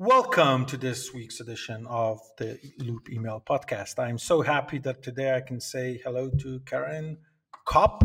Welcome 0.00 0.64
to 0.66 0.76
this 0.76 1.12
week's 1.12 1.40
edition 1.40 1.84
of 1.88 2.20
the 2.36 2.56
Loop 2.78 3.10
Email 3.10 3.42
Podcast. 3.44 3.98
I'm 3.98 4.16
so 4.16 4.42
happy 4.42 4.78
that 4.78 5.02
today 5.02 5.34
I 5.34 5.40
can 5.40 5.60
say 5.60 6.00
hello 6.04 6.30
to 6.38 6.60
Karen 6.60 7.18
Kopp 7.64 8.04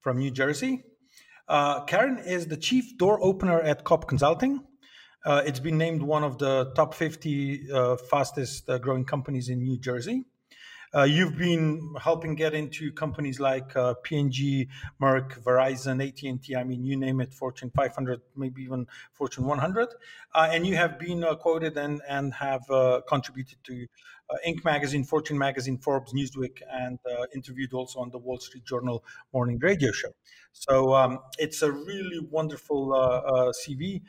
from 0.00 0.18
New 0.18 0.32
Jersey. 0.32 0.82
Uh, 1.46 1.84
Karen 1.84 2.18
is 2.18 2.48
the 2.48 2.56
chief 2.56 2.98
door 2.98 3.22
opener 3.22 3.60
at 3.60 3.84
Kopp 3.84 4.08
Consulting. 4.08 4.64
Uh, 5.24 5.42
it's 5.46 5.60
been 5.60 5.78
named 5.78 6.02
one 6.02 6.24
of 6.24 6.38
the 6.38 6.72
top 6.74 6.94
50 6.94 7.70
uh, 7.72 7.96
fastest 7.96 8.68
uh, 8.68 8.78
growing 8.78 9.04
companies 9.04 9.48
in 9.48 9.62
New 9.62 9.78
Jersey. 9.78 10.24
Uh, 10.92 11.04
you've 11.04 11.36
been 11.38 11.94
helping 12.00 12.34
get 12.34 12.52
into 12.52 12.90
companies 12.90 13.38
like 13.38 13.76
uh, 13.76 13.94
P&G, 14.02 14.68
Merck, 15.00 15.40
Verizon, 15.42 16.04
AT&T. 16.04 16.56
I 16.56 16.64
mean, 16.64 16.84
you 16.84 16.96
name 16.96 17.20
it, 17.20 17.32
Fortune 17.32 17.70
500, 17.70 18.20
maybe 18.34 18.62
even 18.62 18.88
Fortune 19.12 19.44
100. 19.44 19.88
Uh, 20.34 20.48
and 20.50 20.66
you 20.66 20.74
have 20.74 20.98
been 20.98 21.22
uh, 21.22 21.36
quoted 21.36 21.76
and 21.76 22.02
and 22.08 22.34
have 22.34 22.68
uh, 22.70 23.02
contributed 23.08 23.58
to 23.64 23.86
uh, 24.30 24.34
Inc. 24.46 24.64
magazine, 24.64 25.04
Fortune 25.04 25.38
magazine, 25.38 25.78
Forbes, 25.78 26.12
Newsweek, 26.12 26.60
and 26.72 26.98
interviewed 27.34 27.72
also 27.72 28.00
on 28.00 28.10
the 28.10 28.18
Wall 28.18 28.38
Street 28.38 28.64
Journal 28.64 29.04
morning 29.32 29.58
radio 29.60 29.92
show. 29.92 30.10
So 30.52 30.94
um, 30.94 31.20
it's 31.38 31.62
a 31.62 31.70
really 31.70 32.20
wonderful 32.30 32.90
CV. 33.64 34.02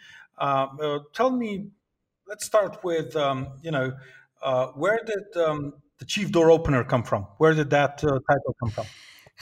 tell 1.13 1.29
me, 1.29 1.67
let's 2.27 2.45
start 2.45 2.83
with 2.83 3.15
um, 3.15 3.59
you 3.61 3.71
know 3.71 3.93
where 4.75 4.99
did 5.05 5.41
um, 5.43 5.73
the 6.01 6.05
chief 6.05 6.31
door 6.31 6.49
opener 6.49 6.83
come 6.83 7.03
from? 7.03 7.27
Where 7.37 7.53
did 7.53 7.69
that 7.69 8.03
uh, 8.03 8.17
title 8.27 8.55
come 8.59 8.71
from? 8.71 8.87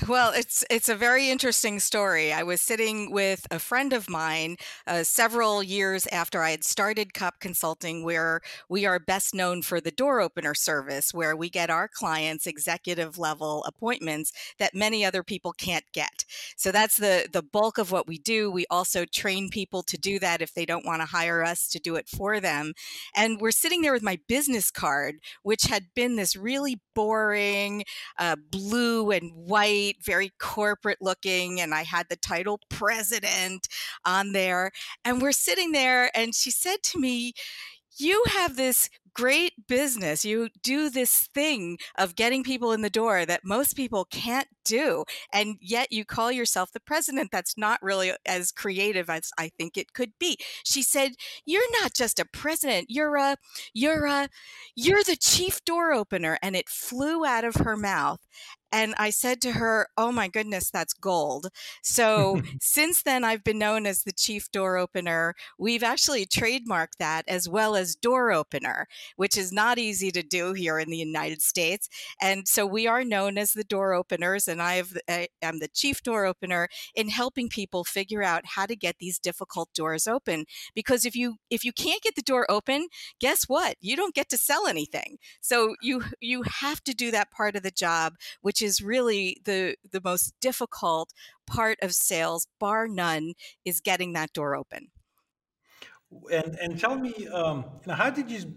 Well, 0.07 0.31
it's 0.33 0.63
it's 0.69 0.87
a 0.87 0.95
very 0.95 1.29
interesting 1.29 1.77
story. 1.79 2.31
I 2.31 2.41
was 2.43 2.61
sitting 2.61 3.11
with 3.11 3.45
a 3.51 3.59
friend 3.59 3.91
of 3.91 4.09
mine 4.09 4.55
uh, 4.87 5.03
several 5.03 5.61
years 5.61 6.07
after 6.07 6.41
I 6.41 6.51
had 6.51 6.63
started 6.63 7.13
Kopp 7.13 7.41
Consulting, 7.41 8.05
where 8.05 8.39
we 8.69 8.85
are 8.85 8.97
best 8.99 9.35
known 9.35 9.61
for 9.61 9.81
the 9.81 9.91
door 9.91 10.21
opener 10.21 10.53
service, 10.53 11.13
where 11.13 11.35
we 11.35 11.49
get 11.49 11.69
our 11.69 11.89
clients 11.89 12.47
executive 12.47 13.17
level 13.17 13.61
appointments 13.65 14.31
that 14.57 14.73
many 14.73 15.03
other 15.03 15.21
people 15.21 15.51
can't 15.51 15.85
get. 15.91 16.23
So 16.55 16.71
that's 16.71 16.95
the 16.97 17.27
the 17.31 17.43
bulk 17.43 17.77
of 17.77 17.91
what 17.91 18.07
we 18.07 18.17
do. 18.19 18.49
We 18.49 18.65
also 18.69 19.03
train 19.05 19.49
people 19.49 19.83
to 19.83 19.97
do 19.97 20.17
that 20.19 20.41
if 20.41 20.53
they 20.53 20.65
don't 20.65 20.85
want 20.85 21.01
to 21.01 21.07
hire 21.07 21.43
us 21.43 21.67
to 21.69 21.79
do 21.79 21.95
it 21.95 22.07
for 22.07 22.39
them. 22.39 22.73
And 23.15 23.39
we're 23.41 23.51
sitting 23.51 23.81
there 23.81 23.93
with 23.93 24.03
my 24.03 24.19
business 24.27 24.71
card, 24.71 25.15
which 25.43 25.63
had 25.63 25.87
been 25.95 26.15
this 26.15 26.35
really 26.35 26.79
boring 26.95 27.83
uh, 28.17 28.35
blue 28.51 29.11
and 29.11 29.31
white 29.33 29.88
very 30.03 30.31
corporate 30.39 30.99
looking, 31.01 31.59
and 31.61 31.73
I 31.73 31.83
had 31.83 32.07
the 32.09 32.15
title 32.15 32.59
president 32.69 33.67
on 34.05 34.31
there. 34.31 34.71
And 35.03 35.21
we're 35.21 35.31
sitting 35.31 35.71
there, 35.71 36.11
and 36.15 36.33
she 36.35 36.51
said 36.51 36.83
to 36.83 36.99
me, 36.99 37.33
You 37.97 38.23
have 38.29 38.55
this 38.55 38.89
great 39.13 39.67
business. 39.67 40.23
You 40.23 40.49
do 40.63 40.89
this 40.89 41.27
thing 41.33 41.77
of 41.97 42.15
getting 42.15 42.43
people 42.43 42.71
in 42.71 42.81
the 42.81 42.89
door 42.89 43.25
that 43.25 43.41
most 43.43 43.75
people 43.75 44.05
can't 44.05 44.47
do. 44.69 45.03
And 45.33 45.57
yet 45.61 45.91
you 45.91 46.05
call 46.05 46.31
yourself 46.31 46.71
the 46.71 46.79
president. 46.79 47.29
That's 47.31 47.57
not 47.57 47.81
really 47.81 48.13
as 48.25 48.51
creative 48.51 49.09
as 49.09 49.31
I 49.37 49.49
think 49.57 49.77
it 49.77 49.93
could 49.93 50.11
be. 50.19 50.37
She 50.63 50.83
said, 50.83 51.13
You're 51.45 51.71
not 51.81 51.93
just 51.93 52.19
a 52.19 52.25
president, 52.25 52.87
you're 52.89 53.15
a 53.17 53.37
you're 53.73 54.05
a 54.05 54.29
you're 54.75 55.03
the 55.03 55.17
chief 55.17 55.63
door 55.65 55.93
opener. 55.93 56.37
And 56.41 56.55
it 56.55 56.69
flew 56.69 57.25
out 57.25 57.43
of 57.43 57.55
her 57.55 57.75
mouth. 57.75 58.19
And 58.71 58.93
I 58.97 59.09
said 59.09 59.41
to 59.41 59.53
her, 59.53 59.87
Oh 59.97 60.11
my 60.11 60.27
goodness, 60.27 60.69
that's 60.69 60.93
gold. 60.93 61.47
So 61.83 62.41
since 62.61 63.01
then, 63.01 63.23
I've 63.23 63.43
been 63.43 63.57
known 63.57 63.85
as 63.85 64.03
the 64.03 64.11
chief 64.11 64.51
door 64.51 64.77
opener. 64.77 65.33
We've 65.57 65.83
actually 65.83 66.25
trademarked 66.25 66.97
that 66.99 67.23
as 67.27 67.49
well 67.49 67.75
as 67.75 67.95
door 67.95 68.31
opener, 68.31 68.87
which 69.15 69.37
is 69.37 69.51
not 69.51 69.79
easy 69.79 70.11
to 70.11 70.21
do 70.23 70.53
here 70.53 70.77
in 70.79 70.89
the 70.89 70.97
United 70.97 71.41
States. 71.41 71.89
And 72.21 72.47
so 72.47 72.65
we 72.65 72.87
are 72.87 73.03
known 73.03 73.37
as 73.37 73.53
the 73.53 73.63
door 73.63 73.93
openers. 73.93 74.47
And 74.47 74.58
I, 74.61 74.75
have, 74.75 74.97
I 75.09 75.27
am 75.41 75.59
the 75.59 75.67
chief 75.67 76.03
door 76.03 76.25
opener 76.25 76.67
in 76.95 77.09
helping 77.09 77.49
people 77.49 77.83
figure 77.83 78.21
out 78.21 78.43
how 78.45 78.65
to 78.67 78.75
get 78.75 78.97
these 78.99 79.17
difficult 79.19 79.69
doors 79.73 80.07
open. 80.07 80.45
Because 80.75 81.05
if 81.05 81.15
you 81.15 81.37
if 81.49 81.65
you 81.65 81.73
can't 81.73 82.01
get 82.01 82.15
the 82.15 82.21
door 82.21 82.45
open, 82.49 82.87
guess 83.19 83.45
what? 83.45 83.75
You 83.81 83.95
don't 83.95 84.15
get 84.15 84.29
to 84.29 84.37
sell 84.37 84.67
anything. 84.67 85.17
So 85.41 85.75
you 85.81 86.03
you 86.19 86.43
have 86.43 86.83
to 86.83 86.93
do 86.93 87.09
that 87.11 87.31
part 87.31 87.55
of 87.55 87.63
the 87.63 87.71
job, 87.71 88.13
which 88.41 88.59
which 88.59 88.67
is 88.67 88.81
really 88.81 89.37
the 89.45 89.75
the 89.91 90.01
most 90.03 90.33
difficult 90.41 91.13
part 91.47 91.77
of 91.81 91.93
sales, 91.93 92.47
bar 92.59 92.87
none, 92.87 93.33
is 93.65 93.79
getting 93.79 94.13
that 94.13 94.33
door 94.33 94.55
open. 94.55 94.87
And 96.31 96.57
and 96.59 96.79
tell 96.79 96.97
me, 96.97 97.27
um, 97.27 97.65
how 97.87 98.09
did 98.09 98.29
you 98.29 98.53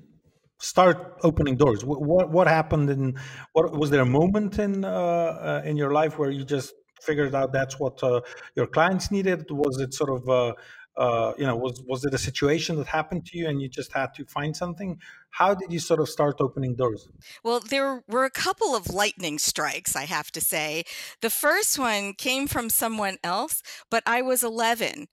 start 0.62 1.19
opening 1.23 1.56
doors? 1.56 1.84
What 1.84 2.31
what, 2.31 2.47
happened? 2.47 2.89
And 2.89 3.19
what 3.53 3.73
was 3.73 3.91
there 3.91 4.00
a 4.00 4.12
moment 4.21 4.59
in 4.59 4.84
uh, 4.84 4.89
uh, 4.89 5.62
in 5.65 5.77
your 5.77 5.93
life 5.93 6.19
where 6.19 6.31
you 6.31 6.45
just 6.45 6.73
figured 7.03 7.34
out 7.34 7.53
that's 7.53 7.78
what 7.78 8.03
uh, 8.03 8.21
your 8.56 8.67
clients 8.67 9.11
needed? 9.11 9.47
Was 9.50 9.81
it 9.81 9.93
sort 9.93 10.11
of 10.11 10.28
uh, 10.28 10.53
uh, 10.97 11.33
you 11.39 11.47
know, 11.47 11.56
was 11.56 11.83
was 11.87 12.05
it 12.05 12.12
a 12.12 12.19
situation 12.19 12.77
that 12.77 12.87
happened 12.87 13.25
to 13.27 13.39
you 13.39 13.49
and 13.49 13.62
you 13.62 13.69
just 13.69 13.93
had 13.93 14.12
to 14.15 14.25
find 14.27 14.56
something? 14.56 14.99
How 15.31 15.55
did 15.55 15.73
you 15.73 15.78
sort 15.78 16.00
of 16.00 16.09
start 16.09 16.37
opening 16.41 16.77
doors? 16.77 17.09
Well, 17.43 17.61
there 17.61 18.05
were 18.06 18.25
a 18.25 18.31
couple 18.31 18.75
of 18.77 18.91
lightning 18.91 19.39
strikes, 19.39 19.97
I 19.97 20.05
have 20.05 20.31
to 20.33 20.41
say. 20.41 20.84
The 21.23 21.31
first 21.31 21.79
one 21.79 22.12
came 22.12 22.47
from 22.47 22.69
someone 22.69 23.17
else, 23.25 23.62
but 23.91 24.03
I 24.06 24.21
was 24.21 24.43
11 24.43 25.09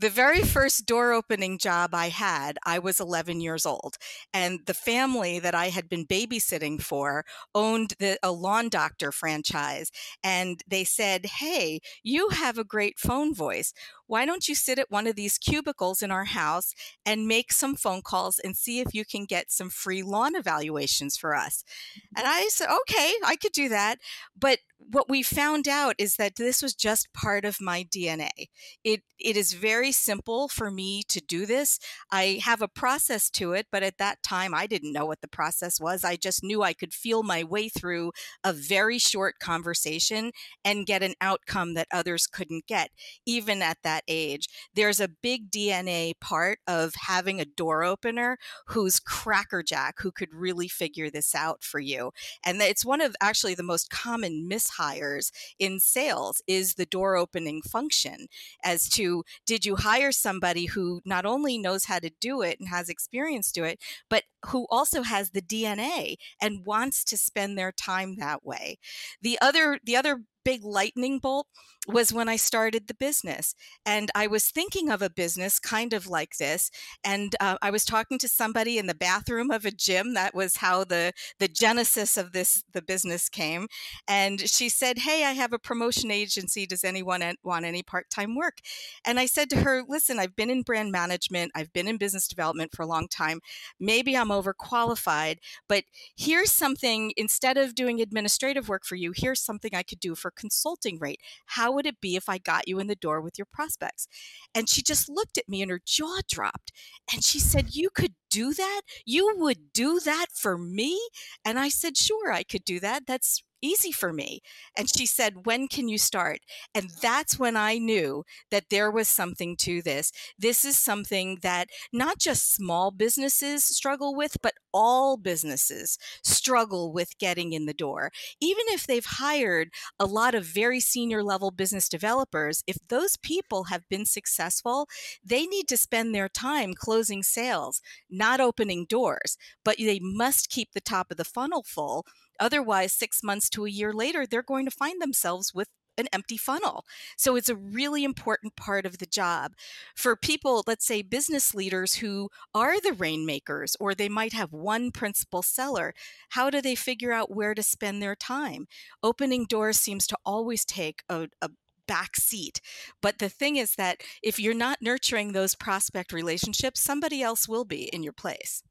the 0.00 0.10
very 0.10 0.40
first 0.40 0.86
door 0.86 1.12
opening 1.12 1.58
job 1.58 1.94
I 1.94 2.08
had, 2.08 2.58
I 2.64 2.78
was 2.78 3.00
11 3.00 3.40
years 3.40 3.66
old. 3.66 3.96
And 4.32 4.60
the 4.64 4.74
family 4.74 5.38
that 5.38 5.54
I 5.54 5.68
had 5.68 5.88
been 5.90 6.06
babysitting 6.06 6.80
for 6.80 7.24
owned 7.54 7.94
the, 7.98 8.18
a 8.22 8.32
lawn 8.32 8.70
doctor 8.70 9.12
franchise. 9.12 9.90
And 10.24 10.62
they 10.66 10.84
said, 10.84 11.26
Hey, 11.26 11.80
you 12.02 12.30
have 12.30 12.56
a 12.56 12.64
great 12.64 12.98
phone 12.98 13.34
voice 13.34 13.74
why 14.10 14.26
don't 14.26 14.48
you 14.48 14.56
sit 14.56 14.80
at 14.80 14.90
one 14.90 15.06
of 15.06 15.14
these 15.14 15.38
cubicles 15.38 16.02
in 16.02 16.10
our 16.10 16.24
house 16.24 16.74
and 17.06 17.28
make 17.28 17.52
some 17.52 17.76
phone 17.76 18.02
calls 18.02 18.40
and 18.40 18.56
see 18.56 18.80
if 18.80 18.92
you 18.92 19.04
can 19.04 19.24
get 19.24 19.52
some 19.52 19.70
free 19.70 20.02
lawn 20.02 20.34
evaluations 20.34 21.16
for 21.16 21.32
us? 21.32 21.62
Mm-hmm. 21.96 22.18
And 22.18 22.26
I 22.26 22.48
said, 22.48 22.66
okay, 22.82 23.12
I 23.24 23.36
could 23.36 23.52
do 23.52 23.68
that. 23.68 24.00
But 24.36 24.58
what 24.92 25.08
we 25.08 25.22
found 25.22 25.68
out 25.68 25.94
is 25.98 26.16
that 26.16 26.36
this 26.36 26.62
was 26.62 26.74
just 26.74 27.12
part 27.12 27.44
of 27.44 27.60
my 27.60 27.84
DNA. 27.84 28.48
It 28.84 29.02
it 29.18 29.36
is 29.36 29.52
very 29.52 29.92
simple 29.92 30.48
for 30.48 30.70
me 30.70 31.02
to 31.08 31.20
do 31.20 31.44
this. 31.44 31.78
I 32.10 32.40
have 32.42 32.62
a 32.62 32.68
process 32.68 33.28
to 33.30 33.52
it, 33.52 33.66
but 33.70 33.82
at 33.82 33.98
that 33.98 34.22
time 34.22 34.54
I 34.54 34.66
didn't 34.66 34.92
know 34.92 35.04
what 35.06 35.20
the 35.20 35.28
process 35.28 35.78
was. 35.80 36.04
I 36.04 36.16
just 36.16 36.42
knew 36.42 36.62
I 36.62 36.72
could 36.72 36.94
feel 36.94 37.22
my 37.22 37.44
way 37.44 37.68
through 37.68 38.12
a 38.42 38.52
very 38.52 38.98
short 38.98 39.38
conversation 39.38 40.32
and 40.64 40.86
get 40.86 41.02
an 41.02 41.14
outcome 41.20 41.74
that 41.74 41.88
others 41.92 42.26
couldn't 42.26 42.66
get 42.66 42.90
even 43.26 43.62
at 43.62 43.78
that 43.82 44.04
age, 44.08 44.48
there's 44.74 45.00
a 45.00 45.08
big 45.08 45.50
DNA 45.50 46.12
part 46.20 46.58
of 46.66 46.94
having 46.96 47.40
a 47.40 47.44
door 47.44 47.84
opener 47.84 48.38
who's 48.66 49.00
crackerjack, 49.00 49.96
who 50.00 50.10
could 50.12 50.34
really 50.34 50.68
figure 50.68 51.10
this 51.10 51.34
out 51.34 51.62
for 51.62 51.80
you. 51.80 52.12
And 52.44 52.60
it's 52.60 52.84
one 52.84 53.00
of 53.00 53.14
actually 53.20 53.54
the 53.54 53.62
most 53.62 53.90
common 53.90 54.48
mishires 54.70 55.30
in 55.58 55.80
sales 55.80 56.42
is 56.46 56.74
the 56.74 56.86
door 56.86 57.16
opening 57.16 57.62
function 57.62 58.26
as 58.64 58.88
to 58.90 59.24
did 59.46 59.64
you 59.64 59.76
hire 59.76 60.12
somebody 60.12 60.66
who 60.66 61.00
not 61.04 61.26
only 61.26 61.58
knows 61.58 61.84
how 61.84 61.98
to 61.98 62.10
do 62.20 62.42
it 62.42 62.58
and 62.60 62.68
has 62.68 62.88
experience 62.88 63.50
to 63.52 63.64
it, 63.64 63.80
but 64.08 64.24
who 64.46 64.66
also 64.70 65.02
has 65.02 65.30
the 65.30 65.42
DNA 65.42 66.16
and 66.40 66.64
wants 66.64 67.04
to 67.04 67.16
spend 67.16 67.56
their 67.56 67.72
time 67.72 68.16
that 68.16 68.44
way. 68.44 68.78
The 69.22 69.38
other 69.40 69.78
the 69.84 69.96
other 69.96 70.22
big 70.44 70.64
lightning 70.64 71.18
bolt 71.18 71.46
was 71.86 72.12
when 72.12 72.28
I 72.28 72.36
started 72.36 72.86
the 72.86 72.94
business. 72.94 73.54
And 73.86 74.10
I 74.14 74.26
was 74.26 74.50
thinking 74.50 74.90
of 74.90 75.00
a 75.00 75.10
business 75.10 75.58
kind 75.58 75.92
of 75.92 76.06
like 76.06 76.36
this. 76.36 76.70
And 77.02 77.34
uh, 77.40 77.56
I 77.62 77.70
was 77.70 77.84
talking 77.84 78.18
to 78.18 78.28
somebody 78.28 78.76
in 78.76 78.86
the 78.86 78.94
bathroom 78.94 79.50
of 79.50 79.64
a 79.64 79.70
gym. 79.70 80.14
That 80.14 80.34
was 80.34 80.56
how 80.56 80.84
the, 80.84 81.12
the 81.38 81.48
genesis 81.48 82.16
of 82.16 82.32
this, 82.32 82.62
the 82.72 82.82
business 82.82 83.28
came. 83.28 83.66
And 84.06 84.40
she 84.48 84.68
said, 84.68 84.98
Hey, 84.98 85.24
I 85.24 85.32
have 85.32 85.52
a 85.52 85.58
promotion 85.58 86.10
agency. 86.10 86.66
Does 86.66 86.84
anyone 86.84 87.22
want 87.42 87.64
any 87.64 87.82
part 87.82 88.10
time 88.10 88.36
work? 88.36 88.58
And 89.04 89.18
I 89.18 89.26
said 89.26 89.48
to 89.50 89.60
her, 89.60 89.82
Listen, 89.88 90.18
I've 90.18 90.36
been 90.36 90.50
in 90.50 90.62
brand 90.62 90.92
management, 90.92 91.52
I've 91.54 91.72
been 91.72 91.88
in 91.88 91.96
business 91.96 92.28
development 92.28 92.72
for 92.74 92.82
a 92.82 92.86
long 92.86 93.08
time. 93.08 93.40
Maybe 93.78 94.16
I'm 94.16 94.28
overqualified, 94.28 95.38
but 95.68 95.84
here's 96.16 96.52
something 96.52 97.12
instead 97.16 97.56
of 97.56 97.74
doing 97.74 98.00
administrative 98.00 98.68
work 98.68 98.84
for 98.84 98.96
you, 98.96 99.12
here's 99.16 99.40
something 99.40 99.74
I 99.74 99.82
could 99.82 100.00
do 100.00 100.14
for 100.14 100.30
consulting 100.30 100.98
rate. 100.98 101.20
How 101.46 101.69
how 101.70 101.74
would 101.74 101.86
it 101.86 102.00
be 102.00 102.16
if 102.16 102.28
I 102.28 102.38
got 102.38 102.66
you 102.66 102.78
in 102.80 102.88
the 102.88 102.96
door 102.96 103.20
with 103.20 103.38
your 103.38 103.46
prospects? 103.52 104.08
And 104.54 104.68
she 104.68 104.82
just 104.82 105.08
looked 105.08 105.38
at 105.38 105.48
me 105.48 105.62
and 105.62 105.70
her 105.70 105.80
jaw 105.84 106.18
dropped. 106.28 106.72
And 107.12 107.24
she 107.24 107.38
said, 107.38 107.74
You 107.74 107.90
could 107.94 108.14
do 108.28 108.52
that? 108.54 108.82
You 109.06 109.34
would 109.36 109.72
do 109.72 110.00
that 110.00 110.26
for 110.34 110.58
me? 110.58 110.98
And 111.44 111.58
I 111.58 111.68
said, 111.68 111.96
Sure, 111.96 112.32
I 112.32 112.42
could 112.42 112.64
do 112.64 112.80
that. 112.80 113.06
That's 113.06 113.42
easy 113.62 113.92
for 113.92 114.12
me. 114.12 114.40
And 114.76 114.88
she 114.88 115.06
said, 115.06 115.46
When 115.46 115.68
can 115.68 115.88
you 115.88 115.98
start? 115.98 116.40
And 116.74 116.90
that's 117.02 117.38
when 117.38 117.56
I 117.56 117.78
knew 117.78 118.24
that 118.50 118.70
there 118.70 118.90
was 118.90 119.08
something 119.08 119.56
to 119.58 119.82
this. 119.82 120.12
This 120.38 120.64
is 120.64 120.76
something 120.78 121.38
that 121.42 121.68
not 121.92 122.18
just 122.18 122.52
small 122.52 122.90
businesses 122.90 123.64
struggle 123.64 124.14
with, 124.14 124.36
but 124.42 124.54
all 124.72 125.16
businesses 125.16 125.98
struggle 126.22 126.92
with 126.92 127.18
getting 127.18 127.52
in 127.52 127.66
the 127.66 127.74
door. 127.74 128.10
Even 128.40 128.64
if 128.68 128.86
they've 128.86 129.04
hired 129.04 129.70
a 129.98 130.06
lot 130.06 130.34
of 130.34 130.44
very 130.44 130.80
senior 130.80 131.22
level 131.22 131.50
business 131.50 131.88
developers, 131.88 132.62
if 132.66 132.78
those 132.88 133.16
people 133.16 133.64
have 133.64 133.88
been 133.88 134.06
successful, 134.06 134.88
they 135.24 135.46
need 135.46 135.68
to 135.68 135.76
spend 135.76 136.14
their 136.14 136.28
time 136.28 136.72
closing 136.74 137.22
sales, 137.22 137.80
not 138.08 138.40
opening 138.40 138.86
doors, 138.88 139.36
but 139.64 139.76
they 139.78 140.00
must 140.00 140.50
keep 140.50 140.72
the 140.72 140.80
top 140.80 141.10
of 141.10 141.16
the 141.16 141.24
funnel 141.24 141.64
full 141.66 142.04
Otherwise, 142.40 142.92
six 142.92 143.22
months 143.22 143.48
to 143.50 143.66
a 143.66 143.70
year 143.70 143.92
later, 143.92 144.26
they're 144.26 144.42
going 144.42 144.64
to 144.64 144.70
find 144.70 145.00
themselves 145.00 145.54
with 145.54 145.68
an 145.98 146.08
empty 146.12 146.36
funnel. 146.36 146.84
So 147.16 147.36
it's 147.36 147.48
a 147.48 147.56
really 147.56 148.02
important 148.02 148.56
part 148.56 148.86
of 148.86 148.98
the 148.98 149.06
job. 149.06 149.52
For 149.94 150.16
people, 150.16 150.64
let's 150.66 150.86
say 150.86 151.02
business 151.02 151.54
leaders 151.54 151.96
who 151.96 152.30
are 152.54 152.80
the 152.80 152.94
rainmakers, 152.94 153.76
or 153.78 153.94
they 153.94 154.08
might 154.08 154.32
have 154.32 154.52
one 154.52 154.90
principal 154.90 155.42
seller, 155.42 155.92
how 156.30 156.50
do 156.50 156.60
they 156.60 156.74
figure 156.74 157.12
out 157.12 157.34
where 157.34 157.54
to 157.54 157.62
spend 157.62 158.02
their 158.02 158.16
time? 158.16 158.66
Opening 159.02 159.44
doors 159.44 159.78
seems 159.78 160.06
to 160.08 160.16
always 160.24 160.64
take 160.64 161.02
a, 161.08 161.28
a 161.42 161.50
back 161.86 162.16
seat. 162.16 162.60
But 163.02 163.18
the 163.18 163.28
thing 163.28 163.56
is 163.56 163.74
that 163.74 164.00
if 164.22 164.38
you're 164.38 164.54
not 164.54 164.78
nurturing 164.80 165.32
those 165.32 165.54
prospect 165.54 166.12
relationships, 166.12 166.80
somebody 166.80 167.22
else 167.22 167.48
will 167.48 167.64
be 167.64 167.84
in 167.92 168.02
your 168.02 168.12
place 168.12 168.62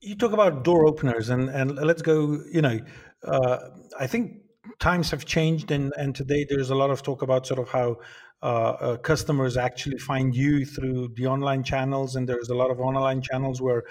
you 0.00 0.14
talk 0.16 0.32
about 0.32 0.64
door 0.64 0.86
openers 0.86 1.28
and 1.30 1.48
and 1.48 1.74
let's 1.76 2.02
go 2.02 2.38
you 2.52 2.62
know 2.62 2.78
uh, 3.24 3.58
i 3.98 4.06
think 4.06 4.32
times 4.78 5.10
have 5.10 5.24
changed 5.24 5.70
and 5.70 5.92
and 5.96 6.14
today 6.14 6.46
there's 6.48 6.70
a 6.70 6.74
lot 6.74 6.90
of 6.90 7.02
talk 7.02 7.22
about 7.22 7.46
sort 7.46 7.60
of 7.60 7.68
how 7.68 7.96
uh, 8.42 8.46
uh, 8.46 8.96
customers 8.98 9.56
actually 9.56 9.96
find 9.98 10.34
you 10.34 10.64
through 10.66 11.08
the 11.16 11.26
online 11.26 11.62
channels 11.62 12.16
and 12.16 12.28
there's 12.28 12.50
a 12.50 12.54
lot 12.54 12.70
of 12.70 12.78
online 12.80 13.22
channels 13.22 13.62
where 13.62 13.84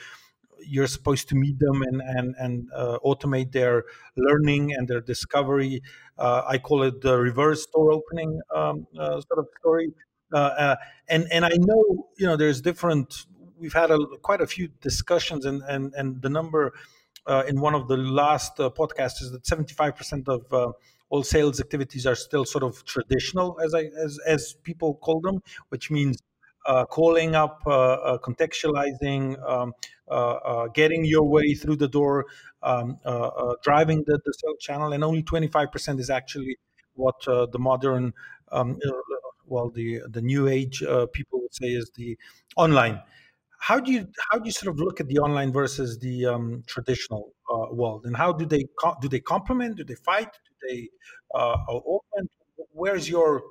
you're 0.67 0.87
supposed 0.87 1.27
to 1.29 1.35
meet 1.35 1.57
them 1.59 1.81
and 1.83 2.01
and 2.01 2.35
and 2.39 2.69
uh, 2.75 2.97
automate 3.05 3.51
their 3.51 3.83
learning 4.17 4.73
and 4.73 4.87
their 4.87 5.01
discovery. 5.01 5.81
Uh, 6.17 6.43
i 6.47 6.57
call 6.57 6.83
it 6.83 7.01
the 7.01 7.17
reverse 7.19 7.65
door 7.67 7.91
opening 7.91 8.39
um, 8.55 8.87
uh, 8.99 9.21
sort 9.21 9.39
of 9.39 9.47
story. 9.59 9.89
And 11.07 11.27
and 11.31 11.45
i 11.45 11.51
know 11.57 12.07
you 12.17 12.25
know 12.25 12.35
there's 12.37 12.61
different 12.61 13.25
we've 13.59 13.73
had 13.73 13.91
a, 13.91 13.99
quite 14.21 14.41
a 14.41 14.47
few 14.47 14.69
discussions, 14.81 15.45
and 15.45 15.61
and 15.63 15.93
and 15.95 16.21
the 16.21 16.29
number 16.29 16.73
uh, 17.27 17.43
in 17.47 17.59
one 17.59 17.73
of 17.73 17.87
the 17.87 17.97
last 17.97 18.59
uh, 18.59 18.69
podcasts 18.69 19.21
is 19.21 19.31
that 19.31 19.43
75% 19.43 20.27
of 20.27 20.53
uh, 20.53 20.71
all 21.09 21.23
sales 21.23 21.59
activities 21.59 22.05
are 22.05 22.15
still 22.15 22.45
sort 22.45 22.63
of 22.63 22.83
traditional, 22.85 23.59
as 23.63 23.73
I 23.73 23.89
as 23.97 24.19
as 24.25 24.55
people 24.63 24.95
call 24.95 25.21
them, 25.21 25.41
which 25.69 25.89
means 25.89 26.17
uh, 26.65 26.85
calling 26.85 27.35
up, 27.35 27.61
uh, 27.67 27.69
uh, 27.71 28.17
contextualizing, 28.17 29.37
um, 29.47 29.73
getting 30.73 31.05
your 31.05 31.23
way 31.23 31.53
through 31.53 31.75
the 31.75 31.87
door, 31.87 32.25
um, 32.63 32.97
driving 33.63 34.03
the, 34.07 34.19
the 34.25 34.33
sales 34.33 34.57
channel, 34.59 34.91
and 34.93 35.03
only 35.03 35.21
25% 35.21 35.99
is 35.99 36.09
actually 36.09 36.57
what 36.95 37.15
the 37.25 37.59
modern, 37.59 38.13
um, 38.51 38.79
well, 39.45 39.69
the 39.69 40.01
the 40.09 40.21
new 40.21 40.47
age 40.47 40.83
people 41.13 41.39
would 41.41 41.53
say 41.53 41.67
is 41.67 41.91
the 41.95 42.17
online 42.55 42.99
how 43.59 43.79
do 43.79 43.91
you 43.91 44.07
how 44.31 44.39
do 44.39 44.45
you 44.45 44.51
sort 44.51 44.73
of 44.73 44.79
look 44.79 44.99
at 44.99 45.07
the 45.07 45.19
online 45.19 45.51
versus 45.51 45.99
the 45.99 46.25
um, 46.25 46.63
traditional 46.67 47.33
uh, 47.51 47.73
world, 47.73 48.05
and 48.05 48.15
how 48.15 48.31
do 48.31 48.45
they 48.45 48.65
do 49.01 49.07
they 49.07 49.19
complement? 49.19 49.77
Do 49.77 49.83
they 49.83 49.95
fight? 49.95 50.31
Do 50.31 50.67
they 50.69 50.89
uh, 51.33 51.57
open? 51.69 52.27
Where's 52.71 53.09
your 53.09 53.43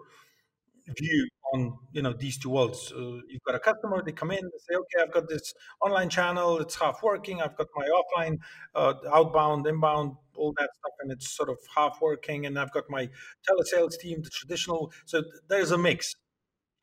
view 0.99 1.29
on 1.55 1.79
you 1.93 2.03
know 2.03 2.13
these 2.13 2.39
two 2.39 2.51
worlds? 2.51 2.93
Uh, 2.93 3.21
you've 3.29 3.43
got 3.47 3.55
a 3.55 3.61
customer, 3.61 4.03
they 4.05 4.13
come 4.13 4.31
in, 4.31 4.43
they 4.43 4.59
say, 4.69 4.75
okay, 4.77 5.03
I've 5.03 5.13
got 5.13 5.29
this 5.29 5.53
online 5.81 6.09
channel, 6.11 6.59
it's 6.59 6.77
half 6.77 7.03
working. 7.03 7.41
I've 7.43 7.57
got 7.57 7.69
my 7.75 7.89
offline, 7.99 8.39
uh, 8.75 8.95
outbound, 9.13 9.67
inbound, 9.67 10.13
all 10.37 10.53
that 10.59 10.71
stuff, 10.79 10.93
and 11.01 11.13
it's 11.13 11.31
sort 11.37 11.49
of 11.49 11.59
half 11.75 11.99
working. 12.01 12.47
And 12.47 12.59
I've 12.59 12.73
got 12.73 12.85
my 12.89 13.09
telesales 13.49 13.99
team, 13.99 14.23
the 14.23 14.31
traditional. 14.31 14.93
So 15.07 15.23
there's 15.49 15.71
a 15.71 15.79
mix. 15.79 16.15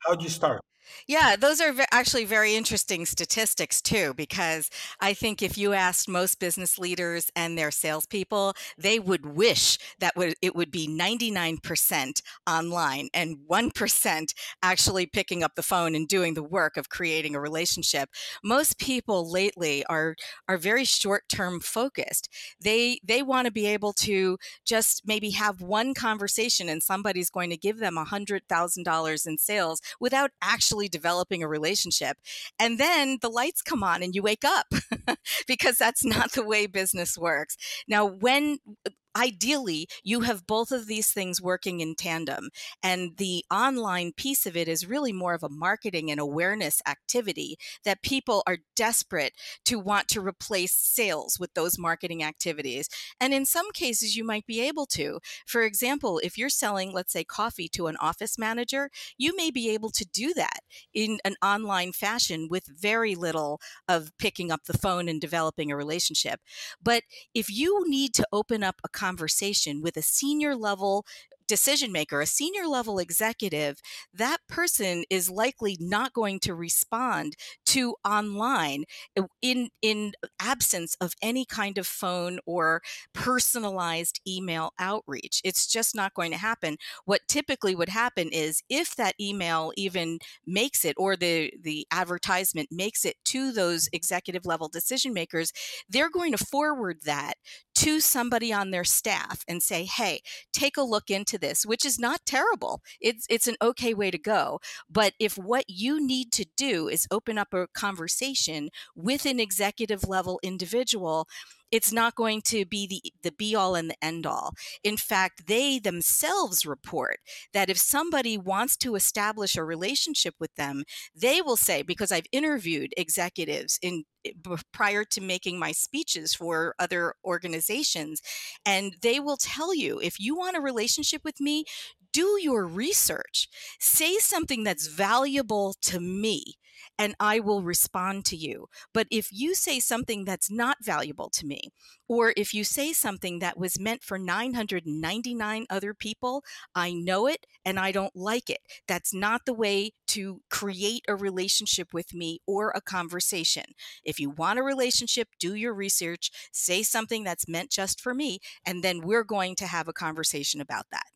How 0.06 0.14
do 0.16 0.24
you 0.24 0.30
start? 0.30 0.60
Yeah, 1.06 1.36
those 1.36 1.60
are 1.60 1.74
actually 1.90 2.24
very 2.24 2.54
interesting 2.54 3.06
statistics 3.06 3.80
too, 3.80 4.14
because 4.14 4.70
I 5.00 5.14
think 5.14 5.42
if 5.42 5.56
you 5.58 5.72
asked 5.72 6.08
most 6.08 6.38
business 6.38 6.78
leaders 6.78 7.30
and 7.34 7.56
their 7.56 7.70
salespeople, 7.70 8.54
they 8.78 8.98
would 8.98 9.26
wish 9.26 9.78
that 9.98 10.12
it 10.40 10.54
would 10.54 10.70
be 10.70 10.86
99% 10.86 12.22
online 12.48 13.08
and 13.14 13.38
1% 13.46 14.34
actually 14.62 15.06
picking 15.06 15.42
up 15.42 15.54
the 15.56 15.62
phone 15.62 15.94
and 15.94 16.06
doing 16.08 16.34
the 16.34 16.42
work 16.42 16.76
of 16.76 16.88
creating 16.88 17.34
a 17.34 17.40
relationship. 17.40 18.08
Most 18.44 18.78
people 18.78 19.30
lately 19.30 19.84
are 19.86 20.16
are 20.48 20.56
very 20.58 20.84
short-term 20.84 21.60
focused. 21.60 22.28
They 22.60 23.00
they 23.04 23.22
want 23.22 23.46
to 23.46 23.52
be 23.52 23.66
able 23.66 23.92
to 23.94 24.38
just 24.64 25.02
maybe 25.06 25.30
have 25.30 25.60
one 25.60 25.94
conversation 25.94 26.68
and 26.68 26.82
somebody's 26.82 27.30
going 27.30 27.50
to 27.50 27.56
give 27.56 27.78
them 27.78 27.96
$100,000 27.96 29.26
in 29.26 29.38
sales 29.38 29.80
without 30.00 30.30
actually 30.42 30.71
actually 30.72 30.88
developing 30.88 31.42
a 31.42 31.48
relationship. 31.48 32.16
And 32.58 32.78
then 32.78 33.18
the 33.20 33.28
lights 33.28 33.60
come 33.60 33.82
on 33.82 34.02
and 34.02 34.14
you 34.14 34.22
wake 34.22 34.44
up 34.44 34.66
because 35.46 35.76
that's 35.76 36.04
not 36.04 36.32
the 36.32 36.44
way 36.44 36.66
business 36.66 37.18
works. 37.18 37.56
Now, 37.86 38.06
when 38.06 38.58
uh, 38.86 38.90
ideally 39.16 39.86
you 40.02 40.20
have 40.20 40.46
both 40.46 40.72
of 40.72 40.86
these 40.86 41.10
things 41.10 41.40
working 41.40 41.80
in 41.80 41.94
tandem 41.94 42.48
and 42.82 43.16
the 43.16 43.44
online 43.50 44.12
piece 44.12 44.46
of 44.46 44.56
it 44.56 44.68
is 44.68 44.86
really 44.86 45.12
more 45.12 45.34
of 45.34 45.42
a 45.42 45.48
marketing 45.48 46.10
and 46.10 46.20
awareness 46.20 46.80
activity 46.86 47.56
that 47.84 48.02
people 48.02 48.42
are 48.46 48.58
desperate 48.76 49.32
to 49.64 49.78
want 49.78 50.08
to 50.08 50.20
replace 50.20 50.72
sales 50.72 51.38
with 51.38 51.52
those 51.54 51.78
marketing 51.78 52.22
activities. 52.22 52.88
And 53.20 53.34
in 53.34 53.46
some 53.46 53.70
cases 53.72 54.16
you 54.16 54.24
might 54.24 54.46
be 54.46 54.60
able 54.60 54.86
to. 54.86 55.20
For 55.46 55.62
example 55.62 56.20
if 56.22 56.38
you're 56.38 56.48
selling 56.48 56.92
let's 56.92 57.12
say 57.12 57.24
coffee 57.24 57.68
to 57.70 57.86
an 57.86 57.96
office 57.96 58.38
manager 58.38 58.90
you 59.18 59.36
may 59.36 59.50
be 59.50 59.70
able 59.70 59.90
to 59.90 60.04
do 60.04 60.32
that 60.34 60.60
in 60.92 61.18
an 61.24 61.36
online 61.42 61.92
fashion 61.92 62.48
with 62.50 62.64
very 62.66 63.14
little 63.14 63.60
of 63.88 64.12
picking 64.18 64.50
up 64.50 64.64
the 64.64 64.78
phone 64.78 65.08
and 65.08 65.20
developing 65.20 65.70
a 65.70 65.76
relationship. 65.76 66.40
But 66.82 67.02
if 67.34 67.50
you 67.50 67.84
need 67.88 68.14
to 68.14 68.26
open 68.32 68.62
up 68.62 68.80
a 68.84 68.88
conversation 69.02 69.82
with 69.82 69.96
a 69.96 70.02
senior 70.02 70.54
level 70.54 71.04
decision 71.48 71.92
maker, 71.92 72.20
a 72.20 72.26
senior 72.26 72.66
level 72.66 72.98
executive, 72.98 73.80
that 74.14 74.38
person 74.48 75.04
is 75.10 75.28
likely 75.28 75.76
not 75.80 76.12
going 76.12 76.38
to 76.40 76.54
respond 76.54 77.34
to 77.72 77.94
online 78.04 78.84
uh, 79.18 79.22
in 79.40 79.68
in 79.82 80.12
absence 80.40 80.96
of 81.00 81.14
any 81.22 81.44
kind 81.44 81.78
of 81.78 81.86
phone 81.86 82.38
or 82.46 82.82
personalized 83.14 84.20
email 84.26 84.72
outreach. 84.78 85.40
It's 85.44 85.66
just 85.66 85.94
not 85.94 86.14
going 86.14 86.30
to 86.32 86.38
happen. 86.38 86.76
What 87.04 87.20
typically 87.28 87.74
would 87.74 87.88
happen 87.88 88.28
is 88.32 88.62
if 88.68 88.96
that 88.96 89.14
email 89.20 89.72
even 89.76 90.18
makes 90.46 90.84
it 90.84 90.94
or 90.98 91.16
the 91.16 91.52
the 91.62 91.86
advertisement 91.90 92.68
makes 92.70 93.04
it 93.04 93.16
to 93.26 93.52
those 93.52 93.88
executive 93.92 94.46
level 94.46 94.68
decision 94.68 95.12
makers, 95.12 95.52
they're 95.88 96.10
going 96.10 96.32
to 96.32 96.44
forward 96.44 96.98
that 97.04 97.34
to 97.74 98.00
somebody 98.00 98.52
on 98.52 98.70
their 98.70 98.84
staff 98.84 99.44
and 99.48 99.62
say, 99.62 99.84
"Hey, 99.84 100.20
take 100.52 100.76
a 100.76 100.82
look 100.82 101.10
into 101.10 101.38
this," 101.38 101.64
which 101.64 101.84
is 101.84 101.98
not 101.98 102.20
terrible. 102.26 102.82
It's 103.00 103.26
it's 103.30 103.46
an 103.48 103.56
okay 103.62 103.94
way 103.94 104.10
to 104.10 104.18
go. 104.18 104.60
But 104.90 105.14
if 105.18 105.36
what 105.38 105.64
you 105.68 106.04
need 106.04 106.32
to 106.32 106.46
do 106.56 106.88
is 106.88 107.06
open 107.10 107.38
up 107.38 107.54
a 107.54 107.61
conversation 107.66 108.70
with 108.94 109.26
an 109.26 109.40
executive 109.40 110.08
level 110.08 110.40
individual, 110.42 111.26
it's 111.72 111.90
not 111.92 112.14
going 112.14 112.42
to 112.42 112.66
be 112.66 112.86
the, 112.86 113.12
the 113.22 113.32
be 113.32 113.54
all 113.54 113.74
and 113.74 113.90
the 113.90 114.04
end 114.04 114.26
all. 114.26 114.52
In 114.84 114.98
fact, 114.98 115.46
they 115.46 115.78
themselves 115.78 116.66
report 116.66 117.16
that 117.54 117.70
if 117.70 117.78
somebody 117.78 118.36
wants 118.36 118.76
to 118.78 118.94
establish 118.94 119.56
a 119.56 119.64
relationship 119.64 120.34
with 120.38 120.54
them, 120.56 120.84
they 121.16 121.40
will 121.40 121.56
say, 121.56 121.80
because 121.82 122.12
I've 122.12 122.26
interviewed 122.30 122.92
executives 122.96 123.78
in 123.80 124.04
eh, 124.24 124.32
prior 124.72 125.04
to 125.04 125.20
making 125.22 125.58
my 125.58 125.72
speeches 125.72 126.34
for 126.34 126.74
other 126.78 127.14
organizations, 127.24 128.20
and 128.66 128.96
they 129.00 129.18
will 129.18 129.38
tell 129.38 129.74
you 129.74 129.98
if 129.98 130.20
you 130.20 130.36
want 130.36 130.58
a 130.58 130.60
relationship 130.60 131.22
with 131.24 131.40
me, 131.40 131.64
do 132.12 132.38
your 132.42 132.66
research. 132.66 133.48
Say 133.80 134.18
something 134.18 134.62
that's 134.62 134.86
valuable 134.86 135.74
to 135.82 135.98
me 135.98 136.56
and 136.98 137.14
I 137.18 137.40
will 137.40 137.62
respond 137.62 138.24
to 138.26 138.36
you. 138.36 138.68
But 138.92 139.06
if 139.10 139.28
you 139.32 139.54
say 139.54 139.80
something 139.80 140.24
that's 140.24 140.50
not 140.50 140.78
valuable 140.82 141.30
to 141.30 141.46
me, 141.46 141.70
or 142.08 142.32
if 142.36 142.52
you 142.52 142.64
say 142.64 142.92
something 142.92 143.38
that 143.38 143.58
was 143.58 143.80
meant 143.80 144.02
for 144.02 144.18
999 144.18 145.66
other 145.70 145.94
people, 145.94 146.44
I 146.74 146.92
know 146.92 147.26
it 147.26 147.46
and 147.64 147.78
I 147.78 147.92
don't 147.92 148.14
like 148.14 148.50
it. 148.50 148.60
That's 148.86 149.14
not 149.14 149.42
the 149.46 149.54
way 149.54 149.92
to 150.08 150.42
create 150.50 151.04
a 151.08 151.16
relationship 151.16 151.94
with 151.94 152.12
me 152.12 152.40
or 152.46 152.70
a 152.70 152.80
conversation. 152.80 153.64
If 154.04 154.20
you 154.20 154.30
want 154.30 154.58
a 154.58 154.62
relationship, 154.62 155.28
do 155.40 155.54
your 155.54 155.74
research, 155.74 156.30
say 156.52 156.82
something 156.82 157.24
that's 157.24 157.48
meant 157.48 157.70
just 157.70 158.00
for 158.00 158.14
me, 158.14 158.38
and 158.66 158.84
then 158.84 159.00
we're 159.00 159.24
going 159.24 159.56
to 159.56 159.66
have 159.66 159.88
a 159.88 159.92
conversation 159.92 160.60
about 160.60 160.86
that 160.92 161.06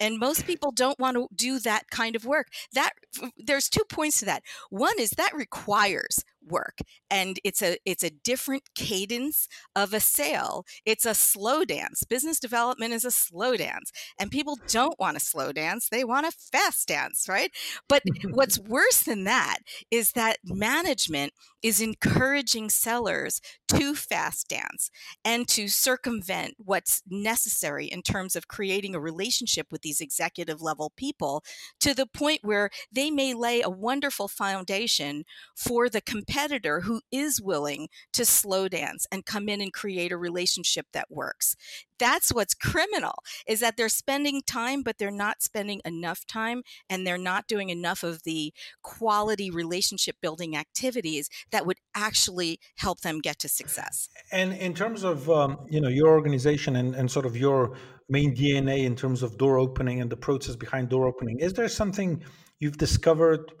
and 0.00 0.18
most 0.18 0.46
people 0.46 0.72
don't 0.72 0.98
want 0.98 1.16
to 1.16 1.28
do 1.34 1.58
that 1.60 1.90
kind 1.90 2.16
of 2.16 2.24
work. 2.24 2.48
That 2.72 2.92
there's 3.36 3.68
two 3.68 3.84
points 3.88 4.18
to 4.20 4.24
that. 4.24 4.42
One 4.70 4.98
is 4.98 5.10
that 5.10 5.34
requires 5.34 6.24
work 6.46 6.78
and 7.10 7.38
it's 7.44 7.62
a 7.62 7.76
it's 7.84 8.02
a 8.02 8.10
different 8.10 8.62
cadence 8.74 9.48
of 9.74 9.92
a 9.92 10.00
sale. 10.00 10.64
It's 10.84 11.06
a 11.06 11.14
slow 11.14 11.64
dance. 11.64 12.04
Business 12.04 12.40
development 12.40 12.92
is 12.92 13.04
a 13.04 13.10
slow 13.10 13.56
dance 13.56 13.92
and 14.18 14.30
people 14.30 14.58
don't 14.68 14.98
want 14.98 15.16
a 15.16 15.20
slow 15.20 15.52
dance 15.52 15.88
they 15.88 16.04
want 16.04 16.26
a 16.26 16.32
fast 16.32 16.88
dance 16.88 17.26
right? 17.28 17.50
But 17.88 18.02
what's 18.30 18.58
worse 18.68 19.02
than 19.02 19.24
that 19.24 19.58
is 19.90 20.12
that 20.12 20.38
management 20.44 21.32
is 21.62 21.80
encouraging 21.80 22.70
sellers 22.70 23.40
to 23.68 23.94
fast 23.94 24.48
dance 24.48 24.90
and 25.24 25.46
to 25.48 25.68
circumvent 25.68 26.54
what's 26.58 27.02
necessary 27.08 27.86
in 27.86 28.02
terms 28.02 28.34
of 28.34 28.48
creating 28.48 28.94
a 28.94 29.00
relationship 29.00 29.66
with 29.70 29.82
these 29.82 30.00
executive 30.00 30.62
level 30.62 30.92
people 30.96 31.44
to 31.80 31.94
the 31.94 32.06
point 32.06 32.40
where 32.42 32.70
they 32.90 33.10
may 33.10 33.34
lay 33.34 33.60
a 33.60 33.70
wonderful 33.70 34.28
foundation 34.28 35.24
for 35.54 35.88
the 35.88 36.00
competitor 36.30 36.80
who 36.80 37.00
is 37.10 37.40
willing 37.40 37.88
to 38.12 38.24
slow 38.24 38.68
dance 38.68 39.06
and 39.10 39.26
come 39.26 39.48
in 39.48 39.60
and 39.60 39.72
create 39.72 40.12
a 40.12 40.16
relationship 40.16 40.86
that 40.92 41.10
works. 41.10 41.56
That's 41.98 42.32
what's 42.32 42.54
criminal 42.54 43.14
is 43.48 43.60
that 43.60 43.76
they're 43.76 43.88
spending 43.88 44.42
time 44.46 44.82
but 44.82 44.98
they're 44.98 45.10
not 45.10 45.42
spending 45.42 45.80
enough 45.84 46.24
time 46.26 46.62
and 46.88 47.04
they're 47.04 47.18
not 47.18 47.48
doing 47.48 47.68
enough 47.68 48.02
of 48.04 48.22
the 48.22 48.52
quality 48.82 49.50
relationship 49.50 50.16
building 50.22 50.56
activities 50.56 51.28
that 51.50 51.66
would 51.66 51.78
actually 51.94 52.60
help 52.76 53.00
them 53.00 53.18
get 53.20 53.38
to 53.40 53.48
success. 53.48 54.08
And 54.30 54.52
in 54.52 54.72
terms 54.72 55.02
of 55.02 55.28
um, 55.28 55.58
you 55.68 55.80
know 55.80 55.88
your 55.88 56.08
organization 56.08 56.76
and, 56.76 56.94
and 56.94 57.10
sort 57.10 57.26
of 57.26 57.36
your 57.36 57.76
main 58.08 58.34
dna 58.34 58.84
in 58.84 58.96
terms 58.96 59.22
of 59.22 59.36
door 59.36 59.58
opening 59.58 60.00
and 60.00 60.10
the 60.10 60.16
process 60.16 60.56
behind 60.56 60.88
door 60.88 61.06
opening 61.06 61.38
is 61.38 61.52
there 61.52 61.68
something 61.68 62.20
you've 62.58 62.76
discovered 62.76 63.52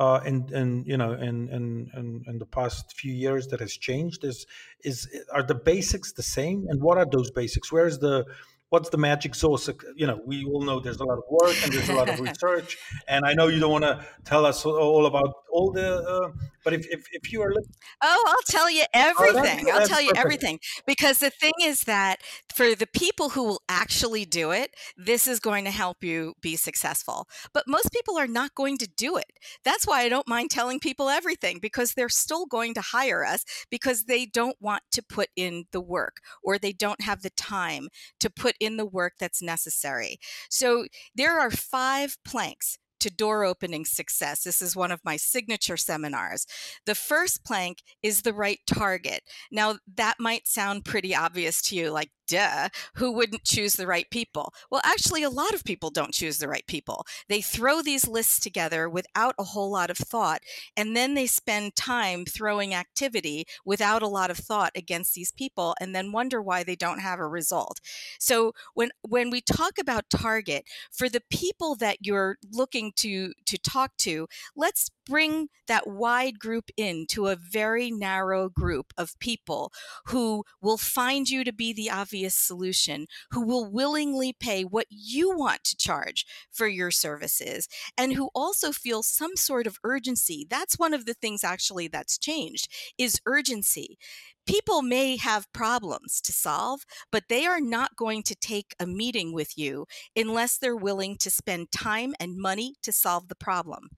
uh, 0.00 0.20
in, 0.24 0.48
in 0.54 0.82
you 0.86 0.96
know 0.96 1.12
in, 1.12 1.48
in 1.50 1.90
in 1.94 2.24
in 2.26 2.38
the 2.38 2.46
past 2.46 2.96
few 2.96 3.12
years 3.12 3.46
that 3.48 3.60
has 3.60 3.76
changed? 3.76 4.24
Is 4.24 4.46
is 4.82 5.06
are 5.30 5.42
the 5.42 5.54
basics 5.54 6.12
the 6.12 6.22
same? 6.22 6.66
And 6.70 6.80
what 6.80 6.96
are 6.96 7.06
those 7.06 7.30
basics? 7.30 7.70
Where's 7.70 7.98
the 7.98 8.24
what's 8.70 8.88
the 8.88 8.96
magic 8.96 9.34
sauce? 9.34 9.68
You 9.94 10.06
know, 10.06 10.18
we 10.24 10.46
all 10.46 10.62
know 10.62 10.80
there's 10.80 11.00
a 11.00 11.04
lot 11.04 11.18
of 11.18 11.24
work 11.28 11.54
and 11.62 11.70
there's 11.72 11.90
a 11.90 11.92
lot 11.94 12.08
of 12.08 12.18
research, 12.28 12.78
and 13.08 13.26
I 13.26 13.34
know 13.34 13.48
you 13.48 13.60
don't 13.60 13.72
want 13.72 13.84
to 13.84 14.04
tell 14.24 14.46
us 14.46 14.64
all 14.64 15.04
about 15.04 15.34
all 15.52 15.70
the. 15.70 15.88
Uh, 16.14 16.30
but 16.64 16.72
if, 16.72 16.86
if, 16.90 17.06
if 17.12 17.32
you 17.32 17.42
are, 17.42 17.52
looking- 17.52 17.74
oh, 18.02 18.24
I'll 18.28 18.36
tell 18.46 18.70
you 18.70 18.82
oh, 18.82 18.86
everything. 18.92 19.66
Oh, 19.68 19.72
I'll 19.72 19.86
tell 19.86 20.00
you 20.00 20.10
perfect. 20.10 20.24
everything 20.24 20.58
because 20.86 21.18
the 21.18 21.30
thing 21.30 21.52
is 21.62 21.80
that 21.82 22.20
for 22.54 22.74
the 22.74 22.86
people 22.86 23.30
who 23.30 23.44
will 23.44 23.62
actually 23.68 24.24
do 24.24 24.50
it, 24.50 24.74
this 24.96 25.26
is 25.26 25.40
going 25.40 25.64
to 25.64 25.70
help 25.70 26.02
you 26.04 26.34
be 26.40 26.56
successful. 26.56 27.28
But 27.52 27.64
most 27.66 27.92
people 27.92 28.18
are 28.18 28.26
not 28.26 28.54
going 28.54 28.78
to 28.78 28.88
do 28.96 29.16
it. 29.16 29.32
That's 29.64 29.86
why 29.86 30.02
I 30.02 30.08
don't 30.08 30.28
mind 30.28 30.50
telling 30.50 30.80
people 30.80 31.08
everything 31.08 31.58
because 31.60 31.92
they're 31.92 32.08
still 32.08 32.46
going 32.46 32.74
to 32.74 32.80
hire 32.80 33.24
us 33.24 33.44
because 33.70 34.04
they 34.04 34.26
don't 34.26 34.56
want 34.60 34.82
to 34.92 35.02
put 35.02 35.28
in 35.36 35.64
the 35.72 35.80
work 35.80 36.18
or 36.42 36.58
they 36.58 36.72
don't 36.72 37.02
have 37.02 37.22
the 37.22 37.30
time 37.30 37.88
to 38.20 38.30
put 38.30 38.56
in 38.60 38.76
the 38.76 38.86
work 38.86 39.14
that's 39.18 39.42
necessary. 39.42 40.18
So 40.48 40.86
there 41.14 41.38
are 41.38 41.50
five 41.50 42.18
planks 42.24 42.78
to 43.00 43.10
door 43.10 43.44
opening 43.44 43.84
success. 43.84 44.42
This 44.42 44.62
is 44.62 44.76
one 44.76 44.90
of 44.90 45.00
my 45.04 45.16
signature 45.16 45.76
seminars. 45.76 46.46
The 46.86 46.94
first 46.94 47.44
plank 47.44 47.78
is 48.02 48.22
the 48.22 48.32
right 48.32 48.60
target. 48.66 49.22
Now, 49.50 49.76
that 49.96 50.16
might 50.18 50.46
sound 50.46 50.84
pretty 50.84 51.14
obvious 51.14 51.60
to 51.62 51.76
you, 51.76 51.90
like, 51.90 52.10
duh, 52.30 52.68
who 52.94 53.12
wouldn't 53.12 53.44
choose 53.44 53.74
the 53.74 53.86
right 53.86 54.08
people? 54.10 54.52
Well, 54.70 54.80
actually, 54.84 55.22
a 55.22 55.30
lot 55.30 55.54
of 55.54 55.64
people 55.64 55.90
don't 55.90 56.14
choose 56.14 56.38
the 56.38 56.48
right 56.48 56.66
people. 56.66 57.04
They 57.28 57.40
throw 57.42 57.82
these 57.82 58.06
lists 58.08 58.38
together 58.40 58.88
without 58.88 59.34
a 59.38 59.44
whole 59.44 59.70
lot 59.70 59.90
of 59.90 59.98
thought, 59.98 60.40
and 60.76 60.96
then 60.96 61.14
they 61.14 61.26
spend 61.26 61.76
time 61.76 62.24
throwing 62.24 62.74
activity 62.74 63.46
without 63.64 64.02
a 64.02 64.08
lot 64.08 64.30
of 64.30 64.38
thought 64.38 64.72
against 64.74 65.14
these 65.14 65.32
people, 65.32 65.74
and 65.80 65.94
then 65.94 66.12
wonder 66.12 66.40
why 66.42 66.62
they 66.62 66.76
don't 66.76 67.00
have 67.00 67.18
a 67.18 67.26
result. 67.28 67.80
So 68.18 68.52
when 68.74 68.90
when 69.02 69.30
we 69.30 69.40
talk 69.40 69.78
about 69.78 70.10
target 70.10 70.64
for 70.92 71.08
the 71.08 71.22
people 71.30 71.74
that 71.76 71.98
you're 72.00 72.36
looking 72.52 72.92
to 72.96 73.32
to 73.46 73.58
talk 73.58 73.96
to, 73.98 74.26
let's 74.56 74.90
bring 75.10 75.48
that 75.66 75.88
wide 75.88 76.38
group 76.38 76.70
into 76.76 77.26
a 77.26 77.36
very 77.36 77.90
narrow 77.90 78.48
group 78.48 78.92
of 78.96 79.18
people 79.18 79.72
who 80.06 80.44
will 80.62 80.78
find 80.78 81.28
you 81.28 81.42
to 81.42 81.52
be 81.52 81.72
the 81.72 81.90
obvious 81.90 82.36
solution, 82.36 83.06
who 83.32 83.44
will 83.44 83.68
willingly 83.68 84.32
pay 84.32 84.62
what 84.62 84.86
you 84.88 85.36
want 85.36 85.64
to 85.64 85.76
charge 85.76 86.24
for 86.52 86.68
your 86.68 86.92
services, 86.92 87.66
and 87.98 88.12
who 88.12 88.30
also 88.36 88.70
feel 88.70 89.02
some 89.02 89.34
sort 89.34 89.66
of 89.66 89.78
urgency. 89.82 90.46
That's 90.48 90.78
one 90.78 90.94
of 90.94 91.06
the 91.06 91.14
things 91.14 91.42
actually 91.42 91.88
that's 91.88 92.16
changed 92.16 92.68
is 92.96 93.20
urgency 93.26 93.98
people 94.46 94.82
may 94.82 95.16
have 95.16 95.52
problems 95.52 96.20
to 96.20 96.32
solve, 96.32 96.80
but 97.12 97.24
they 97.28 97.46
are 97.46 97.60
not 97.60 97.94
going 97.94 98.22
to 98.22 98.34
take 98.34 98.74
a 98.80 98.86
meeting 98.86 99.32
with 99.32 99.56
you 99.56 99.86
unless 100.16 100.58
they're 100.58 100.74
willing 100.74 101.16
to 101.16 101.30
spend 101.30 101.70
time 101.70 102.14
and 102.18 102.36
money 102.36 102.74
to 102.82 102.90
solve 102.90 103.28
the 103.28 103.34
problem. 103.36 103.90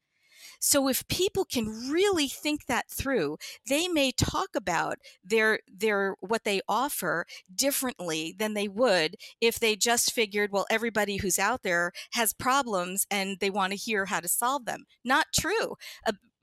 So 0.64 0.88
if 0.88 1.07
people 1.09 1.45
can 1.45 1.90
really 1.90 2.28
think 2.28 2.66
that 2.66 2.88
through, 2.88 3.37
they 3.69 3.88
may 3.88 4.12
talk 4.12 4.50
about 4.54 4.99
their 5.25 5.59
their 5.66 6.14
what 6.21 6.45
they 6.45 6.61
offer 6.69 7.26
differently 7.54 8.35
than 8.38 8.54
they 8.54 8.69
would 8.69 9.16
if 9.40 9.59
they 9.59 9.75
just 9.76 10.12
figured, 10.12 10.52
well, 10.52 10.66
everybody 10.71 11.16
who's 11.16 11.38
out 11.38 11.62
there 11.64 11.92
has 12.12 12.33
problems 12.33 13.07
and 13.11 13.38
they 13.40 13.50
want 13.50 13.73
to 13.73 13.76
hear 13.76 14.07
how 14.07 14.21
to 14.21 14.28
solve 14.28 14.64
them. 14.64 14.85
Not 15.04 15.26
true. 15.35 15.75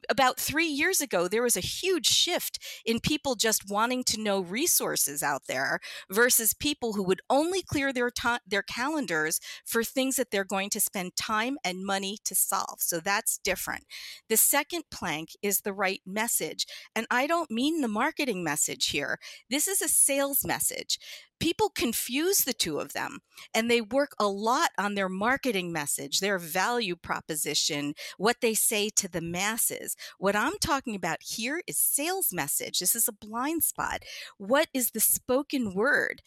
About 0.09 0.39
three 0.39 0.67
years 0.67 1.01
ago, 1.01 1.27
there 1.27 1.43
was 1.43 1.55
a 1.55 1.61
huge 1.61 2.07
shift 2.07 2.59
in 2.85 2.99
people 2.99 3.35
just 3.35 3.69
wanting 3.69 4.03
to 4.05 4.21
know 4.21 4.39
resources 4.39 5.21
out 5.21 5.43
there 5.47 5.79
versus 6.09 6.53
people 6.53 6.93
who 6.93 7.03
would 7.03 7.21
only 7.29 7.61
clear 7.61 7.93
their 7.93 8.09
time, 8.09 8.39
their 8.47 8.63
calendars 8.63 9.39
for 9.65 9.83
things 9.83 10.15
that 10.15 10.31
they're 10.31 10.43
going 10.43 10.69
to 10.71 10.79
spend 10.79 11.15
time 11.15 11.57
and 11.63 11.85
money 11.85 12.17
to 12.25 12.35
solve. 12.35 12.77
So 12.79 12.99
that's 12.99 13.37
different. 13.37 13.85
The 14.29 14.37
second 14.37 14.83
plank 14.91 15.29
is 15.41 15.61
the 15.61 15.73
right 15.73 16.01
message. 16.05 16.65
And 16.95 17.05
I 17.11 17.27
don't 17.27 17.51
mean 17.51 17.81
the 17.81 17.87
marketing 17.87 18.43
message 18.43 18.87
here. 18.87 19.19
This 19.49 19.67
is 19.67 19.81
a 19.81 19.87
sales 19.87 20.45
message 20.45 20.97
people 21.39 21.69
confuse 21.69 22.43
the 22.43 22.53
two 22.53 22.79
of 22.79 22.93
them 22.93 23.19
and 23.53 23.69
they 23.69 23.81
work 23.81 24.11
a 24.19 24.27
lot 24.27 24.71
on 24.77 24.95
their 24.95 25.09
marketing 25.09 25.71
message, 25.71 26.19
their 26.19 26.37
value 26.37 26.95
proposition, 26.95 27.93
what 28.17 28.37
they 28.41 28.53
say 28.53 28.89
to 28.89 29.07
the 29.07 29.21
masses. 29.21 29.95
What 30.17 30.35
I'm 30.35 30.57
talking 30.59 30.95
about 30.95 31.19
here 31.21 31.61
is 31.67 31.77
sales 31.77 32.33
message. 32.33 32.79
This 32.79 32.95
is 32.95 33.07
a 33.07 33.13
blind 33.13 33.63
spot. 33.63 34.03
What 34.37 34.67
is 34.73 34.91
the 34.91 34.99
spoken 34.99 35.73
word? 35.73 36.21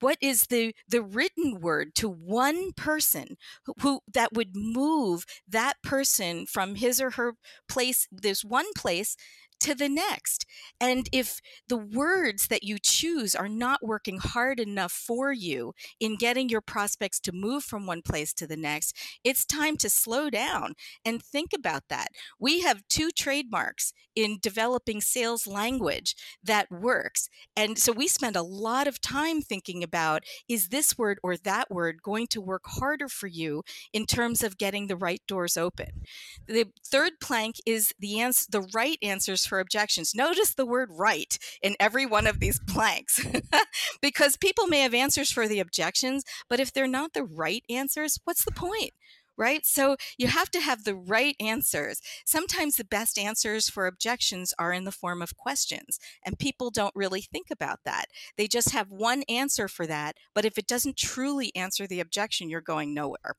what 0.00 0.18
is 0.20 0.42
the 0.48 0.74
the 0.88 1.02
written 1.02 1.60
word 1.60 1.94
to 1.94 2.08
one 2.08 2.72
person 2.72 3.36
who, 3.64 3.74
who, 3.80 4.00
that 4.12 4.32
would 4.32 4.50
move 4.54 5.24
that 5.48 5.74
person 5.82 6.46
from 6.46 6.74
his 6.74 7.00
or 7.00 7.10
her 7.12 7.34
place 7.68 8.06
there's 8.10 8.44
one 8.44 8.66
place 8.76 9.16
to 9.60 9.74
the 9.74 9.88
next. 9.88 10.46
And 10.80 11.08
if 11.12 11.40
the 11.68 11.76
words 11.76 12.48
that 12.48 12.62
you 12.62 12.78
choose 12.78 13.34
are 13.34 13.48
not 13.48 13.84
working 13.84 14.18
hard 14.18 14.60
enough 14.60 14.92
for 14.92 15.32
you 15.32 15.72
in 16.00 16.16
getting 16.16 16.48
your 16.48 16.60
prospects 16.60 17.20
to 17.20 17.32
move 17.32 17.64
from 17.64 17.86
one 17.86 18.02
place 18.02 18.32
to 18.34 18.46
the 18.46 18.56
next, 18.56 18.96
it's 19.24 19.44
time 19.44 19.76
to 19.78 19.90
slow 19.90 20.30
down 20.30 20.74
and 21.04 21.22
think 21.22 21.52
about 21.54 21.84
that. 21.88 22.08
We 22.38 22.60
have 22.60 22.86
two 22.88 23.10
trademarks 23.10 23.92
in 24.14 24.38
developing 24.40 25.00
sales 25.00 25.46
language 25.46 26.14
that 26.42 26.70
works. 26.70 27.28
And 27.56 27.78
so 27.78 27.92
we 27.92 28.08
spend 28.08 28.36
a 28.36 28.42
lot 28.42 28.86
of 28.86 29.00
time 29.00 29.42
thinking 29.42 29.82
about 29.82 30.24
is 30.48 30.68
this 30.68 30.98
word 30.98 31.18
or 31.22 31.36
that 31.36 31.70
word 31.70 32.02
going 32.02 32.26
to 32.28 32.40
work 32.40 32.62
harder 32.66 33.08
for 33.08 33.26
you 33.26 33.62
in 33.92 34.06
terms 34.06 34.42
of 34.42 34.58
getting 34.58 34.86
the 34.86 34.96
right 34.96 35.22
doors 35.26 35.56
open. 35.56 36.02
The 36.46 36.66
third 36.84 37.12
plank 37.20 37.56
is 37.66 37.92
the 37.98 38.20
answer 38.20 38.46
the 38.50 38.68
right 38.74 38.98
answers 39.02 39.45
for 39.46 39.60
objections. 39.60 40.14
Notice 40.14 40.54
the 40.54 40.66
word 40.66 40.90
right 40.92 41.38
in 41.62 41.76
every 41.80 42.06
one 42.06 42.26
of 42.26 42.40
these 42.40 42.60
planks 42.66 43.24
because 44.00 44.36
people 44.36 44.66
may 44.66 44.80
have 44.80 44.94
answers 44.94 45.30
for 45.30 45.48
the 45.48 45.60
objections, 45.60 46.24
but 46.48 46.60
if 46.60 46.72
they're 46.72 46.86
not 46.86 47.12
the 47.12 47.24
right 47.24 47.62
answers, 47.68 48.18
what's 48.24 48.44
the 48.44 48.52
point? 48.52 48.92
right? 49.36 49.66
So 49.66 49.96
you 50.16 50.28
have 50.28 50.50
to 50.52 50.60
have 50.60 50.84
the 50.84 50.94
right 50.94 51.36
answers. 51.40 52.00
Sometimes 52.24 52.76
the 52.76 52.84
best 52.84 53.18
answers 53.18 53.68
for 53.68 53.86
objections 53.86 54.54
are 54.58 54.72
in 54.72 54.84
the 54.84 54.92
form 54.92 55.22
of 55.22 55.36
questions, 55.36 55.98
and 56.24 56.38
people 56.38 56.70
don't 56.70 56.94
really 56.96 57.20
think 57.20 57.48
about 57.50 57.80
that. 57.84 58.06
They 58.36 58.48
just 58.48 58.70
have 58.70 58.90
one 58.90 59.22
answer 59.28 59.68
for 59.68 59.86
that, 59.86 60.16
but 60.34 60.44
if 60.44 60.58
it 60.58 60.66
doesn't 60.66 60.96
truly 60.96 61.54
answer 61.54 61.86
the 61.86 62.00
objection, 62.00 62.48
you're 62.48 62.60
going 62.60 62.94
nowhere. 62.94 63.34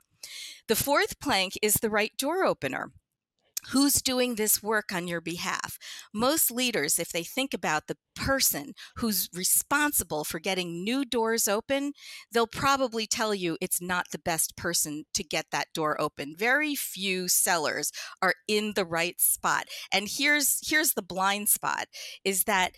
The 0.68 0.76
fourth 0.76 1.20
plank 1.20 1.54
is 1.62 1.76
the 1.76 1.90
right 1.90 2.16
door 2.18 2.44
opener. 2.46 2.92
Who's 3.72 4.02
doing 4.02 4.36
this 4.36 4.64
work 4.64 4.94
on 4.94 5.08
your 5.08 5.22
behalf? 5.22 5.78
Most 6.14 6.52
leaders, 6.52 7.00
if 7.00 7.10
they 7.12 7.24
think 7.24 7.54
about 7.54 7.88
the 7.88 7.98
person 8.16 8.74
who's 8.98 9.30
responsible 9.34 10.24
for 10.24 10.40
getting 10.40 10.84
new 10.84 11.04
doors 11.06 11.48
open, 11.48 11.94
they'll 12.32 12.48
probably 12.48 13.06
tell 13.06 13.34
you 13.36 13.58
it's 13.62 13.82
not 13.82 14.08
the 14.12 14.20
best 14.20 14.56
person 14.56 15.04
to 15.14 15.24
get 15.24 15.48
that 15.52 15.68
door 15.74 16.00
open. 16.00 16.34
Very 16.38 16.76
few 16.76 17.28
sellers 17.28 17.92
are 18.22 18.36
in 18.48 18.74
the 18.76 18.86
right 18.86 19.20
spot. 19.20 19.66
And 19.92 20.08
here's 20.10 20.60
here's 20.68 20.94
the 20.94 21.02
blind 21.02 21.50
spot 21.50 21.88
is 22.24 22.44
that 22.46 22.72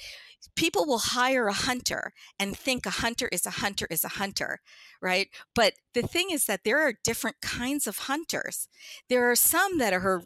people 0.55 0.85
will 0.85 0.99
hire 0.99 1.47
a 1.47 1.53
hunter 1.53 2.11
and 2.39 2.57
think 2.57 2.85
a 2.85 2.89
hunter 2.91 3.29
is 3.31 3.45
a 3.45 3.49
hunter 3.51 3.87
is 3.89 4.03
a 4.03 4.09
hunter, 4.09 4.59
right? 5.01 5.27
But 5.55 5.73
the 5.93 6.01
thing 6.01 6.29
is 6.31 6.45
that 6.45 6.63
there 6.63 6.79
are 6.79 6.93
different 7.03 7.41
kinds 7.41 7.87
of 7.87 7.99
hunters. 7.99 8.67
There 9.09 9.29
are 9.29 9.35
some 9.35 9.77
that 9.79 9.93
mm-hmm. 9.93 10.05
are 10.05 10.23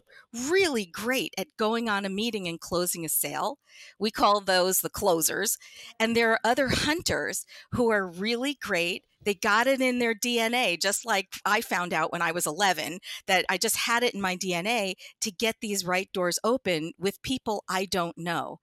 really 0.50 0.84
great 0.84 1.34
at 1.38 1.56
going 1.56 1.88
on 1.88 2.04
a 2.04 2.10
meeting 2.10 2.46
and 2.46 2.60
closing 2.60 3.04
a 3.04 3.08
sale. 3.08 3.58
We 3.98 4.10
call 4.10 4.40
those 4.40 4.80
the 4.80 4.90
closers. 4.90 5.56
And 5.98 6.14
there 6.14 6.32
are 6.32 6.40
other 6.44 6.68
hunters 6.68 7.46
who 7.72 7.90
are 7.90 8.06
really 8.06 8.54
great 8.60 9.04
they 9.24 9.34
got 9.34 9.66
it 9.66 9.80
in 9.80 9.98
their 9.98 10.14
DNA, 10.14 10.80
just 10.80 11.04
like 11.04 11.28
I 11.44 11.60
found 11.60 11.92
out 11.92 12.12
when 12.12 12.22
I 12.22 12.32
was 12.32 12.46
11 12.46 12.98
that 13.26 13.44
I 13.48 13.58
just 13.58 13.76
had 13.76 14.02
it 14.02 14.14
in 14.14 14.20
my 14.20 14.36
DNA 14.36 14.94
to 15.20 15.30
get 15.30 15.56
these 15.60 15.84
right 15.84 16.08
doors 16.12 16.38
open 16.44 16.92
with 16.98 17.22
people 17.22 17.64
I 17.68 17.86
don't 17.86 18.16
know. 18.16 18.58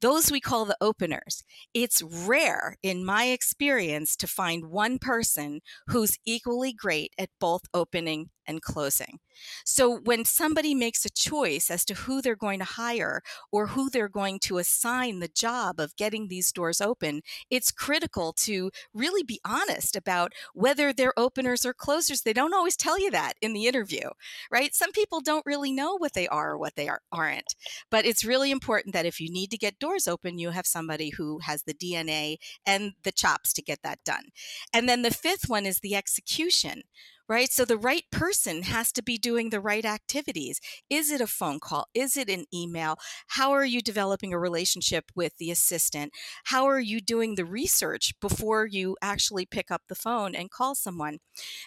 Those 0.00 0.30
we 0.30 0.40
call 0.40 0.64
the 0.66 0.76
openers. 0.80 1.42
It's 1.72 2.02
rare, 2.02 2.76
in 2.82 3.04
my 3.04 3.24
experience, 3.26 4.14
to 4.16 4.26
find 4.26 4.70
one 4.70 4.98
person 4.98 5.60
who's 5.88 6.18
equally 6.26 6.72
great 6.72 7.12
at 7.18 7.30
both 7.40 7.62
opening 7.72 8.30
and 8.46 8.62
closing. 8.62 9.18
So 9.64 9.98
when 9.98 10.24
somebody 10.24 10.74
makes 10.74 11.04
a 11.04 11.10
choice 11.10 11.70
as 11.70 11.84
to 11.86 11.94
who 11.94 12.22
they're 12.22 12.36
going 12.36 12.58
to 12.60 12.64
hire 12.64 13.22
or 13.52 13.68
who 13.68 13.90
they're 13.90 14.08
going 14.08 14.38
to 14.40 14.58
assign 14.58 15.20
the 15.20 15.28
job 15.28 15.78
of 15.78 15.96
getting 15.96 16.28
these 16.28 16.52
doors 16.52 16.80
open, 16.80 17.22
it's 17.50 17.70
critical 17.70 18.32
to 18.40 18.70
really 18.94 19.22
be 19.22 19.40
honest 19.44 19.96
about 19.96 20.32
whether 20.54 20.92
they're 20.92 21.18
openers 21.18 21.64
or 21.66 21.74
closers. 21.74 22.22
They 22.22 22.32
don't 22.32 22.54
always 22.54 22.76
tell 22.76 22.98
you 22.98 23.10
that 23.10 23.34
in 23.42 23.52
the 23.52 23.66
interview, 23.66 24.08
right? 24.50 24.74
Some 24.74 24.92
people 24.92 25.20
don't 25.20 25.46
really 25.46 25.72
know 25.72 25.96
what 25.96 26.14
they 26.14 26.28
are 26.28 26.52
or 26.52 26.58
what 26.58 26.76
they 26.76 26.88
are, 26.88 27.00
aren't. 27.12 27.54
But 27.90 28.06
it's 28.06 28.24
really 28.24 28.50
important 28.50 28.94
that 28.94 29.06
if 29.06 29.20
you 29.20 29.30
need 29.30 29.50
to 29.50 29.58
get 29.58 29.78
doors 29.78 30.08
open, 30.08 30.38
you 30.38 30.50
have 30.50 30.66
somebody 30.66 31.10
who 31.10 31.38
has 31.40 31.62
the 31.62 31.74
DNA 31.74 32.36
and 32.64 32.92
the 33.02 33.12
chops 33.12 33.52
to 33.54 33.62
get 33.62 33.80
that 33.82 34.02
done. 34.04 34.26
And 34.72 34.88
then 34.88 35.02
the 35.02 35.10
fifth 35.10 35.48
one 35.48 35.66
is 35.66 35.80
the 35.80 35.94
execution 35.94 36.82
right? 37.28 37.50
So 37.50 37.64
the 37.64 37.76
right 37.76 38.04
person 38.10 38.62
has 38.62 38.92
to 38.92 39.02
be 39.02 39.18
doing 39.18 39.50
the 39.50 39.60
right 39.60 39.84
activities. 39.84 40.60
Is 40.88 41.10
it 41.10 41.20
a 41.20 41.26
phone 41.26 41.60
call? 41.60 41.88
Is 41.94 42.16
it 42.16 42.28
an 42.30 42.44
email? 42.54 42.96
How 43.28 43.52
are 43.52 43.64
you 43.64 43.80
developing 43.80 44.32
a 44.32 44.38
relationship 44.38 45.10
with 45.14 45.36
the 45.38 45.50
assistant? 45.50 46.12
How 46.44 46.66
are 46.66 46.80
you 46.80 47.00
doing 47.00 47.34
the 47.34 47.44
research 47.44 48.14
before 48.20 48.66
you 48.66 48.96
actually 49.02 49.46
pick 49.46 49.70
up 49.70 49.82
the 49.88 49.94
phone 49.94 50.34
and 50.34 50.50
call 50.50 50.74
someone? 50.74 51.18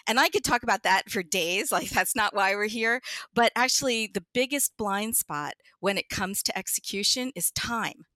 And 0.06 0.18
I 0.18 0.28
could 0.28 0.44
talk 0.44 0.62
about 0.62 0.82
that 0.82 1.10
for 1.10 1.22
days, 1.22 1.70
like 1.72 1.90
that's 1.90 2.16
not 2.16 2.34
why 2.34 2.54
we're 2.54 2.66
here. 2.66 3.00
But 3.34 3.52
actually, 3.54 4.10
the 4.12 4.24
biggest 4.32 4.76
blind 4.76 5.16
spot 5.16 5.54
when 5.80 5.98
it 5.98 6.08
comes 6.08 6.42
to 6.44 6.58
execution 6.58 7.32
is 7.34 7.50
time 7.50 8.06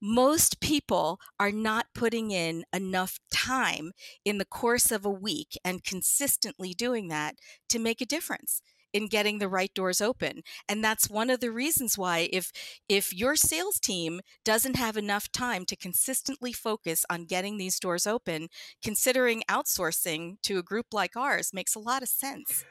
most 0.00 0.60
people 0.60 1.20
are 1.38 1.52
not 1.52 1.86
putting 1.94 2.30
in 2.30 2.64
enough 2.72 3.18
time 3.30 3.92
in 4.24 4.38
the 4.38 4.44
course 4.44 4.90
of 4.90 5.04
a 5.04 5.10
week 5.10 5.58
and 5.64 5.84
consistently 5.84 6.72
doing 6.72 7.08
that 7.08 7.36
to 7.68 7.78
make 7.78 8.00
a 8.00 8.06
difference 8.06 8.60
in 8.94 9.08
getting 9.08 9.38
the 9.38 9.48
right 9.48 9.74
doors 9.74 10.00
open. 10.00 10.42
And 10.68 10.82
that's 10.82 11.10
one 11.10 11.28
of 11.28 11.40
the 11.40 11.50
reasons 11.50 11.98
why 11.98 12.28
if 12.32 12.52
if 12.88 13.12
your 13.12 13.36
sales 13.36 13.78
team 13.78 14.20
doesn't 14.44 14.76
have 14.76 14.96
enough 14.96 15.30
time 15.32 15.66
to 15.66 15.76
consistently 15.76 16.52
focus 16.52 17.04
on 17.10 17.26
getting 17.26 17.58
these 17.58 17.80
doors 17.80 18.06
open 18.06 18.48
considering 18.82 19.42
outsourcing 19.50 20.36
to 20.42 20.58
a 20.58 20.62
group 20.62 20.86
like 20.92 21.16
ours 21.16 21.50
makes 21.52 21.74
a 21.74 21.80
lot 21.80 22.02
of 22.02 22.08
sense. 22.08 22.64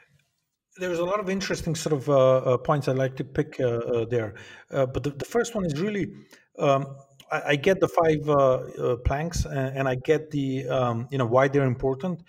There's 0.76 0.98
a 0.98 1.04
lot 1.04 1.20
of 1.20 1.30
interesting 1.30 1.76
sort 1.76 1.92
of 1.92 2.08
uh, 2.08 2.36
uh, 2.38 2.56
points 2.56 2.88
I'd 2.88 2.96
like 2.96 3.14
to 3.16 3.24
pick 3.24 3.60
uh, 3.60 3.64
uh 3.64 4.04
there, 4.06 4.34
uh, 4.72 4.86
but 4.86 5.04
the, 5.04 5.10
the, 5.10 5.24
first 5.24 5.54
one 5.54 5.64
is 5.64 5.78
really 5.78 6.10
um, 6.58 6.96
I, 7.30 7.42
I, 7.48 7.56
get 7.56 7.80
the 7.80 7.88
five 7.88 8.28
uh, 8.28 8.96
planks 9.04 9.44
and, 9.44 9.78
and, 9.78 9.88
I 9.88 9.96
get 9.96 10.30
the 10.30 10.68
um, 10.68 11.08
you 11.10 11.18
know 11.18 11.26
why 11.26 11.48
they're 11.48 11.64
important, 11.64 12.22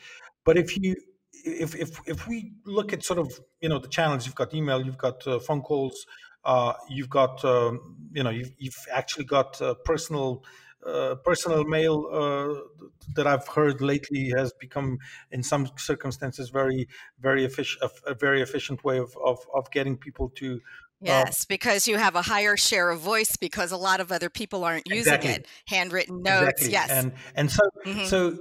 but 0.43 0.57
if 0.57 0.77
you 0.77 0.95
if 1.33 1.75
if 1.75 1.99
if 2.07 2.27
we 2.27 2.53
look 2.65 2.93
at 2.93 3.03
sort 3.03 3.19
of 3.19 3.39
you 3.61 3.69
know 3.69 3.79
the 3.79 3.87
channels, 3.87 4.25
you've 4.25 4.35
got 4.35 4.53
email, 4.53 4.83
you've 4.83 4.97
got 4.97 5.23
phone 5.43 5.61
calls, 5.61 6.05
you've 6.89 7.09
got 7.09 7.43
um, 7.45 7.97
you 8.11 8.23
know 8.23 8.31
you've, 8.31 8.51
you've 8.57 8.85
actually 8.91 9.25
got 9.25 9.61
personal 9.83 10.43
uh, 10.85 11.15
personal 11.15 11.63
mail 11.63 12.05
uh, 12.11 12.85
that 13.15 13.25
I've 13.25 13.47
heard 13.47 13.81
lately 13.81 14.31
has 14.37 14.53
become, 14.53 14.99
in 15.31 15.41
some 15.41 15.67
circumstances, 15.77 16.49
very, 16.49 16.87
very 17.19 17.43
efficient, 17.43 17.91
a 18.05 18.13
very 18.13 18.43
efficient 18.43 18.83
way 18.83 18.99
of, 18.99 19.17
of, 19.23 19.39
of 19.55 19.71
getting 19.71 19.97
people 19.97 20.29
to. 20.35 20.61
Uh, 21.01 21.07
yes, 21.07 21.45
because 21.45 21.87
you 21.87 21.97
have 21.97 22.15
a 22.15 22.21
higher 22.21 22.55
share 22.57 22.89
of 22.89 22.99
voice 22.99 23.35
because 23.37 23.71
a 23.71 23.77
lot 23.77 23.99
of 23.99 24.11
other 24.11 24.29
people 24.29 24.63
aren't 24.63 24.87
using 24.87 25.13
exactly. 25.13 25.31
it. 25.31 25.47
Handwritten 25.67 26.21
notes, 26.21 26.65
exactly. 26.65 26.71
yes, 26.71 26.89
and 26.91 27.13
and 27.35 27.51
so 27.51 27.63
mm-hmm. 27.85 28.05
so 28.05 28.37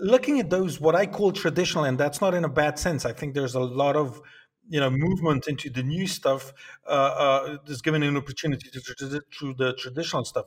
looking 0.00 0.40
at 0.40 0.50
those, 0.50 0.80
what 0.80 0.94
I 0.94 1.06
call 1.06 1.32
traditional, 1.32 1.84
and 1.84 1.98
that's 1.98 2.20
not 2.20 2.34
in 2.34 2.44
a 2.44 2.48
bad 2.48 2.78
sense. 2.78 3.04
I 3.04 3.12
think 3.12 3.34
there's 3.34 3.54
a 3.54 3.60
lot 3.60 3.96
of 3.96 4.20
you 4.68 4.80
know 4.80 4.90
movement 4.90 5.46
into 5.46 5.68
the 5.68 5.82
new 5.82 6.06
stuff 6.06 6.52
uh, 6.86 6.90
uh, 6.90 7.56
is 7.66 7.82
given 7.82 8.02
an 8.02 8.16
opportunity 8.16 8.70
to, 8.70 8.80
to, 8.80 9.20
to 9.38 9.54
the 9.54 9.74
traditional 9.74 10.24
stuff 10.24 10.46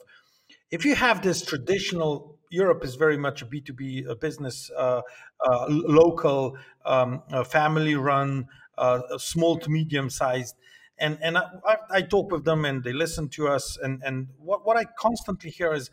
if 0.73 0.83
you 0.85 0.95
have 0.95 1.21
this 1.21 1.45
traditional 1.45 2.39
Europe 2.49 2.83
is 2.83 2.95
very 2.95 3.15
much 3.15 3.43
a 3.43 3.45
B2B 3.45 4.09
uh, 4.09 4.15
business, 4.15 4.71
uh, 4.75 5.01
uh, 5.45 5.65
local, 5.69 6.57
um, 6.83 7.21
family 7.45 7.93
run, 7.95 8.47
uh, 8.79 9.01
small 9.19 9.59
to 9.59 9.69
medium 9.69 10.09
sized. 10.09 10.55
And, 10.97 11.17
and 11.21 11.37
I, 11.37 11.77
I, 11.89 12.01
talk 12.01 12.31
with 12.31 12.45
them 12.45 12.65
and 12.65 12.83
they 12.83 12.93
listen 12.93 13.27
to 13.29 13.47
us. 13.47 13.77
And, 13.81 14.01
and 14.05 14.27
what, 14.37 14.65
what 14.65 14.77
I 14.77 14.85
constantly 14.97 15.49
hear 15.49 15.73
is, 15.73 15.89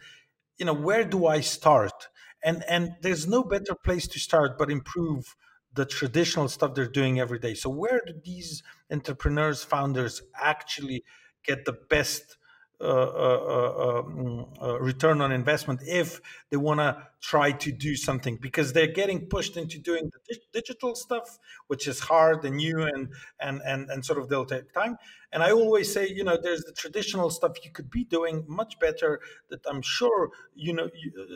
you 0.58 0.66
know, 0.66 0.74
where 0.74 1.04
do 1.04 1.26
I 1.26 1.40
start? 1.40 2.08
And, 2.44 2.64
and 2.68 2.96
there's 3.00 3.26
no 3.26 3.42
better 3.42 3.74
place 3.74 4.06
to 4.08 4.18
start 4.18 4.58
but 4.58 4.70
improve 4.70 5.36
the 5.72 5.84
traditional 5.84 6.48
stuff 6.48 6.74
they're 6.74 6.86
doing 6.88 7.20
every 7.20 7.38
day. 7.38 7.54
So, 7.54 7.70
where 7.70 8.00
do 8.06 8.12
these 8.24 8.62
entrepreneurs, 8.90 9.62
founders 9.62 10.22
actually 10.40 11.04
get 11.44 11.64
the 11.64 11.76
best 11.88 12.36
Uh, 12.82 12.84
uh, 12.84 13.98
uh, 13.98 14.02
mm, 14.04 14.80
return 14.80 15.20
on 15.20 15.32
investment 15.32 15.82
if 15.86 16.18
they 16.48 16.56
want 16.56 16.80
to 16.80 16.96
try 17.20 17.52
to 17.52 17.70
do 17.70 17.94
something 17.94 18.36
because 18.36 18.72
they're 18.72 18.86
getting 18.86 19.26
pushed 19.26 19.58
into 19.58 19.78
doing 19.78 20.10
the 20.10 20.36
digital 20.54 20.94
stuff 20.94 21.38
which 21.66 21.86
is 21.86 22.00
hard 22.00 22.42
and 22.42 22.56
new 22.56 22.80
and 22.80 23.12
and 23.38 23.60
and, 23.66 23.90
and 23.90 24.02
sort 24.02 24.18
of 24.18 24.30
they'll 24.30 24.46
take 24.46 24.72
time. 24.72 24.96
And 25.30 25.42
i 25.42 25.50
always 25.50 25.92
say 25.92 26.08
you 26.08 26.24
know 26.24 26.38
there's 26.42 26.62
the 26.62 26.72
traditional 26.72 27.28
stuff 27.28 27.52
you 27.62 27.70
could 27.70 27.90
be 27.90 28.04
doing 28.04 28.44
much 28.48 28.78
better 28.78 29.20
that 29.50 29.60
i'm 29.68 29.82
sure 29.82 30.30
you 30.54 30.72
know 30.72 30.88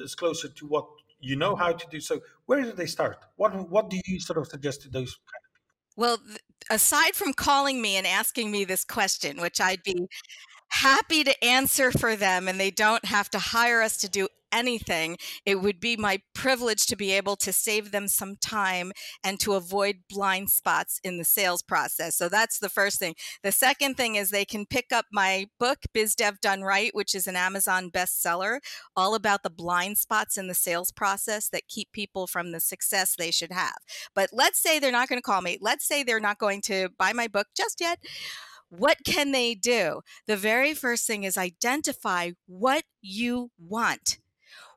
is 0.03 0.15
closer 0.15 0.49
to 0.49 0.67
what 0.67 0.87
you 1.21 1.37
know 1.37 1.57
how 1.57 1.73
to 1.73 1.87
do. 1.91 2.01
So 2.01 2.21
where 2.47 2.63
do 2.63 2.73
they 2.73 2.87
start? 2.87 3.19
What 3.37 3.71
what 3.71 3.89
do 3.91 3.99
you 4.07 4.21
sort 4.21 4.39
of 4.39 4.47
suggest 4.47 4.83
to 4.83 4.91
those 4.91 5.19
well, 5.97 6.19
aside 6.71 7.15
from 7.15 7.33
calling 7.33 7.81
me 7.81 7.97
and 7.97 8.07
asking 8.07 8.51
me 8.51 8.65
this 8.65 8.85
question, 8.85 9.41
which 9.41 9.61
I'd 9.61 9.83
be 9.85 10.09
happy 10.75 11.23
to 11.25 11.45
answer 11.45 11.93
for 11.93 12.17
them 12.17 12.49
and 12.49 12.59
they 12.59 12.71
don't 12.71 13.05
have 13.05 13.31
to 13.31 13.39
hire 13.39 13.81
us 13.81 13.97
to 13.99 14.09
do 14.09 14.29
anything, 14.55 15.17
it 15.45 15.61
would 15.61 15.81
be 15.81 15.97
my 15.97 16.21
privilege 16.35 16.87
to 16.87 16.97
be 16.97 17.13
able 17.13 17.37
to 17.37 17.53
save 17.53 17.91
them 17.91 18.07
some 18.09 18.37
time 18.37 18.93
and 19.25 19.41
to 19.41 19.55
avoid 19.55 19.97
blind 20.09 20.49
spots 20.51 21.01
in 21.03 21.19
the 21.19 21.25
sales 21.25 21.63
process. 21.63 22.17
So 22.17 22.29
that's 22.29 22.59
the 22.59 22.69
first 22.69 22.99
thing. 22.99 23.15
The 23.43 23.53
second 23.53 23.97
thing 23.97 24.15
is 24.15 24.31
they 24.31 24.45
can 24.45 24.67
pick 24.67 24.93
up 24.93 25.07
my 25.13 25.47
book, 25.59 25.79
Biz 25.93 26.15
Dev 26.15 26.41
Done 26.41 26.63
Right, 26.63 26.95
which 26.95 27.15
is 27.15 27.27
an 27.27 27.37
Amazon 27.37 27.91
bestseller, 27.91 28.59
all 28.97 29.15
about 29.15 29.43
the 29.43 29.51
blind 29.51 29.99
spots 29.99 30.37
in 30.37 30.47
the 30.47 30.55
sales 30.55 30.93
process 30.93 31.49
that 31.49 31.69
keep 31.69 31.91
people 31.93 32.27
from 32.27 32.53
the 32.53 32.61
success 32.61 33.15
they 33.17 33.33
should 33.33 33.53
have. 33.53 33.79
But 34.15 34.31
let's 34.33 34.61
say 34.63 34.79
they're 34.79 34.93
not 34.93 35.09
going 35.09 35.19
to 35.19 35.23
call 35.23 35.43
me. 35.43 35.59
Let's 35.61 35.87
say 35.87 36.03
they're 36.03 36.21
not 36.21 36.39
going 36.39 36.63
to 36.63 36.91
buy 36.97 37.13
my 37.13 37.27
book 37.27 37.49
just 37.57 37.81
yet. 37.81 37.99
What 38.79 38.99
can 39.05 39.33
they 39.33 39.55
do? 39.55 40.01
The 40.27 40.37
very 40.37 40.75
first 40.75 41.07
thing 41.07 41.25
is 41.25 41.37
identify 41.37 42.33
what 42.47 42.85
you 43.01 43.51
want. 43.59 44.19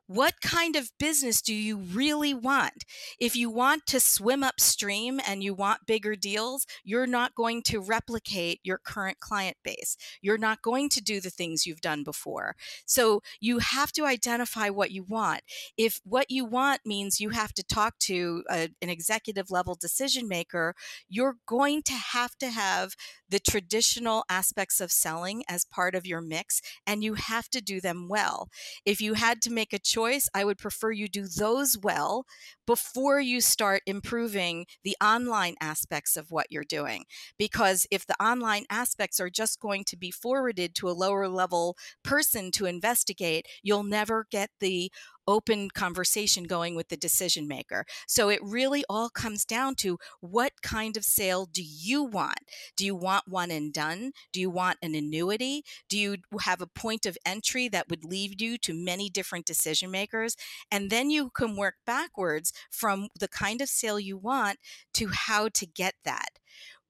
What 0.08 0.40
kind 0.40 0.74
of 0.74 0.90
business 0.98 1.42
do 1.42 1.54
you 1.54 1.76
really 1.76 2.32
want? 2.32 2.84
If 3.20 3.36
you 3.36 3.50
want 3.50 3.84
to 3.86 4.00
swim 4.00 4.42
upstream 4.42 5.20
and 5.26 5.42
you 5.42 5.52
want 5.52 5.86
bigger 5.86 6.16
deals, 6.16 6.66
you're 6.82 7.06
not 7.06 7.34
going 7.34 7.62
to 7.64 7.78
replicate 7.78 8.60
your 8.64 8.78
current 8.78 9.20
client 9.20 9.58
base. 9.62 9.98
You're 10.22 10.38
not 10.38 10.62
going 10.62 10.88
to 10.90 11.02
do 11.02 11.20
the 11.20 11.28
things 11.28 11.66
you've 11.66 11.82
done 11.82 12.04
before. 12.04 12.56
So 12.86 13.20
you 13.38 13.58
have 13.58 13.92
to 13.92 14.06
identify 14.06 14.70
what 14.70 14.90
you 14.90 15.04
want. 15.04 15.42
If 15.76 16.00
what 16.04 16.30
you 16.30 16.46
want 16.46 16.80
means 16.86 17.20
you 17.20 17.28
have 17.30 17.52
to 17.52 17.62
talk 17.62 17.98
to 18.00 18.44
a, 18.50 18.70
an 18.80 18.88
executive 18.88 19.50
level 19.50 19.76
decision 19.78 20.26
maker, 20.26 20.74
you're 21.06 21.36
going 21.46 21.82
to 21.82 21.92
have 21.92 22.34
to 22.38 22.48
have 22.48 22.94
the 23.28 23.38
traditional 23.38 24.24
aspects 24.30 24.80
of 24.80 24.90
selling 24.90 25.44
as 25.50 25.66
part 25.66 25.94
of 25.94 26.06
your 26.06 26.22
mix, 26.22 26.62
and 26.86 27.04
you 27.04 27.12
have 27.12 27.50
to 27.50 27.60
do 27.60 27.78
them 27.78 28.08
well. 28.08 28.48
If 28.86 29.02
you 29.02 29.14
had 29.14 29.42
to 29.42 29.52
make 29.52 29.74
a 29.74 29.78
choice, 29.78 29.97
I 30.34 30.44
would 30.44 30.58
prefer 30.58 30.92
you 30.92 31.08
do 31.08 31.26
those 31.26 31.76
well 31.76 32.24
before 32.66 33.20
you 33.20 33.40
start 33.40 33.82
improving 33.86 34.66
the 34.84 34.96
online 35.02 35.54
aspects 35.60 36.16
of 36.16 36.30
what 36.30 36.46
you're 36.50 36.64
doing. 36.64 37.04
Because 37.38 37.86
if 37.90 38.06
the 38.06 38.20
online 38.22 38.64
aspects 38.70 39.18
are 39.20 39.30
just 39.30 39.60
going 39.60 39.84
to 39.84 39.96
be 39.96 40.10
forwarded 40.10 40.74
to 40.76 40.88
a 40.88 40.92
lower 40.92 41.28
level 41.28 41.76
person 42.04 42.50
to 42.52 42.66
investigate, 42.66 43.46
you'll 43.62 43.82
never 43.82 44.26
get 44.30 44.50
the 44.60 44.90
open 45.28 45.68
conversation 45.70 46.44
going 46.44 46.74
with 46.74 46.88
the 46.88 46.96
decision 46.96 47.46
maker. 47.46 47.84
So 48.08 48.30
it 48.30 48.40
really 48.42 48.84
all 48.88 49.10
comes 49.10 49.44
down 49.44 49.76
to 49.76 49.98
what 50.20 50.52
kind 50.62 50.96
of 50.96 51.04
sale 51.04 51.46
do 51.46 51.62
you 51.62 52.02
want? 52.02 52.40
Do 52.76 52.84
you 52.84 52.96
want 52.96 53.28
one 53.28 53.50
and 53.50 53.72
done? 53.72 54.12
Do 54.32 54.40
you 54.40 54.50
want 54.50 54.78
an 54.82 54.94
annuity? 54.94 55.62
Do 55.88 55.98
you 55.98 56.16
have 56.40 56.62
a 56.62 56.66
point 56.66 57.04
of 57.04 57.18
entry 57.26 57.68
that 57.68 57.88
would 57.90 58.04
lead 58.04 58.40
you 58.40 58.56
to 58.58 58.72
many 58.72 59.10
different 59.10 59.44
decision 59.44 59.90
makers? 59.90 60.34
And 60.72 60.90
then 60.90 61.10
you 61.10 61.30
can 61.30 61.54
work 61.54 61.74
backwards 61.86 62.52
from 62.70 63.08
the 63.20 63.28
kind 63.28 63.60
of 63.60 63.68
sale 63.68 64.00
you 64.00 64.16
want 64.16 64.58
to 64.94 65.08
how 65.08 65.48
to 65.50 65.66
get 65.66 65.94
that 66.04 66.30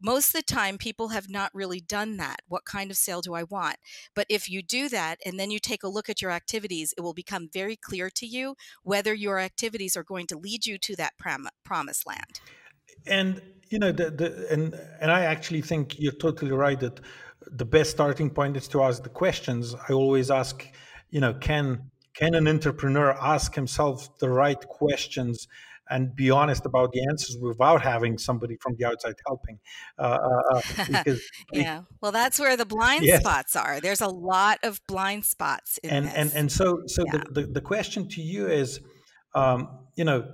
most 0.01 0.29
of 0.29 0.35
the 0.35 0.43
time 0.43 0.79
people 0.79 1.09
have 1.09 1.29
not 1.29 1.51
really 1.55 1.81
done 1.81 2.17
that 2.17 2.41
what 2.49 2.65
kind 2.65 2.91
of 2.91 2.97
sale 2.97 3.21
do 3.21 3.35
i 3.35 3.43
want? 3.43 3.77
But 4.15 4.27
if 4.29 4.49
you 4.49 4.63
do 4.63 4.89
that 4.89 5.19
and 5.25 5.39
then 5.39 5.51
you 5.51 5.59
take 5.59 5.83
a 5.83 5.89
look 5.89 6.09
at 6.09 6.23
your 6.23 6.31
activities 6.31 6.95
it 6.97 7.01
will 7.01 7.15
become 7.15 7.49
very 7.53 7.77
clear 7.77 8.11
to 8.11 8.27
you 8.27 8.55
whether 8.83 9.15
your 9.15 9.39
activities 9.39 9.97
are 9.97 10.05
going 10.05 10.27
to 10.29 10.39
lead 10.39 10.67
you 10.67 10.79
to 10.79 10.97
that 10.97 11.19
prom- 11.19 11.49
promised 11.65 12.07
land. 12.07 12.41
And 13.07 13.41
you 13.71 13.79
know 13.79 13.93
the, 13.93 14.11
the 14.11 14.47
and 14.51 14.75
and 15.01 15.11
i 15.11 15.25
actually 15.25 15.61
think 15.61 15.99
you're 15.99 16.13
totally 16.13 16.53
right 16.53 16.81
that 16.81 17.01
the 17.51 17.65
best 17.65 17.91
starting 17.91 18.31
point 18.31 18.57
is 18.57 18.69
to 18.69 18.83
ask 18.83 19.03
the 19.03 19.09
questions. 19.09 19.75
I 19.89 19.93
always 19.93 20.31
ask 20.31 20.67
you 21.11 21.21
know 21.21 21.35
can 21.35 21.91
can 22.15 22.35
an 22.35 22.49
entrepreneur 22.49 23.13
ask 23.13 23.55
himself 23.55 24.19
the 24.19 24.29
right 24.29 24.61
questions 24.69 25.47
and 25.91 26.15
be 26.15 26.31
honest 26.31 26.67
about 26.67 26.93
the 26.93 27.05
answers 27.09 27.37
without 27.41 27.83
having 27.83 28.19
somebody 28.19 28.57
from 28.61 28.75
the 28.79 28.85
outside 28.85 29.15
helping. 29.27 29.59
Uh, 29.99 30.19
uh, 30.23 30.57
uh 30.57 30.61
because 30.87 31.23
yeah, 31.53 31.83
well, 32.01 32.13
that's 32.13 32.39
where 32.39 32.57
the 32.57 32.67
blind 32.67 33.05
yes. 33.05 33.21
spots 33.21 33.57
are. 33.57 33.81
There's 33.81 34.01
a 34.01 34.09
lot 34.09 34.59
of 34.63 34.81
blind 34.87 35.25
spots. 35.25 35.79
and 35.85 36.07
this. 36.07 36.15
and 36.15 36.33
and 36.35 36.53
so 36.53 36.83
so 36.87 37.05
yeah. 37.07 37.13
the, 37.13 37.41
the, 37.41 37.47
the 37.47 37.61
question 37.61 38.09
to 38.09 38.21
you 38.21 38.47
is, 38.47 38.81
um, 39.35 39.69
you 39.97 40.05
know, 40.05 40.27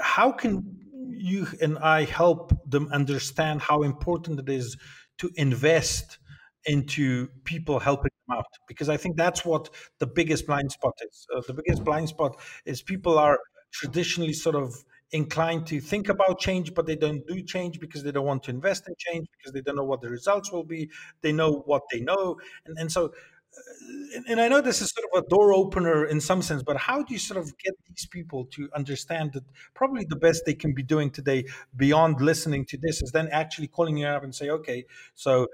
how 0.00 0.32
can 0.32 0.78
you 1.10 1.46
and 1.60 1.78
I 1.78 2.04
help 2.04 2.52
them 2.68 2.88
understand 2.92 3.60
how 3.60 3.82
important 3.82 4.40
it 4.40 4.48
is 4.48 4.76
to 5.18 5.30
invest 5.36 6.18
into 6.66 7.28
people 7.44 7.78
helping 7.80 8.10
them 8.26 8.38
out 8.38 8.46
because 8.68 8.88
I 8.88 8.96
think 8.96 9.16
that's 9.16 9.44
what 9.44 9.68
the 9.98 10.06
biggest 10.06 10.46
blind 10.46 10.70
spot 10.70 10.94
is. 11.08 11.26
Uh, 11.34 11.42
the 11.46 11.54
biggest 11.54 11.84
blind 11.84 12.08
spot 12.08 12.40
is 12.64 12.82
people 12.82 13.18
are 13.18 13.38
traditionally 13.72 14.32
sort 14.32 14.56
of 14.56 14.74
inclined 15.12 15.66
to 15.66 15.80
think 15.80 16.08
about 16.08 16.38
change, 16.40 16.72
but 16.74 16.86
they 16.86 16.96
don't 16.96 17.26
do 17.26 17.42
change 17.42 17.78
because 17.80 18.02
they 18.02 18.12
don't 18.12 18.24
want 18.26 18.42
to 18.44 18.50
invest 18.50 18.88
in 18.88 18.94
change 18.98 19.26
because 19.36 19.52
they 19.52 19.60
don't 19.60 19.76
know 19.76 19.84
what 19.84 20.00
the 20.00 20.08
results 20.08 20.50
will 20.52 20.64
be. 20.64 20.90
They 21.20 21.32
know 21.32 21.62
what 21.66 21.82
they 21.92 22.00
know, 22.00 22.38
and 22.66 22.78
and 22.78 22.90
so. 22.90 23.12
Uh, 23.54 24.20
and 24.28 24.40
I 24.40 24.48
know 24.48 24.60
this 24.60 24.80
is 24.80 24.90
sort 24.90 25.06
of 25.12 25.24
a 25.24 25.28
door 25.28 25.52
opener 25.52 26.04
in 26.06 26.20
some 26.20 26.42
sense, 26.42 26.62
but 26.62 26.76
how 26.76 27.02
do 27.02 27.12
you 27.12 27.18
sort 27.18 27.38
of 27.38 27.56
get 27.58 27.74
these 27.88 28.06
people 28.06 28.46
to 28.46 28.68
understand 28.74 29.32
that 29.34 29.44
probably 29.74 30.06
the 30.08 30.16
best 30.16 30.44
they 30.46 30.54
can 30.54 30.72
be 30.74 30.82
doing 30.82 31.10
today, 31.10 31.44
beyond 31.76 32.20
listening 32.20 32.64
to 32.66 32.78
this, 32.78 33.02
is 33.02 33.10
then 33.12 33.28
actually 33.28 33.68
calling 33.68 33.96
you 33.96 34.06
up 34.06 34.22
and 34.24 34.34
say, 34.34 34.48
okay, 34.48 34.84
so 35.14 35.42
uh, 35.44 35.46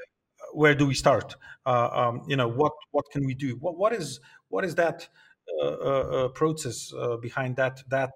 where 0.53 0.75
do 0.75 0.87
we 0.87 0.95
start? 0.95 1.35
Uh, 1.67 1.89
um, 1.93 2.23
you 2.29 2.37
know, 2.37 2.49
what 2.49 2.73
what 2.93 3.05
can 3.11 3.27
we 3.27 3.35
do? 3.35 3.57
What 3.57 3.77
what 3.77 3.93
is 3.93 4.21
what 4.49 4.65
is 4.65 4.75
that? 4.77 5.09
Uh, 5.57 5.65
uh, 5.65 6.29
process 6.29 6.93
uh, 6.95 7.17
behind 7.17 7.57
that 7.57 7.83
that 7.89 8.13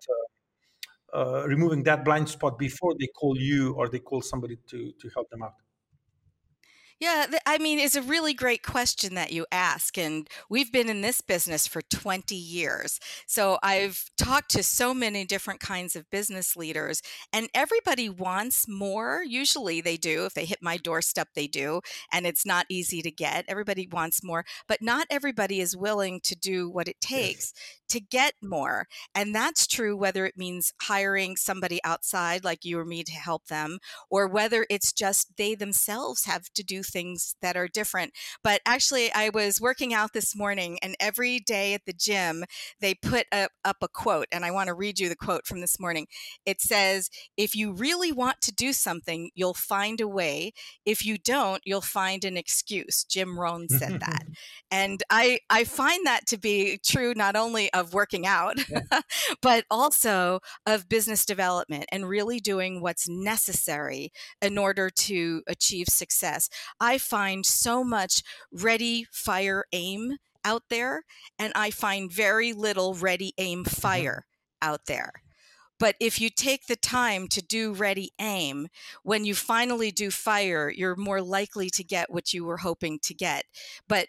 removing 1.46 1.82
that 1.82 2.04
blind 2.04 2.28
spot 2.28 2.58
before 2.58 2.94
they 3.00 3.08
call 3.08 3.36
you 3.38 3.72
or 3.74 3.88
they 3.88 3.98
call 3.98 4.22
somebody 4.22 4.56
to 4.68 4.92
to 5.00 5.08
help 5.14 5.28
them 5.30 5.42
out 5.42 5.54
yeah, 7.02 7.26
I 7.44 7.58
mean, 7.58 7.80
it's 7.80 7.96
a 7.96 8.02
really 8.02 8.32
great 8.32 8.62
question 8.62 9.16
that 9.16 9.32
you 9.32 9.44
ask. 9.50 9.98
And 9.98 10.28
we've 10.48 10.70
been 10.70 10.88
in 10.88 11.00
this 11.00 11.20
business 11.20 11.66
for 11.66 11.82
20 11.82 12.36
years. 12.36 13.00
So 13.26 13.58
I've 13.60 14.04
talked 14.16 14.52
to 14.52 14.62
so 14.62 14.94
many 14.94 15.24
different 15.24 15.58
kinds 15.58 15.96
of 15.96 16.08
business 16.10 16.54
leaders, 16.54 17.02
and 17.32 17.48
everybody 17.54 18.08
wants 18.08 18.68
more. 18.68 19.24
Usually 19.26 19.80
they 19.80 19.96
do. 19.96 20.26
If 20.26 20.34
they 20.34 20.44
hit 20.44 20.60
my 20.62 20.76
doorstep, 20.76 21.30
they 21.34 21.48
do. 21.48 21.80
And 22.12 22.24
it's 22.24 22.46
not 22.46 22.66
easy 22.68 23.02
to 23.02 23.10
get. 23.10 23.46
Everybody 23.48 23.88
wants 23.90 24.22
more, 24.22 24.44
but 24.68 24.80
not 24.80 25.08
everybody 25.10 25.60
is 25.60 25.76
willing 25.76 26.20
to 26.22 26.36
do 26.36 26.70
what 26.70 26.86
it 26.86 27.00
takes. 27.00 27.52
To 27.92 28.00
get 28.00 28.32
more. 28.42 28.86
And 29.14 29.34
that's 29.34 29.66
true 29.66 29.94
whether 29.94 30.24
it 30.24 30.38
means 30.38 30.72
hiring 30.80 31.36
somebody 31.36 31.78
outside 31.84 32.42
like 32.42 32.64
you 32.64 32.78
or 32.78 32.86
me 32.86 33.04
to 33.04 33.12
help 33.12 33.46
them, 33.48 33.78
or 34.10 34.26
whether 34.26 34.64
it's 34.70 34.94
just 34.94 35.36
they 35.36 35.54
themselves 35.54 36.24
have 36.24 36.50
to 36.54 36.64
do 36.64 36.82
things 36.82 37.36
that 37.42 37.54
are 37.54 37.68
different. 37.68 38.12
But 38.42 38.62
actually, 38.64 39.12
I 39.12 39.28
was 39.28 39.60
working 39.60 39.92
out 39.92 40.14
this 40.14 40.34
morning, 40.34 40.78
and 40.82 40.96
every 40.98 41.38
day 41.38 41.74
at 41.74 41.84
the 41.84 41.92
gym, 41.92 42.44
they 42.80 42.94
put 42.94 43.26
up, 43.30 43.50
up 43.62 43.76
a 43.82 43.88
quote. 43.88 44.26
And 44.32 44.42
I 44.44 44.50
want 44.50 44.68
to 44.68 44.74
read 44.74 44.98
you 44.98 45.10
the 45.10 45.16
quote 45.16 45.46
from 45.46 45.60
this 45.60 45.78
morning. 45.78 46.06
It 46.46 46.62
says, 46.62 47.10
If 47.36 47.54
you 47.54 47.72
really 47.72 48.10
want 48.10 48.40
to 48.42 48.52
do 48.52 48.72
something, 48.72 49.30
you'll 49.34 49.52
find 49.52 50.00
a 50.00 50.08
way. 50.08 50.52
If 50.86 51.04
you 51.04 51.18
don't, 51.18 51.60
you'll 51.66 51.82
find 51.82 52.24
an 52.24 52.38
excuse. 52.38 53.04
Jim 53.04 53.38
Rohn 53.38 53.68
said 53.68 54.00
that. 54.00 54.24
and 54.70 55.02
I, 55.10 55.40
I 55.50 55.64
find 55.64 56.06
that 56.06 56.26
to 56.28 56.38
be 56.38 56.78
true 56.82 57.12
not 57.14 57.36
only 57.36 57.70
of 57.74 57.81
working 57.92 58.26
out, 58.26 58.56
yeah. 58.68 59.00
but 59.42 59.64
also 59.70 60.40
of 60.66 60.88
business 60.88 61.24
development 61.24 61.86
and 61.90 62.08
really 62.08 62.38
doing 62.38 62.80
what's 62.80 63.08
necessary 63.08 64.12
in 64.40 64.58
order 64.58 64.90
to 64.90 65.42
achieve 65.46 65.88
success. 65.88 66.48
I 66.80 66.98
find 66.98 67.44
so 67.44 67.82
much 67.82 68.22
ready, 68.52 69.06
fire, 69.10 69.64
aim 69.72 70.16
out 70.44 70.64
there, 70.70 71.04
and 71.38 71.52
I 71.54 71.70
find 71.70 72.12
very 72.12 72.52
little 72.52 72.94
ready, 72.94 73.32
aim, 73.38 73.64
mm-hmm. 73.64 73.80
fire 73.80 74.26
mm-hmm. 74.62 74.70
out 74.70 74.86
there. 74.86 75.12
But 75.82 75.96
if 75.98 76.20
you 76.20 76.30
take 76.30 76.66
the 76.66 76.76
time 76.76 77.26
to 77.28 77.42
do 77.42 77.72
ready 77.72 78.12
aim, 78.20 78.68
when 79.02 79.24
you 79.24 79.34
finally 79.34 79.90
do 79.90 80.12
fire, 80.12 80.70
you're 80.70 80.94
more 80.94 81.20
likely 81.20 81.70
to 81.70 81.82
get 81.82 82.12
what 82.12 82.32
you 82.32 82.44
were 82.44 82.58
hoping 82.58 83.00
to 83.02 83.14
get. 83.14 83.46
But 83.88 84.06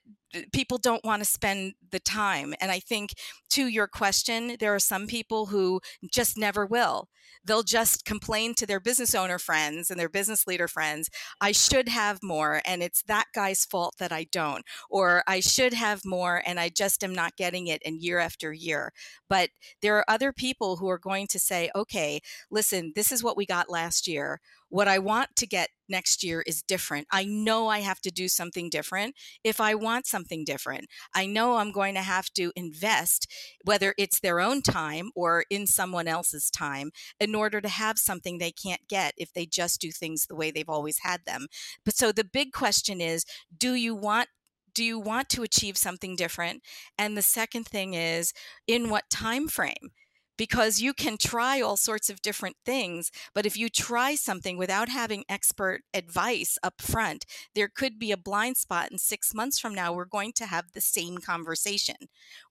people 0.51 0.77
don't 0.77 1.03
want 1.03 1.21
to 1.21 1.29
spend 1.29 1.73
the 1.91 1.99
time. 1.99 2.53
And 2.59 2.71
I 2.71 2.79
think 2.79 3.13
to 3.51 3.67
your 3.67 3.87
question, 3.87 4.57
there 4.59 4.73
are 4.73 4.79
some 4.79 5.07
people 5.07 5.47
who 5.47 5.81
just 6.11 6.37
never 6.37 6.65
will. 6.65 7.09
They'll 7.45 7.63
just 7.63 8.05
complain 8.05 8.53
to 8.55 8.65
their 8.65 8.79
business 8.79 9.13
owner 9.13 9.37
friends 9.37 9.89
and 9.91 9.99
their 9.99 10.09
business 10.09 10.47
leader 10.47 10.67
friends, 10.67 11.09
I 11.41 11.51
should 11.51 11.89
have 11.89 12.19
more, 12.23 12.61
and 12.65 12.81
it's 12.81 13.03
that 13.03 13.25
guy's 13.33 13.65
fault 13.65 13.95
that 13.99 14.11
I 14.11 14.25
don't. 14.31 14.63
Or 14.89 15.23
I 15.27 15.39
should 15.39 15.73
have 15.73 16.05
more, 16.05 16.41
and 16.45 16.59
I 16.59 16.69
just 16.69 17.03
am 17.03 17.13
not 17.13 17.35
getting 17.35 17.67
it, 17.67 17.81
and 17.85 18.01
year 18.01 18.19
after 18.19 18.53
year. 18.53 18.93
But 19.29 19.49
there 19.81 19.97
are 19.97 20.05
other 20.07 20.31
people 20.31 20.77
who 20.77 20.89
are 20.89 20.97
going 20.97 21.27
to 21.27 21.39
say, 21.39 21.69
okay, 21.75 22.21
listen, 22.49 22.93
this 22.95 23.11
is 23.11 23.23
what 23.23 23.37
we 23.37 23.45
got 23.45 23.69
last 23.69 24.07
year 24.07 24.39
what 24.73 24.87
I 24.87 24.97
want 24.97 25.35
to 25.35 25.45
get 25.45 25.69
next 25.87 26.23
year 26.23 26.43
is 26.47 26.63
different. 26.63 27.05
I 27.11 27.25
know 27.25 27.67
I 27.67 27.81
have 27.81 28.01
to 28.01 28.09
do 28.09 28.27
something 28.27 28.71
different 28.71 29.13
if 29.43 29.61
I 29.61 29.75
want 29.75 30.07
something 30.07 30.43
different. 30.43 30.85
I 31.13 31.27
know 31.27 31.57
I'm 31.57 31.71
going 31.71 31.93
to 31.93 32.01
have 32.01 32.31
to 32.37 32.51
invest, 32.55 33.31
whether 33.63 33.93
it's 33.99 34.19
their 34.19 34.39
own 34.39 34.63
time 34.63 35.11
or 35.15 35.45
in 35.51 35.67
someone 35.67 36.07
else's 36.07 36.49
time, 36.49 36.89
in 37.19 37.35
order 37.35 37.61
to 37.61 37.69
have 37.69 37.99
something 37.99 38.39
they 38.39 38.51
can't 38.51 38.81
get 38.89 39.13
if 39.15 39.31
they 39.31 39.45
just 39.45 39.79
do 39.79 39.91
things 39.91 40.25
the 40.25 40.35
way 40.35 40.49
they've 40.49 40.67
always 40.67 40.97
had 41.03 41.21
them. 41.27 41.45
But 41.85 41.95
so 41.95 42.11
the 42.11 42.23
big 42.23 42.51
question 42.51 42.99
is 42.99 43.25
do 43.55 43.75
you 43.75 43.93
want 43.93 44.29
do 44.73 44.83
you 44.83 44.97
want 44.97 45.29
to 45.29 45.43
achieve 45.43 45.77
something 45.77 46.15
different 46.15 46.63
and 46.97 47.15
the 47.15 47.21
second 47.21 47.67
thing 47.67 47.93
is 47.93 48.33
in 48.65 48.89
what 48.89 49.03
time 49.11 49.47
frame 49.47 49.91
because 50.37 50.79
you 50.81 50.93
can 50.93 51.17
try 51.17 51.61
all 51.61 51.77
sorts 51.77 52.09
of 52.09 52.21
different 52.21 52.55
things 52.65 53.11
but 53.33 53.45
if 53.45 53.57
you 53.57 53.69
try 53.69 54.15
something 54.15 54.57
without 54.57 54.89
having 54.89 55.23
expert 55.29 55.81
advice 55.93 56.57
up 56.63 56.81
front 56.81 57.25
there 57.55 57.69
could 57.73 57.99
be 57.99 58.11
a 58.11 58.17
blind 58.17 58.57
spot 58.57 58.89
and 58.91 58.99
6 58.99 59.33
months 59.33 59.59
from 59.59 59.73
now 59.75 59.93
we're 59.93 60.05
going 60.05 60.33
to 60.33 60.45
have 60.45 60.71
the 60.73 60.81
same 60.81 61.17
conversation. 61.17 61.95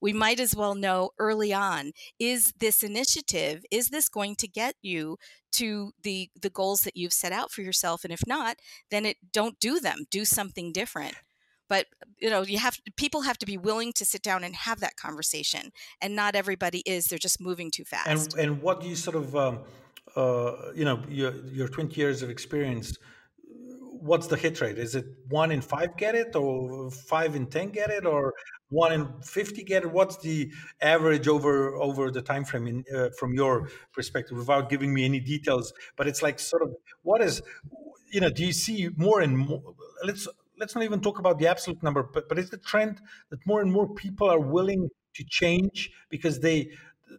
We 0.01 0.13
might 0.13 0.39
as 0.39 0.55
well 0.55 0.75
know 0.75 1.11
early 1.19 1.53
on 1.53 1.91
is 2.19 2.53
this 2.59 2.83
initiative 2.83 3.63
is 3.71 3.89
this 3.89 4.09
going 4.09 4.35
to 4.37 4.47
get 4.47 4.75
you 4.81 5.17
to 5.53 5.91
the 6.01 6.29
the 6.39 6.49
goals 6.49 6.81
that 6.81 6.95
you've 6.97 7.13
set 7.13 7.31
out 7.31 7.51
for 7.51 7.61
yourself? 7.61 8.03
And 8.03 8.13
if 8.13 8.25
not 8.27 8.57
then 8.91 9.05
it 9.05 9.17
don't 9.31 9.59
do 9.59 9.79
them 9.79 10.05
do 10.09 10.25
something 10.25 10.71
different 10.71 11.15
but 11.69 11.87
you 12.19 12.29
know 12.29 12.41
you 12.41 12.57
have 12.57 12.79
people 12.95 13.21
have 13.21 13.37
to 13.37 13.45
be 13.45 13.57
willing 13.57 13.93
to 13.93 14.05
sit 14.05 14.21
down 14.21 14.43
and 14.43 14.55
have 14.55 14.79
that 14.79 14.95
conversation 14.95 15.71
and 16.01 16.15
not 16.15 16.35
everybody 16.35 16.83
is 16.85 17.05
they're 17.05 17.19
just 17.19 17.41
moving 17.41 17.71
too 17.71 17.83
fast. 17.83 18.07
and 18.07 18.43
and 18.43 18.61
what 18.61 18.81
do 18.81 18.87
you 18.87 18.95
sort 18.95 19.15
of 19.15 19.35
um, 19.35 19.59
uh, 20.15 20.71
you 20.75 20.85
know 20.85 21.01
your 21.09 21.33
your 21.47 21.67
20 21.67 21.99
years 21.99 22.21
of 22.21 22.29
experience 22.29 22.97
what's 24.03 24.27
the 24.27 24.35
hit 24.35 24.59
rate? 24.59 24.77
Is 24.77 24.95
it 24.95 25.05
one 25.29 25.51
in 25.51 25.61
five 25.61 25.95
get 25.95 26.13
it 26.13 26.35
or 26.35 26.91
five 26.91 27.35
in 27.35 27.47
ten 27.47 27.69
get 27.69 27.89
it 27.89 28.05
or 28.05 28.33
one 28.69 28.91
in 28.91 29.07
50 29.21 29.63
get 29.63 29.83
it? 29.83 29.91
What's 29.91 30.17
the 30.17 30.51
average 30.81 31.27
over 31.27 31.75
over 31.75 32.11
the 32.11 32.21
time 32.21 32.43
frame 32.43 32.67
in, 32.67 32.83
uh, 32.93 33.09
from 33.17 33.33
your 33.33 33.69
perspective 33.93 34.37
without 34.37 34.69
giving 34.69 34.93
me 34.93 35.05
any 35.05 35.21
details? 35.21 35.73
But 35.95 36.07
it's 36.07 36.21
like 36.21 36.39
sort 36.39 36.63
of 36.63 36.75
what 37.03 37.21
is 37.21 37.41
you 38.11 38.19
know 38.19 38.29
do 38.29 38.45
you 38.45 38.53
see 38.53 38.89
more 38.97 39.21
and 39.21 39.37
more 39.37 39.73
let's 40.03 40.27
let's 40.57 40.75
not 40.75 40.83
even 40.83 41.01
talk 41.01 41.19
about 41.19 41.39
the 41.39 41.47
absolute 41.47 41.81
number, 41.83 42.03
but 42.03 42.29
but 42.29 42.39
it's 42.39 42.49
the 42.49 42.57
trend 42.57 43.01
that 43.29 43.45
more 43.45 43.61
and 43.61 43.71
more 43.71 43.93
people 43.93 44.29
are 44.29 44.39
willing 44.39 44.89
to 45.15 45.23
change 45.23 45.91
because 46.09 46.39
they 46.39 46.71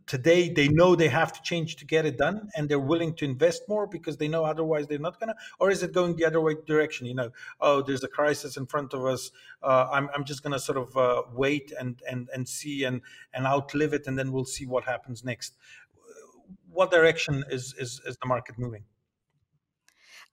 today 0.06 0.48
they 0.48 0.68
know 0.68 0.96
they 0.96 1.08
have 1.08 1.32
to 1.32 1.40
change 1.42 1.76
to 1.76 1.84
get 1.84 2.04
it 2.04 2.18
done 2.18 2.48
and 2.56 2.68
they're 2.68 2.80
willing 2.80 3.14
to 3.14 3.24
invest 3.24 3.62
more 3.68 3.86
because 3.86 4.16
they 4.16 4.28
know 4.28 4.44
otherwise 4.44 4.86
they're 4.86 4.98
not 4.98 5.20
gonna 5.20 5.34
or 5.60 5.70
is 5.70 5.82
it 5.82 5.92
going 5.92 6.16
the 6.16 6.24
other 6.24 6.40
way 6.40 6.56
direction? 6.66 7.06
You 7.06 7.14
know 7.14 7.30
oh 7.60 7.82
there's 7.82 8.02
a 8.02 8.08
crisis 8.08 8.56
in 8.56 8.66
front 8.66 8.92
of 8.92 9.04
us 9.04 9.30
uh, 9.62 9.88
I'm, 9.92 10.08
I'm 10.14 10.24
just 10.24 10.42
gonna 10.42 10.58
sort 10.58 10.78
of 10.78 10.96
uh, 10.96 11.22
wait 11.32 11.72
and 11.78 12.00
and 12.10 12.28
and 12.34 12.48
see 12.48 12.84
and 12.84 13.02
and 13.32 13.46
outlive 13.46 13.92
it 13.92 14.06
and 14.06 14.18
then 14.18 14.32
we'll 14.32 14.44
see 14.44 14.66
what 14.66 14.84
happens 14.84 15.24
next. 15.24 15.54
What 16.70 16.90
direction 16.90 17.44
is 17.50 17.74
is, 17.78 18.00
is 18.06 18.16
the 18.16 18.26
market 18.26 18.58
moving? 18.58 18.84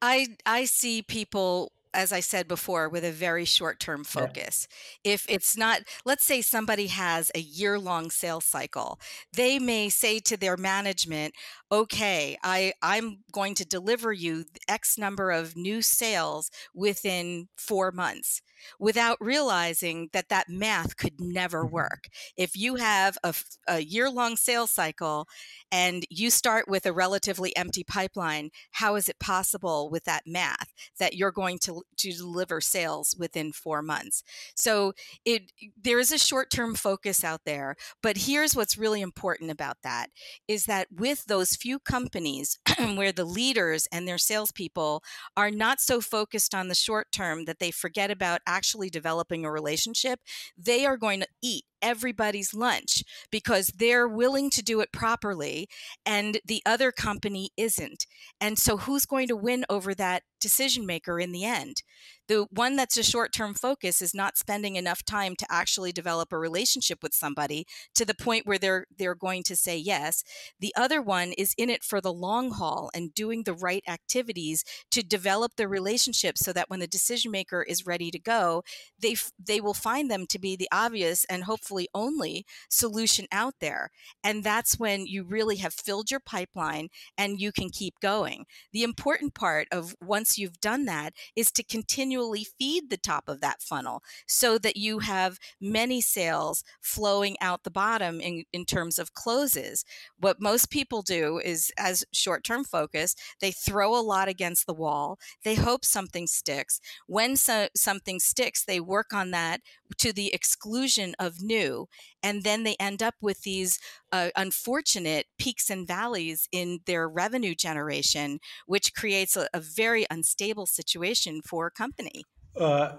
I 0.02 0.36
i 0.46 0.66
see 0.66 1.04
people 1.04 1.72
as 1.94 2.12
I 2.12 2.20
said 2.20 2.48
before, 2.48 2.90
with 2.90 3.04
a 3.04 3.12
very 3.12 3.46
short 3.46 3.80
term 3.80 4.04
focus. 4.04 4.68
Yeah. 5.04 5.14
If 5.14 5.26
it's 5.30 5.58
not, 5.58 5.82
let's 6.06 6.24
say 6.24 6.42
somebody 6.42 6.88
has 6.88 7.32
a 7.36 7.40
year 7.40 7.78
long 7.80 8.10
sales 8.10 8.46
cycle, 8.46 9.00
they 9.34 9.60
may 9.60 9.90
say 9.90 10.20
to 10.20 10.38
their 10.38 10.58
management, 10.58 11.34
okay, 11.72 12.38
I, 12.44 12.74
I'm 12.82 13.20
going 13.32 13.56
to 13.56 13.66
deliver 13.66 14.12
you 14.14 14.46
X 14.68 14.98
number 14.98 15.32
of 15.32 15.56
new 15.56 15.82
sales 15.82 16.50
within 16.74 17.48
four 17.56 17.92
months 17.92 18.42
without 18.80 19.18
realizing 19.20 20.10
that 20.14 20.30
that 20.30 20.50
math 20.50 20.98
could 20.98 21.20
never 21.20 21.64
mm-hmm. 21.64 21.76
work. 21.76 22.08
If 22.38 22.56
you 22.56 22.76
have 22.76 23.18
a, 23.24 23.34
a 23.68 23.80
year 23.80 24.10
long 24.10 24.36
sales 24.36 24.72
cycle 24.72 25.28
and 25.72 26.06
you 26.10 26.30
start 26.30 26.68
with 26.68 26.86
a 26.86 26.94
relatively 26.94 27.56
empty 27.56 27.84
pipeline, 27.84 28.50
how 28.72 28.96
is 28.96 29.08
it 29.10 29.20
possible 29.20 29.90
with 29.90 30.04
that 30.06 30.24
math 30.26 30.74
that 31.00 31.16
you're 31.16 31.32
going 31.32 31.60
to, 31.60 31.82
to 31.98 32.12
deliver 32.12 32.62
sales 32.62 33.16
within 33.18 33.52
four 33.52 33.82
months? 33.82 34.24
So 34.56 34.94
it 35.26 35.52
there 35.82 36.00
is 36.00 36.12
a 36.12 36.18
short 36.18 36.50
term 36.50 36.76
focus 36.76 37.24
out 37.24 37.42
there, 37.46 37.76
but 38.02 38.18
here's 38.18 38.56
what's 38.56 38.78
really 38.78 39.02
important 39.02 39.52
about 39.52 39.78
that 39.84 40.10
is 40.48 40.66
that 40.66 40.88
with 40.92 41.26
those 41.26 41.56
few 41.56 41.80
companies 41.80 42.60
where 42.96 43.12
the 43.12 43.26
leaders 43.26 43.88
and 43.92 44.08
their 44.08 44.18
salespeople 44.18 45.04
are 45.38 45.52
not 45.52 45.80
so 45.80 46.02
focused 46.02 46.54
on 46.54 46.68
the 46.68 46.76
short 46.76 47.12
term 47.12 47.46
that 47.46 47.60
they 47.60 47.72
forget 47.72 48.12
about 48.12 48.42
actually 48.52 48.90
developing 48.90 49.46
a 49.46 49.52
relationship, 49.52 50.20
they 50.58 50.86
are 50.86 50.98
going 50.98 51.22
to 51.22 51.28
eat 51.42 51.66
everybody's 51.82 52.54
lunch 52.54 53.04
because 53.32 53.68
they're 53.76 54.08
willing 54.08 54.50
to 54.52 54.62
do 54.62 54.80
it 54.82 54.92
properly 54.92 55.68
and 56.06 56.40
the 56.46 56.62
other 56.66 56.92
company 56.92 57.50
isn't. 57.58 58.06
And 58.40 58.58
so, 58.58 58.78
who's 58.78 59.06
going 59.06 59.28
to 59.28 59.36
win 59.36 59.66
over 59.70 59.94
that 59.96 60.24
decision 60.40 60.86
maker 60.86 61.20
in 61.20 61.32
the 61.32 61.46
end? 61.46 61.84
The 62.28 62.46
one 62.50 62.76
that's 62.76 62.98
a 62.98 63.04
short 63.04 63.34
term 63.34 63.54
focus 63.54 64.02
is 64.02 64.14
not 64.14 64.38
spending 64.38 64.76
enough 64.76 65.04
time 65.04 65.36
to 65.38 65.46
actually 65.50 65.92
develop 65.92 66.32
a 66.32 66.38
relationship 66.40 67.00
with 67.04 67.14
somebody 67.14 67.66
to 67.96 68.06
the 68.06 68.14
point 68.14 68.46
where 68.46 68.58
they're 68.58 68.86
they're 68.98 69.16
going 69.16 69.44
to 69.44 69.56
say 69.56 69.78
yes. 69.78 70.24
The 70.60 70.74
other 70.76 71.02
one 71.02 71.34
is 71.38 71.54
in 71.58 71.70
it 71.70 71.84
for 71.84 72.00
the 72.00 72.14
long 72.14 72.52
haul 72.52 72.90
and 72.94 73.14
doing 73.14 73.44
the 73.44 73.54
right 73.54 73.84
activities 73.88 74.64
to 74.92 75.04
develop 75.04 75.54
the 75.58 75.68
relationship 75.68 76.38
so 76.38 76.54
that 76.54 76.70
when 76.70 76.80
the 76.80 76.88
decision 76.88 77.32
maker 77.32 77.64
is 77.64 77.86
ready 77.86 78.12
to 78.12 78.20
go, 78.20 78.64
they 79.00 79.16
they 79.38 79.60
will 79.60 79.74
find 79.74 80.10
them 80.10 80.26
to 80.28 80.40
be 80.40 80.56
the 80.56 80.70
obvious 80.72 81.26
and 81.26 81.44
hopefully 81.44 81.71
only 81.94 82.46
solution 82.70 83.28
out 83.32 83.56
there. 83.60 83.90
And 84.24 84.44
that's 84.44 84.80
when 84.80 85.06
you 85.06 85.24
really 85.24 85.58
have 85.58 85.74
filled 85.74 86.12
your 86.12 86.20
pipeline 86.20 86.90
and 87.18 87.40
you 87.40 87.52
can 87.52 87.70
keep 87.70 88.00
going. 88.02 88.46
The 88.74 88.84
important 88.84 89.34
part 89.34 89.68
of 89.72 89.96
once 90.02 90.38
you've 90.38 90.60
done 90.60 90.86
that 90.86 91.14
is 91.36 91.52
to 91.54 91.64
continually 91.64 92.46
feed 92.60 92.90
the 92.90 92.98
top 92.98 93.28
of 93.28 93.42
that 93.42 93.62
funnel 93.62 94.04
so 94.28 94.58
that 94.58 94.78
you 94.78 95.00
have 95.00 95.40
many 95.60 96.02
sales 96.02 96.64
flowing 96.82 97.38
out 97.42 97.64
the 97.64 97.72
bottom 97.72 98.20
in, 98.20 98.44
in 98.52 98.66
terms 98.66 99.00
of 99.00 99.14
closes. 99.14 99.86
What 100.20 100.42
most 100.42 100.70
people 100.70 101.02
do 101.02 101.40
is, 101.44 101.72
as 101.78 102.04
short 102.12 102.44
term 102.44 102.64
focus, 102.64 103.16
they 103.40 103.52
throw 103.52 103.98
a 103.98 104.02
lot 104.02 104.28
against 104.28 104.66
the 104.66 104.74
wall. 104.74 105.20
They 105.44 105.56
hope 105.56 105.86
something 105.86 106.28
sticks. 106.28 106.80
When 107.08 107.36
so, 107.36 107.68
something 107.76 108.20
sticks, 108.20 108.64
they 108.64 108.80
work 108.80 109.14
on 109.14 109.32
that 109.32 109.62
to 109.98 110.14
the 110.14 110.34
exclusion 110.34 111.16
of 111.20 111.42
new. 111.42 111.88
And 112.24 112.44
then 112.44 112.64
they 112.64 112.76
end 112.80 113.02
up 113.02 113.16
with 113.22 113.42
these 113.42 113.80
uh, 114.12 114.30
unfortunate 114.36 115.28
peaks 115.38 115.70
and 115.70 115.88
valleys 115.88 116.48
in 116.52 116.80
their 116.86 117.08
revenue 117.08 117.56
generation, 117.56 118.40
which 118.66 118.94
creates 118.94 119.36
a, 119.36 119.48
a 119.54 119.60
very 119.60 120.06
unstable 120.10 120.66
situation 120.66 121.42
for 121.42 121.68
a 121.68 121.72
company. 121.72 122.24
Uh, 122.56 122.94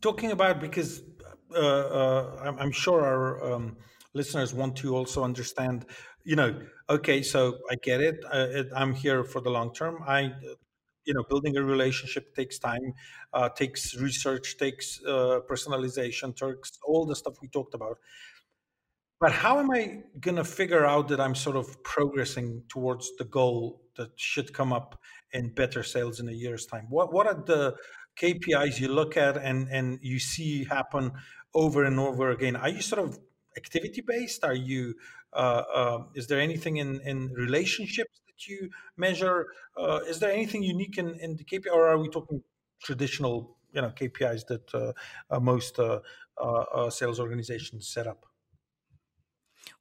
talking 0.00 0.30
about, 0.30 0.60
because 0.60 1.02
uh, 1.54 1.58
uh 1.60 2.40
I'm, 2.42 2.58
I'm, 2.58 2.72
sure 2.72 3.04
our 3.04 3.52
um, 3.52 3.76
listeners 4.14 4.54
want 4.54 4.76
to 4.76 4.96
also 4.96 5.22
understand, 5.22 5.86
you 6.24 6.36
know, 6.36 6.58
okay, 6.88 7.22
so 7.22 7.58
I 7.70 7.74
get 7.76 8.00
it. 8.00 8.24
Uh, 8.30 8.64
I'm 8.74 8.94
here 8.94 9.24
for 9.24 9.40
the 9.40 9.50
long 9.50 9.72
term. 9.74 10.02
I 10.06 10.32
you 11.04 11.14
know 11.14 11.24
building 11.28 11.56
a 11.56 11.62
relationship 11.62 12.34
takes 12.34 12.58
time 12.58 12.94
uh, 13.32 13.48
takes 13.48 13.96
research 13.96 14.56
takes 14.58 15.00
uh, 15.06 15.40
personalization 15.48 16.34
takes 16.36 16.78
all 16.86 17.06
the 17.06 17.16
stuff 17.16 17.34
we 17.42 17.48
talked 17.48 17.74
about. 17.74 17.98
But 19.20 19.32
how 19.32 19.58
am 19.58 19.70
i 19.70 20.02
going 20.20 20.36
to 20.36 20.44
figure 20.44 20.84
out 20.84 21.08
that 21.08 21.20
i'm 21.20 21.34
sort 21.34 21.56
of 21.56 21.82
progressing 21.82 22.62
towards 22.68 23.10
the 23.16 23.24
goal 23.24 23.82
that 23.96 24.10
should 24.16 24.52
come 24.52 24.72
up 24.72 25.00
in 25.32 25.50
better 25.54 25.82
sales 25.82 26.20
in 26.20 26.28
a 26.28 26.32
year's 26.32 26.66
time? 26.66 26.86
What 26.90 27.12
what 27.12 27.26
are 27.26 27.42
the 27.52 27.76
kpis 28.20 28.80
you 28.80 28.88
look 28.88 29.16
at 29.16 29.36
and 29.36 29.68
and 29.70 29.98
you 30.02 30.18
see 30.18 30.64
happen 30.64 31.12
over 31.54 31.84
and 31.84 31.98
over 31.98 32.30
again? 32.30 32.56
Are 32.56 32.68
you 32.68 32.82
sort 32.82 33.02
of 33.08 33.18
activity 33.56 34.02
based 34.06 34.44
are 34.44 34.54
you 34.54 34.94
uh, 35.32 35.62
uh, 35.74 35.98
is 36.14 36.26
there 36.26 36.40
anything 36.40 36.76
in 36.76 37.00
in 37.00 37.32
relationships 37.32 38.20
that 38.34 38.46
you 38.48 38.70
measure? 38.96 39.48
Uh, 39.76 40.00
is 40.06 40.18
there 40.20 40.32
anything 40.32 40.62
unique 40.62 40.98
in, 40.98 41.14
in 41.20 41.36
the 41.36 41.44
KPI, 41.44 41.72
or 41.72 41.88
are 41.88 41.98
we 41.98 42.08
talking 42.08 42.42
traditional, 42.82 43.56
you 43.72 43.82
know, 43.82 43.90
KPIs 43.90 44.46
that 44.46 44.94
uh, 45.30 45.40
most 45.40 45.78
uh, 45.78 46.00
uh, 46.40 46.90
sales 46.90 47.20
organizations 47.20 47.88
set 47.88 48.06
up? 48.06 48.26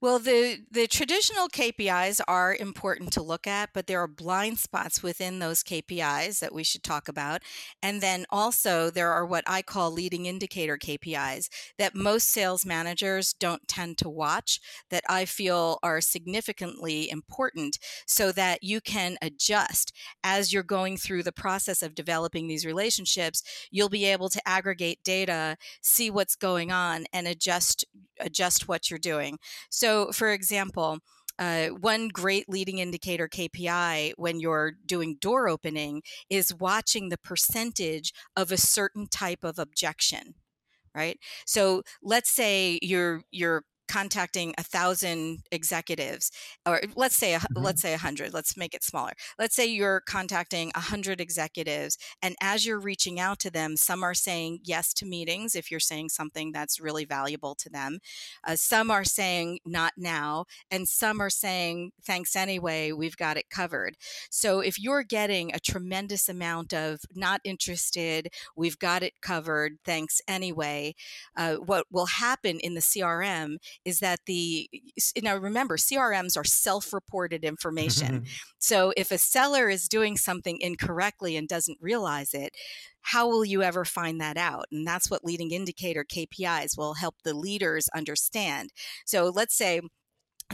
Well, 0.02 0.20
the, 0.20 0.60
the 0.70 0.88
traditional 0.88 1.48
KPIs 1.48 2.20
are 2.28 2.56
important 2.56 3.14
to 3.14 3.22
look 3.22 3.48
at, 3.48 3.70
but 3.74 3.88
there 3.88 4.02
are 4.02 4.08
blind 4.08 4.60
spots 4.60 5.02
within 5.02 5.40
those 5.40 5.64
KPIs 5.64 6.40
that 6.40 6.54
we 6.54 6.64
should 6.64 6.84
talk 6.84 7.08
about. 7.08 7.42
And 7.82 8.02
then 8.02 8.26
also, 8.30 8.90
there 8.90 9.12
are 9.12 9.26
what 9.26 9.46
I 9.48 9.62
call 9.62 9.92
leading 9.92 10.26
indicator 10.26 10.78
KPIs 10.78 11.48
that 11.78 11.96
most 11.96 12.30
sales 12.30 12.66
managers 12.66 13.34
don't 13.34 13.66
tend 13.68 13.98
to 14.00 14.10
watch, 14.10 14.60
that 14.90 15.06
I 15.08 15.24
feel 15.24 15.80
are 15.82 16.02
significantly 16.02 17.10
important 17.10 17.80
so 18.06 18.34
that 18.34 18.62
you 18.62 18.82
can 18.82 19.18
adjust 19.22 19.94
as 20.24 20.52
you're 20.52 20.64
going 20.64 20.98
through 20.98 21.24
the 21.24 21.32
process 21.32 21.82
of 21.82 21.96
developing 21.96 22.48
these 22.48 22.66
relationships. 22.66 23.42
You'll 23.72 23.90
be 23.90 24.06
able 24.06 24.30
to 24.30 24.48
aggregate 24.48 25.00
data, 25.06 25.58
see 25.82 26.10
what's 26.10 26.36
going 26.36 26.72
on, 26.72 27.06
and 27.14 27.26
adjust 27.26 27.86
adjust 28.20 28.68
what 28.68 28.90
you're 28.90 29.00
doing. 29.00 29.38
So, 29.74 30.12
for 30.12 30.32
example, 30.32 31.00
uh, 31.40 31.70
one 31.70 32.10
great 32.10 32.48
leading 32.48 32.78
indicator 32.78 33.28
KPI 33.28 34.14
when 34.18 34.40
you're 34.40 34.74
doing 34.86 35.16
door 35.20 35.50
opening 35.50 36.04
is 36.30 36.54
watching 36.54 37.10
the 37.10 37.18
percentage 37.18 38.14
of 38.36 38.52
a 38.52 38.58
certain 38.58 39.08
type 39.08 39.44
of 39.44 39.60
objection 39.60 40.36
right? 40.96 41.20
So 41.46 41.84
let's 42.04 42.32
say 42.32 42.80
your 42.82 43.24
your 43.32 43.64
contacting 43.88 44.54
a 44.58 44.64
thousand 44.64 45.40
executives 45.52 46.32
or 46.66 46.82
let's 46.96 47.16
say 47.16 47.34
mm-hmm. 47.34 47.64
let's 47.64 47.82
say 47.82 47.94
a 47.94 47.98
hundred 47.98 48.34
let's 48.34 48.58
make 48.58 48.74
it 48.74 48.84
smaller. 48.84 49.12
Let's 49.38 49.56
say 49.56 49.66
you're 49.66 50.02
contacting 50.02 50.72
a 50.76 50.80
hundred 50.80 51.20
executives 51.20 51.98
and 52.22 52.36
as 52.42 52.66
you're 52.66 52.80
reaching 52.80 53.20
out 53.20 53.40
to 53.40 53.52
them 53.52 53.78
some 53.78 54.04
are 54.04 54.14
saying 54.14 54.60
yes 54.64 54.94
to 54.96 55.06
meetings 55.06 55.56
if 55.56 55.70
you're 55.70 55.80
saying 55.80 56.10
something 56.10 56.52
that's 56.52 56.80
really 56.80 57.06
valuable 57.06 57.56
to 57.56 57.70
them. 57.70 58.00
Uh, 58.44 58.56
some 58.56 58.90
are 58.92 59.04
saying 59.04 59.60
not 59.66 59.94
now 59.98 60.46
and 60.72 60.88
some 60.88 61.22
are 61.22 61.30
saying 61.30 61.92
thanks 62.06 62.36
anyway 62.36 62.92
we've 62.92 63.18
got 63.18 63.38
it 63.38 63.50
covered. 63.50 63.96
So 64.30 64.60
if 64.60 64.80
you're 64.80 65.04
getting 65.04 65.54
a 65.54 65.60
tremendous 65.60 66.30
amount 66.30 66.74
of 66.74 67.02
not 67.14 67.42
interested 67.44 68.30
we've 68.56 68.80
got 68.80 69.04
it 69.04 69.14
covered 69.22 69.74
thanks 69.86 70.22
anyway 70.28 70.96
uh, 71.36 71.56
what 71.56 71.86
will 71.92 72.06
happen 72.06 72.60
in 72.60 72.74
the 72.74 72.82
crm 72.82 73.58
is 73.86 74.00
that 74.00 74.20
the 74.26 74.70
now 75.22 75.36
remember 75.36 75.78
crms 75.78 76.38
are 76.38 76.44
self-reported 76.44 77.44
information. 77.44 78.08
Mm-hmm. 78.08 78.26
So 78.60 78.94
if 78.96 79.12
a 79.12 79.18
seller 79.18 79.70
is 79.70 79.88
doing 79.88 80.18
something 80.18 80.60
incorrectly 80.62 81.38
and 81.38 81.48
doesn't 81.48 81.78
realize 81.82 82.34
it 82.34 82.56
how 83.04 83.28
will 83.28 83.46
you 83.46 83.62
ever 83.62 83.84
find 83.86 84.20
that 84.22 84.38
out? 84.38 84.66
And 84.72 84.88
that's 84.88 85.12
what 85.12 85.26
leading 85.26 85.52
indicator 85.52 86.06
kpis 86.06 86.78
will 86.78 86.96
help 86.96 87.16
the 87.24 87.34
leaders 87.34 87.90
understand. 87.94 88.72
So 89.06 89.26
let's 89.34 89.56
say 89.56 89.82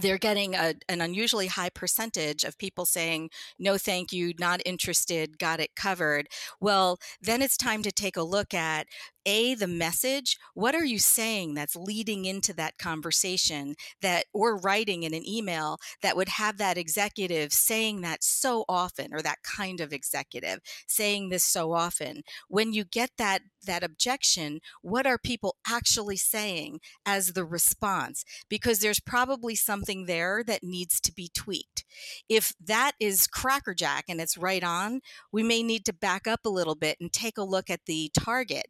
they're 0.01 0.17
getting 0.17 0.55
a, 0.55 0.75
an 0.87 1.01
unusually 1.01 1.47
high 1.47 1.69
percentage 1.69 2.43
of 2.43 2.57
people 2.57 2.85
saying 2.85 3.29
no 3.57 3.77
thank 3.77 4.13
you 4.13 4.33
not 4.39 4.61
interested 4.65 5.37
got 5.37 5.59
it 5.59 5.75
covered. 5.75 6.27
Well 6.59 6.99
then 7.21 7.41
it's 7.41 7.57
time 7.57 7.83
to 7.83 7.91
take 7.91 8.17
a 8.17 8.23
look 8.23 8.53
at 8.53 8.87
a 9.25 9.53
the 9.55 9.67
message 9.67 10.37
what 10.53 10.75
are 10.75 10.85
you 10.85 10.99
saying 10.99 11.53
that's 11.53 11.75
leading 11.75 12.25
into 12.25 12.53
that 12.53 12.77
conversation 12.77 13.75
that 14.01 14.25
or 14.33 14.57
writing 14.57 15.03
in 15.03 15.13
an 15.13 15.27
email 15.27 15.77
that 16.01 16.15
would 16.15 16.29
have 16.29 16.57
that 16.57 16.77
executive 16.77 17.53
saying 17.53 18.01
that 18.01 18.23
so 18.23 18.65
often 18.67 19.13
or 19.13 19.21
that 19.21 19.41
kind 19.43 19.79
of 19.79 19.93
executive 19.93 20.59
saying 20.87 21.29
this 21.29 21.43
so 21.43 21.73
often? 21.73 22.23
When 22.47 22.73
you 22.73 22.83
get 22.83 23.11
that 23.17 23.41
that 23.65 23.83
objection 23.83 24.59
what 24.81 25.05
are 25.05 25.17
people 25.17 25.57
actually 25.67 26.17
saying 26.17 26.79
as 27.05 27.33
the 27.33 27.45
response? 27.45 28.23
Because 28.49 28.79
there's 28.79 28.99
probably 28.99 29.55
something 29.55 30.05
there 30.05 30.43
that 30.45 30.63
needs 30.63 30.99
to 31.01 31.13
be 31.13 31.29
tweaked. 31.33 31.83
If 32.27 32.53
that 32.63 32.93
is 32.99 33.27
crackerjack 33.27 34.05
and 34.07 34.21
it's 34.21 34.37
right 34.37 34.63
on 34.63 35.01
we 35.31 35.43
may 35.43 35.63
need 35.63 35.85
to 35.85 35.93
back 35.93 36.27
up 36.27 36.41
a 36.45 36.49
little 36.49 36.75
bit 36.75 36.97
and 36.99 37.11
take 37.11 37.37
a 37.37 37.43
look 37.43 37.69
at 37.69 37.85
the 37.85 38.11
target 38.13 38.67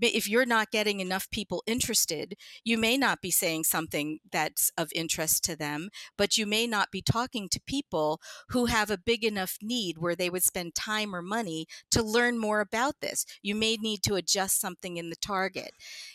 if 0.00 0.28
you're 0.28 0.46
not 0.46 0.70
getting 0.70 1.00
enough 1.00 1.30
people 1.30 1.62
interested, 1.66 2.34
you 2.64 2.76
may 2.78 2.96
not 2.96 3.20
be 3.20 3.30
saying 3.30 3.64
something 3.64 4.18
that's 4.30 4.70
of 4.76 4.90
interest 4.94 5.44
to 5.44 5.56
them, 5.56 5.90
but 6.16 6.36
you 6.36 6.46
may 6.46 6.66
not 6.66 6.90
be 6.90 7.02
talking 7.02 7.48
to 7.50 7.60
people 7.66 8.20
who 8.48 8.66
have 8.66 8.90
a 8.90 8.98
big 8.98 9.24
enough 9.24 9.56
need 9.62 9.98
where 9.98 10.16
they 10.16 10.30
would 10.30 10.42
spend 10.42 10.74
time 10.74 11.14
or 11.14 11.22
money 11.22 11.66
to 11.90 12.02
learn 12.02 12.38
more 12.38 12.60
about 12.60 13.00
this. 13.00 13.24
You 13.42 13.54
may 13.54 13.76
need 13.76 14.02
to 14.04 14.14
adjust 14.14 14.60
something 14.60 14.96
in 14.96 15.10
the 15.10 15.16
target. 15.16 15.72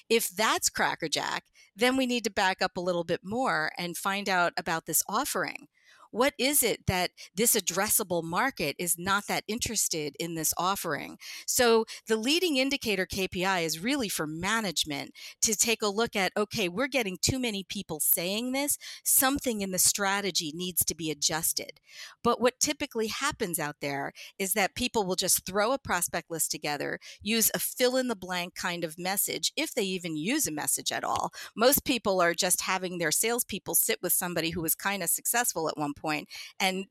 If 0.10 0.30
that's 0.30 0.70
crackerjack, 0.70 1.46
then 1.76 1.96
we 1.96 2.06
need 2.06 2.24
to 2.26 2.32
back 2.32 2.62
up 2.62 2.76
a 2.78 2.82
little 2.82 3.04
bit 3.04 3.22
more 3.24 3.72
and 3.78 3.96
find 3.96 4.28
out 4.28 4.54
about 4.58 4.86
this 4.86 5.04
offering 5.08 5.68
what 6.12 6.34
is 6.38 6.64
it 6.64 6.86
that 6.88 7.12
this 7.36 7.56
addressable 7.56 8.24
market 8.24 8.76
is 8.80 8.98
not 8.98 9.28
that 9.28 9.44
interested 9.48 10.16
in 10.20 10.36
this 10.36 10.54
offering? 10.58 11.18
So 11.46 11.86
the 12.08 12.18
leading 12.18 12.58
indicator 12.58 13.06
KPI 13.06 13.64
is 13.64 13.80
really 13.80 14.10
for 14.10 14.26
management 14.26 15.12
to 15.42 15.56
take 15.56 15.82
a 15.82 15.88
look 15.88 16.16
at 16.16 16.32
okay, 16.36 16.70
we're 16.70 16.88
getting 16.88 17.18
too 17.22 17.40
many 17.40 17.64
people 17.64 18.00
saying 18.00 18.52
this, 18.52 18.78
something 19.04 19.62
in 19.62 19.72
the 19.72 19.80
strategy 19.80 20.52
needs 20.56 20.84
to 20.86 20.96
be 20.96 21.12
adjusted. 21.12 21.80
But 22.24 22.42
what 22.42 22.60
typically 22.60 23.08
happens 23.08 23.60
out 23.60 23.78
there 23.82 24.14
is 24.38 24.54
that 24.54 24.76
people 24.76 25.06
will 25.06 25.16
just 25.16 25.46
throw 25.46 25.74
a 25.74 25.78
prospect 25.78 26.32
list 26.32 26.52
together, 26.52 27.00
use 27.22 27.52
a 27.54 27.60
fill 27.60 27.98
in 27.98 28.08
the 28.08 28.16
blank 28.16 28.56
kind 28.56 28.84
of 28.84 28.98
message, 28.98 29.52
if 29.56 29.74
they 29.74 29.84
even 29.84 30.16
use 30.16 30.48
a 30.48 30.52
message 30.52 30.92
at 30.92 31.04
all. 31.04 31.32
Most 31.56 31.86
people 31.86 32.22
are 32.22 32.34
just 32.34 32.62
having 32.62 32.98
their 32.98 33.12
salespeople 33.12 33.76
sit 33.76 34.00
with 34.02 34.14
somebody 34.14 34.52
who 34.52 34.62
was 34.62 34.76
kind 34.76 35.04
of 35.04 35.10
successful 35.10 35.70
at 35.70 35.78
one 35.78 35.94
point 36.00 36.28
and 36.60 36.86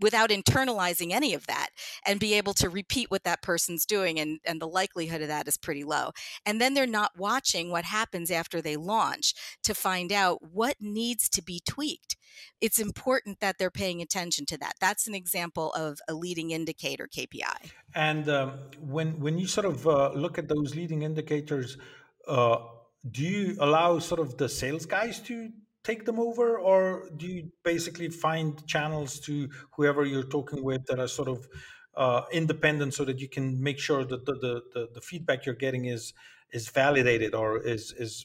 without 0.00 0.30
internalizing 0.30 1.10
any 1.10 1.34
of 1.34 1.46
that 1.46 1.68
and 2.06 2.20
be 2.20 2.34
able 2.34 2.54
to 2.54 2.68
repeat 2.68 3.10
what 3.10 3.24
that 3.24 3.42
person's 3.42 3.84
doing 3.84 4.18
and, 4.18 4.38
and 4.46 4.60
the 4.60 4.68
likelihood 4.68 5.22
of 5.22 5.28
that 5.28 5.48
is 5.48 5.56
pretty 5.56 5.84
low. 5.84 6.12
And 6.46 6.60
then 6.60 6.74
they're 6.74 6.86
not 6.86 7.18
watching 7.18 7.70
what 7.70 7.84
happens 7.84 8.30
after 8.30 8.60
they 8.60 8.76
launch 8.76 9.34
to 9.64 9.74
find 9.74 10.12
out 10.12 10.38
what 10.52 10.76
needs 10.80 11.28
to 11.30 11.42
be 11.42 11.60
tweaked. 11.68 12.16
It's 12.60 12.78
important 12.78 13.40
that 13.40 13.56
they're 13.58 13.70
paying 13.70 14.00
attention 14.00 14.46
to 14.46 14.58
that. 14.58 14.74
That's 14.80 15.08
an 15.08 15.14
example 15.14 15.72
of 15.72 15.98
a 16.08 16.14
leading 16.14 16.50
indicator 16.50 17.08
kpi 17.08 17.72
and 17.94 18.28
um, 18.28 18.52
when 18.80 19.18
when 19.20 19.38
you 19.38 19.46
sort 19.46 19.66
of 19.66 19.86
uh, 19.86 20.10
look 20.12 20.38
at 20.38 20.48
those 20.48 20.74
leading 20.74 21.02
indicators 21.02 21.78
uh, 22.26 22.58
do 23.10 23.22
you 23.22 23.56
allow 23.60 23.98
sort 23.98 24.20
of 24.20 24.36
the 24.36 24.48
sales 24.48 24.86
guys 24.86 25.20
to 25.20 25.50
take 25.84 26.04
them 26.04 26.18
over, 26.18 26.58
or 26.58 27.08
do 27.16 27.26
you 27.26 27.50
basically 27.62 28.08
find 28.08 28.66
channels 28.66 29.20
to 29.20 29.48
whoever 29.72 30.04
you're 30.04 30.22
talking 30.22 30.62
with 30.62 30.86
that 30.86 30.98
are 30.98 31.08
sort 31.08 31.28
of 31.28 31.48
uh, 31.94 32.22
independent, 32.32 32.94
so 32.94 33.04
that 33.04 33.18
you 33.18 33.28
can 33.28 33.60
make 33.62 33.78
sure 33.78 34.04
that 34.04 34.24
the, 34.24 34.34
the, 34.34 34.62
the, 34.72 34.88
the 34.94 35.00
feedback 35.00 35.46
you're 35.46 35.54
getting 35.54 35.86
is 35.86 36.12
is 36.50 36.68
validated, 36.70 37.34
or 37.34 37.58
is 37.58 37.92
is 37.92 38.24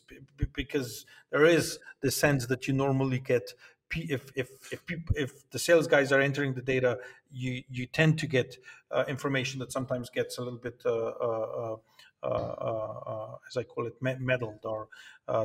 because 0.53 1.05
there 1.31 1.45
is 1.45 1.79
the 2.01 2.11
sense 2.11 2.45
that 2.47 2.67
you 2.67 2.73
normally 2.73 3.19
get 3.19 3.53
if 3.95 4.31
if 4.35 4.49
if 4.71 4.85
people, 4.85 5.15
if 5.17 5.49
the 5.51 5.59
sales 5.59 5.87
guys 5.87 6.11
are 6.11 6.21
entering 6.21 6.53
the 6.53 6.61
data, 6.61 6.99
you 7.31 7.63
you 7.69 7.85
tend 7.85 8.19
to 8.19 8.27
get 8.27 8.57
uh, 8.91 9.03
information 9.07 9.59
that 9.59 9.71
sometimes 9.71 10.09
gets 10.09 10.37
a 10.37 10.41
little 10.41 10.59
bit, 10.59 10.81
uh, 10.85 10.89
uh, 10.91 11.75
uh, 12.23 12.27
uh 12.27 13.35
as 13.47 13.57
I 13.57 13.63
call 13.63 13.87
it, 13.87 13.95
meddled 14.01 14.65
or 14.65 14.87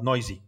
noisy. 0.02 0.42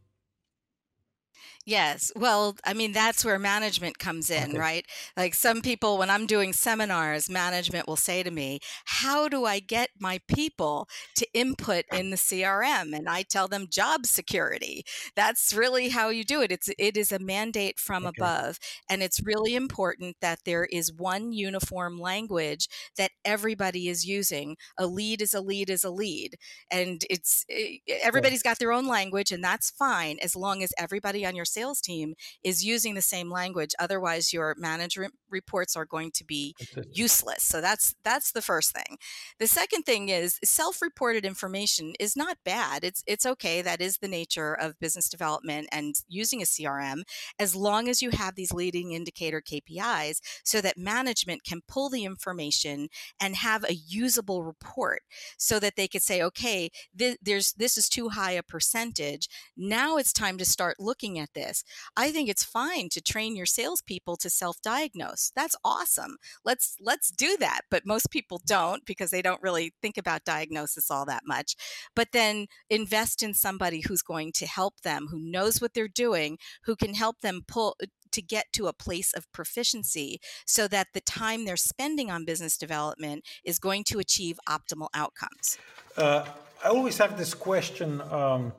Yes. 1.66 2.10
Well, 2.16 2.56
I 2.64 2.74
mean, 2.74 2.92
that's 2.92 3.24
where 3.24 3.38
management 3.38 3.98
comes 3.98 4.30
in, 4.30 4.50
okay. 4.50 4.58
right? 4.58 4.86
Like 5.16 5.34
some 5.34 5.60
people, 5.62 5.98
when 5.98 6.10
I'm 6.10 6.26
doing 6.26 6.52
seminars, 6.52 7.28
management 7.28 7.86
will 7.86 7.96
say 7.96 8.22
to 8.22 8.30
me, 8.30 8.60
How 8.86 9.28
do 9.28 9.44
I 9.44 9.60
get 9.60 9.90
my 9.98 10.20
people 10.26 10.88
to 11.16 11.26
input 11.34 11.84
in 11.92 12.10
the 12.10 12.16
CRM? 12.16 12.96
And 12.96 13.08
I 13.08 13.22
tell 13.22 13.46
them 13.46 13.68
job 13.70 14.06
security. 14.06 14.84
That's 15.14 15.52
really 15.52 15.90
how 15.90 16.08
you 16.08 16.24
do 16.24 16.40
it. 16.42 16.50
It's 16.50 16.70
it 16.78 16.96
is 16.96 17.12
a 17.12 17.18
mandate 17.18 17.78
from 17.78 18.06
okay. 18.06 18.14
above. 18.18 18.58
And 18.88 19.02
it's 19.02 19.22
really 19.22 19.54
important 19.54 20.16
that 20.20 20.40
there 20.44 20.64
is 20.64 20.92
one 20.92 21.32
uniform 21.32 21.98
language 21.98 22.68
that 22.96 23.12
everybody 23.24 23.88
is 23.88 24.06
using. 24.06 24.56
A 24.78 24.86
lead 24.86 25.22
is 25.22 25.34
a 25.34 25.40
lead 25.40 25.70
is 25.70 25.84
a 25.84 25.90
lead. 25.90 26.36
And 26.70 27.04
it's 27.10 27.44
eh, 27.50 27.76
everybody's 28.02 28.42
got 28.42 28.58
their 28.58 28.72
own 28.72 28.86
language, 28.86 29.32
and 29.32 29.42
that's 29.42 29.70
fine 29.70 30.18
as 30.22 30.36
long 30.36 30.62
as 30.62 30.72
everybody 30.78 31.26
on 31.30 31.36
your 31.36 31.44
sales 31.44 31.80
team 31.80 32.14
is 32.42 32.64
using 32.64 32.94
the 32.94 33.02
same 33.02 33.30
language 33.30 33.70
otherwise 33.78 34.32
your 34.32 34.54
management 34.58 35.14
reports 35.30 35.76
are 35.76 35.84
going 35.84 36.10
to 36.12 36.24
be 36.24 36.54
useless. 36.92 37.44
So 37.44 37.60
that's 37.60 37.94
that's 38.02 38.32
the 38.32 38.42
first 38.42 38.72
thing. 38.72 38.98
The 39.38 39.46
second 39.46 39.84
thing 39.84 40.08
is 40.08 40.38
self-reported 40.44 41.24
information 41.24 41.94
is 42.00 42.16
not 42.16 42.38
bad. 42.44 42.82
It's 42.84 43.02
it's 43.06 43.24
okay. 43.24 43.62
That 43.62 43.80
is 43.80 43.98
the 43.98 44.08
nature 44.08 44.54
of 44.54 44.78
business 44.80 45.08
development 45.08 45.68
and 45.70 45.94
using 46.08 46.42
a 46.42 46.44
crm 46.44 47.02
as 47.38 47.54
long 47.54 47.88
as 47.88 48.02
you 48.02 48.10
have 48.10 48.34
these 48.34 48.52
leading 48.52 48.92
indicator 48.92 49.40
kpis 49.40 50.20
so 50.44 50.60
that 50.60 50.76
management 50.76 51.44
can 51.44 51.60
pull 51.68 51.88
the 51.88 52.04
information 52.04 52.88
and 53.20 53.36
have 53.36 53.64
a 53.64 53.74
usable 53.74 54.42
report 54.42 55.02
so 55.38 55.60
that 55.60 55.76
they 55.76 55.86
could 55.86 56.02
say 56.02 56.22
okay 56.22 56.70
th- 56.98 57.18
there's 57.22 57.52
this 57.52 57.78
is 57.78 57.88
too 57.88 58.08
high 58.08 58.32
a 58.32 58.42
percentage. 58.42 59.28
Now 59.56 59.96
it's 59.96 60.12
time 60.12 60.38
to 60.38 60.44
start 60.44 60.80
looking 60.80 61.18
at 61.20 61.34
this. 61.34 61.62
I 61.96 62.10
think 62.10 62.28
it's 62.28 62.44
fine 62.44 62.88
to 62.90 63.00
train 63.00 63.36
your 63.36 63.46
salespeople 63.46 64.16
to 64.16 64.30
self-diagnose. 64.30 65.32
That's 65.36 65.56
awesome. 65.64 66.16
Let's 66.44 66.76
let's 66.80 67.10
do 67.10 67.36
that. 67.40 67.62
But 67.70 67.86
most 67.86 68.10
people 68.10 68.40
don't 68.46 68.84
because 68.86 69.10
they 69.10 69.22
don't 69.22 69.42
really 69.42 69.74
think 69.82 69.96
about 69.96 70.24
diagnosis 70.24 70.90
all 70.90 71.04
that 71.06 71.22
much. 71.26 71.54
But 71.94 72.08
then 72.12 72.46
invest 72.68 73.22
in 73.22 73.34
somebody 73.34 73.82
who's 73.86 74.02
going 74.02 74.32
to 74.32 74.46
help 74.46 74.80
them, 74.80 75.08
who 75.10 75.20
knows 75.20 75.60
what 75.60 75.74
they're 75.74 75.88
doing, 75.88 76.38
who 76.64 76.76
can 76.76 76.94
help 76.94 77.20
them 77.20 77.42
pull 77.46 77.76
to 78.12 78.22
get 78.22 78.52
to 78.52 78.66
a 78.66 78.72
place 78.72 79.12
of 79.14 79.30
proficiency 79.32 80.20
so 80.44 80.66
that 80.68 80.88
the 80.94 81.00
time 81.00 81.44
they're 81.44 81.56
spending 81.56 82.10
on 82.10 82.24
business 82.24 82.56
development 82.56 83.24
is 83.44 83.58
going 83.58 83.84
to 83.84 83.98
achieve 83.98 84.38
optimal 84.48 84.88
outcomes. 84.94 85.58
Uh, 85.96 86.24
I 86.64 86.68
always 86.68 86.98
have 86.98 87.16
this 87.16 87.34
question. 87.34 88.00
Um, 88.10 88.52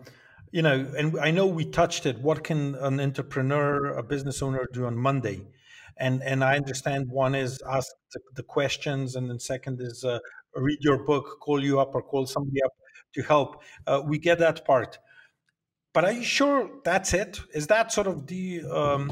you 0.51 0.61
know, 0.61 0.85
and 0.97 1.17
I 1.19 1.31
know 1.31 1.45
we 1.45 1.65
touched 1.65 2.05
it. 2.05 2.19
What 2.19 2.43
can 2.43 2.75
an 2.75 2.99
entrepreneur, 2.99 3.93
a 3.93 4.03
business 4.03 4.41
owner, 4.41 4.67
do 4.73 4.85
on 4.85 4.97
Monday? 4.97 5.47
And 5.97 6.21
and 6.23 6.43
I 6.43 6.55
understand 6.55 7.09
one 7.09 7.35
is 7.35 7.61
ask 7.69 7.87
the, 8.13 8.19
the 8.35 8.43
questions, 8.43 9.15
and 9.15 9.29
then 9.29 9.39
second 9.39 9.81
is 9.81 10.03
uh, 10.03 10.19
read 10.55 10.79
your 10.81 11.03
book, 11.05 11.39
call 11.41 11.63
you 11.63 11.79
up, 11.79 11.95
or 11.95 12.01
call 12.01 12.25
somebody 12.25 12.61
up 12.63 12.71
to 13.13 13.21
help. 13.23 13.61
Uh, 13.87 14.01
we 14.05 14.17
get 14.17 14.39
that 14.39 14.65
part. 14.65 14.99
But 15.93 16.05
are 16.05 16.11
you 16.11 16.23
sure 16.23 16.69
that's 16.83 17.13
it? 17.13 17.39
Is 17.53 17.67
that 17.67 17.91
sort 17.91 18.07
of 18.07 18.25
the 18.27 18.63
um, 18.63 19.09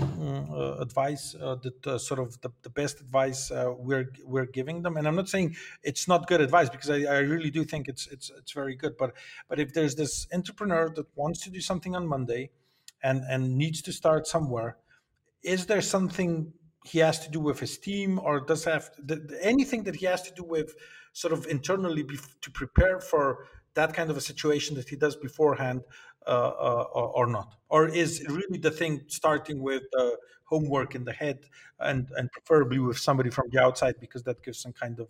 uh, 0.52 0.78
advice 0.78 1.36
uh, 1.36 1.56
that 1.56 1.88
uh, 1.88 1.98
sort 1.98 2.22
of 2.22 2.40
the, 2.42 2.52
the 2.62 2.70
best 2.70 3.02
advice 3.02 3.52
uh, 3.52 3.74
we're 3.78 4.12
we're 4.26 4.46
giving 4.46 4.82
them? 4.82 4.96
And 4.96 5.08
I'm 5.08 5.16
not 5.16 5.28
saying 5.28 5.56
it's 5.84 6.08
not 6.08 6.28
good 6.28 6.40
advice 6.40 6.70
because 6.70 6.90
I, 6.90 7.02
I 7.04 7.20
really 7.20 7.52
do 7.52 7.66
think 7.66 7.90
it's 7.90 8.08
it's 8.08 8.32
it's 8.38 8.54
very 8.54 8.76
good. 8.76 8.98
But 8.98 9.14
but 9.50 9.60
if 9.60 9.74
there's 9.74 9.96
this 9.96 10.28
entrepreneur 10.34 10.90
that 10.96 11.08
wants 11.16 11.42
to 11.42 11.50
do 11.50 11.60
something 11.60 11.96
on 11.96 12.08
Monday, 12.08 12.52
and 13.04 13.24
and 13.30 13.58
needs 13.58 13.82
to 13.82 13.92
start 13.92 14.26
somewhere, 14.26 14.78
is 15.44 15.66
there 15.66 15.82
something 15.82 16.54
he 16.86 17.00
has 17.00 17.20
to 17.20 17.30
do 17.30 17.42
with 17.42 17.60
his 17.60 17.78
team, 17.78 18.20
or 18.20 18.40
does 18.40 18.64
have 18.64 18.90
anything 19.42 19.84
that 19.84 19.96
he 19.98 20.06
has 20.06 20.22
to 20.24 20.34
do 20.34 20.44
with 20.44 20.76
sort 21.12 21.34
of 21.34 21.46
internally 21.48 22.06
to 22.42 22.52
prepare 22.52 23.00
for 23.02 23.48
that 23.74 23.94
kind 23.94 24.10
of 24.10 24.18
a 24.18 24.22
situation 24.22 24.76
that 24.76 24.88
he 24.88 24.96
does 24.96 25.16
beforehand? 25.18 25.82
Uh, 26.30 26.54
uh, 26.60 27.12
or 27.20 27.26
not? 27.26 27.56
Or 27.70 27.88
is 27.88 28.24
really 28.30 28.60
the 28.60 28.70
thing 28.70 29.02
starting 29.08 29.64
with 29.64 29.82
uh, 29.98 30.12
homework 30.44 30.94
in 30.94 31.04
the 31.04 31.12
head 31.12 31.40
and, 31.80 32.08
and 32.18 32.32
preferably 32.32 32.78
with 32.78 33.00
somebody 33.00 33.32
from 33.32 33.46
the 33.52 33.60
outside 33.60 33.96
because 34.00 34.22
that 34.26 34.44
gives 34.44 34.60
some 34.60 34.74
kind 34.74 35.00
of 35.00 35.08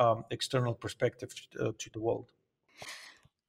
um, 0.00 0.24
external 0.32 0.74
perspective 0.74 1.32
to, 1.52 1.72
to 1.78 1.90
the 1.90 2.00
world? 2.00 2.32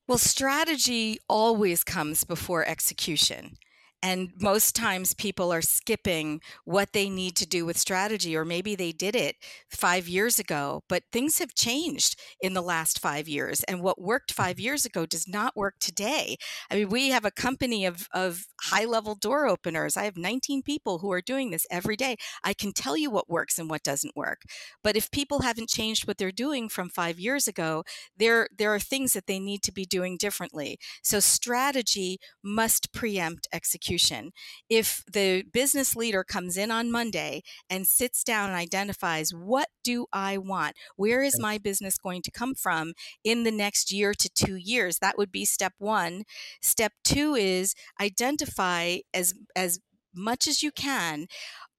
Well, 0.07 0.19
strategy 0.19 1.17
always 1.27 1.83
comes 1.83 2.23
before 2.23 2.63
execution. 2.63 3.57
And 4.03 4.31
most 4.39 4.75
times 4.75 5.15
people 5.15 5.51
are 5.51 5.61
skipping 5.61 6.39
what 6.65 6.93
they 6.93 7.09
need 7.09 7.35
to 7.37 7.47
do 7.47 7.65
with 7.65 7.79
strategy, 7.79 8.35
or 8.35 8.45
maybe 8.45 8.75
they 8.75 8.91
did 8.91 9.15
it 9.15 9.37
five 9.71 10.07
years 10.07 10.37
ago, 10.37 10.83
but 10.87 11.03
things 11.11 11.39
have 11.39 11.55
changed 11.55 12.19
in 12.39 12.53
the 12.53 12.61
last 12.61 12.99
five 12.99 13.27
years. 13.27 13.63
And 13.63 13.81
what 13.81 13.99
worked 13.99 14.31
five 14.31 14.57
mm-hmm. 14.57 14.65
years 14.65 14.85
ago 14.85 15.07
does 15.07 15.27
not 15.27 15.55
work 15.55 15.75
today. 15.79 16.37
I 16.69 16.75
mean, 16.75 16.89
we 16.89 17.09
have 17.09 17.25
a 17.25 17.31
company 17.31 17.85
of, 17.85 18.07
of 18.13 18.45
high 18.61 18.85
level 18.85 19.15
door 19.15 19.47
openers. 19.47 19.97
I 19.97 20.03
have 20.03 20.15
19 20.15 20.61
people 20.61 20.99
who 20.99 21.11
are 21.11 21.21
doing 21.21 21.49
this 21.49 21.65
every 21.71 21.95
day. 21.95 22.17
I 22.43 22.53
can 22.53 22.73
tell 22.73 22.97
you 22.97 23.09
what 23.09 23.29
works 23.29 23.57
and 23.57 23.67
what 23.67 23.83
doesn't 23.83 24.15
work. 24.15 24.41
But 24.83 24.95
if 24.95 25.09
people 25.09 25.41
haven't 25.41 25.69
changed 25.69 26.07
what 26.07 26.19
they're 26.19 26.31
doing 26.31 26.69
from 26.69 26.89
five 26.89 27.19
years 27.19 27.47
ago, 27.47 27.83
there, 28.15 28.47
there 28.55 28.73
are 28.73 28.79
things 28.79 29.13
that 29.13 29.25
they 29.25 29.39
need 29.39 29.63
to 29.63 29.71
be 29.71 29.85
doing 29.85 30.17
differently. 30.17 30.77
So 31.01 31.19
strategy 31.19 32.19
must 32.43 32.93
preempt 32.93 33.47
execution 33.51 33.86
execution. 33.87 34.31
If 34.69 35.03
the 35.11 35.43
business 35.53 35.95
leader 35.95 36.23
comes 36.23 36.57
in 36.57 36.71
on 36.71 36.91
Monday 36.91 37.41
and 37.69 37.87
sits 37.87 38.23
down 38.23 38.49
and 38.49 38.57
identifies 38.57 39.31
what 39.31 39.67
do 39.83 40.05
I 40.11 40.37
want? 40.37 40.75
Where 40.95 41.23
is 41.23 41.39
my 41.39 41.57
business 41.57 41.97
going 41.97 42.21
to 42.23 42.31
come 42.31 42.55
from 42.55 42.93
in 43.23 43.43
the 43.43 43.51
next 43.51 43.91
year 43.91 44.13
to 44.13 44.29
2 44.29 44.55
years? 44.55 44.99
That 44.99 45.17
would 45.17 45.31
be 45.31 45.45
step 45.45 45.73
1. 45.79 46.23
Step 46.61 46.93
2 47.05 47.35
is 47.35 47.75
identify 47.99 48.97
as 49.13 49.33
as 49.55 49.79
much 50.13 50.47
as 50.47 50.63
you 50.63 50.71
can 50.71 51.27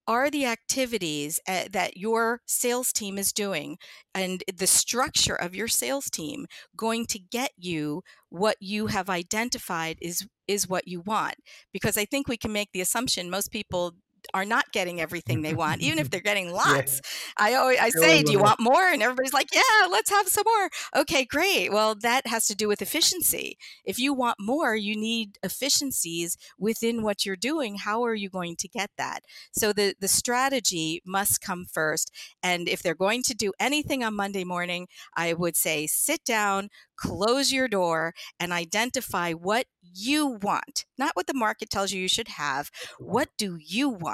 are 0.09 0.31
the 0.31 0.47
activities 0.47 1.41
uh, 1.49 1.65
that 1.71 1.97
your 1.99 2.41
sales 2.47 2.93
team 2.93 3.19
is 3.19 3.33
doing 3.33 3.79
and 4.15 4.43
the 4.57 4.67
structure 4.67 5.37
of 5.37 5.55
your 5.55 5.69
sales 5.69 6.11
team 6.11 6.47
going 6.77 7.07
to 7.07 7.19
get 7.21 7.53
you 7.59 8.03
what 8.31 8.57
you 8.61 8.89
have 8.89 9.11
identified 9.11 9.99
is 10.03 10.27
is 10.49 10.69
what 10.69 10.89
you 10.89 11.01
want? 11.03 11.37
Because 11.73 11.97
i 11.99 12.05
think 12.07 12.29
we 12.29 12.37
can 12.39 12.53
make 12.53 12.71
the 12.73 12.81
assumption 12.81 13.31
most 13.31 13.51
people 13.53 13.95
are 14.35 14.45
not 14.45 14.71
getting 14.73 15.01
everything 15.01 15.43
they 15.43 15.55
want, 15.55 15.81
even 15.81 15.99
if 15.99 16.11
they're 16.11 16.21
getting 16.21 16.53
lots. 16.64 17.01
Yeah. 17.03 17.47
I 17.47 17.55
always 17.55 17.79
I 17.79 17.91
say, 17.91 18.23
"Do 18.23 18.33
you 18.33 18.39
want 18.41 18.61
more?" 18.61 18.87
And 18.89 19.03
everybody's 19.03 19.33
like, 19.33 19.49
"Yeah, 19.55 19.87
let's 19.91 20.11
have 20.11 20.29
some 20.29 20.45
more." 20.47 20.71
Okay, 20.97 21.25
great. 21.25 21.73
Well, 21.73 21.95
that 21.97 22.27
has 22.27 22.47
to 22.47 22.55
do 22.55 22.69
with 22.69 22.83
efficiency. 22.83 23.57
If 23.85 23.99
you 23.99 24.12
want 24.14 24.37
more, 24.41 24.75
you 24.75 24.97
need 24.97 25.39
efficiencies 25.43 26.37
within 26.59 27.03
what 27.03 27.25
you're 27.25 27.37
doing. 27.37 27.77
How 27.77 28.05
are 28.05 28.14
you 28.14 28.31
going 28.31 28.57
to 28.57 28.69
get 28.69 28.91
that? 28.99 29.21
So 29.53 29.73
the 29.73 29.95
the 30.01 30.09
strategy 30.09 31.01
must 31.05 31.41
come 31.41 31.64
first. 31.64 32.11
And 32.43 32.69
if 32.69 32.83
they're 32.83 32.95
going 32.95 33.23
to 33.25 33.35
do 33.35 33.53
anything 33.61 34.05
on 34.05 34.14
Monday 34.14 34.45
morning, 34.45 34.89
I 35.16 35.33
would 35.35 35.57
say 35.57 35.87
sit 35.87 36.25
down, 36.25 36.69
close 36.97 37.53
your 37.53 37.69
door 37.69 38.14
and 38.39 38.53
identify 38.53 39.33
what 39.33 39.66
you 39.83 40.39
want, 40.43 40.85
not 40.99 41.12
what 41.14 41.27
the 41.27 41.35
market 41.35 41.71
tells 41.71 41.93
you 41.93 42.01
you 42.01 42.09
should 42.09 42.29
have. 42.29 42.71
What 42.99 43.29
do 43.39 43.59
you 43.61 43.89
want? 43.89 44.08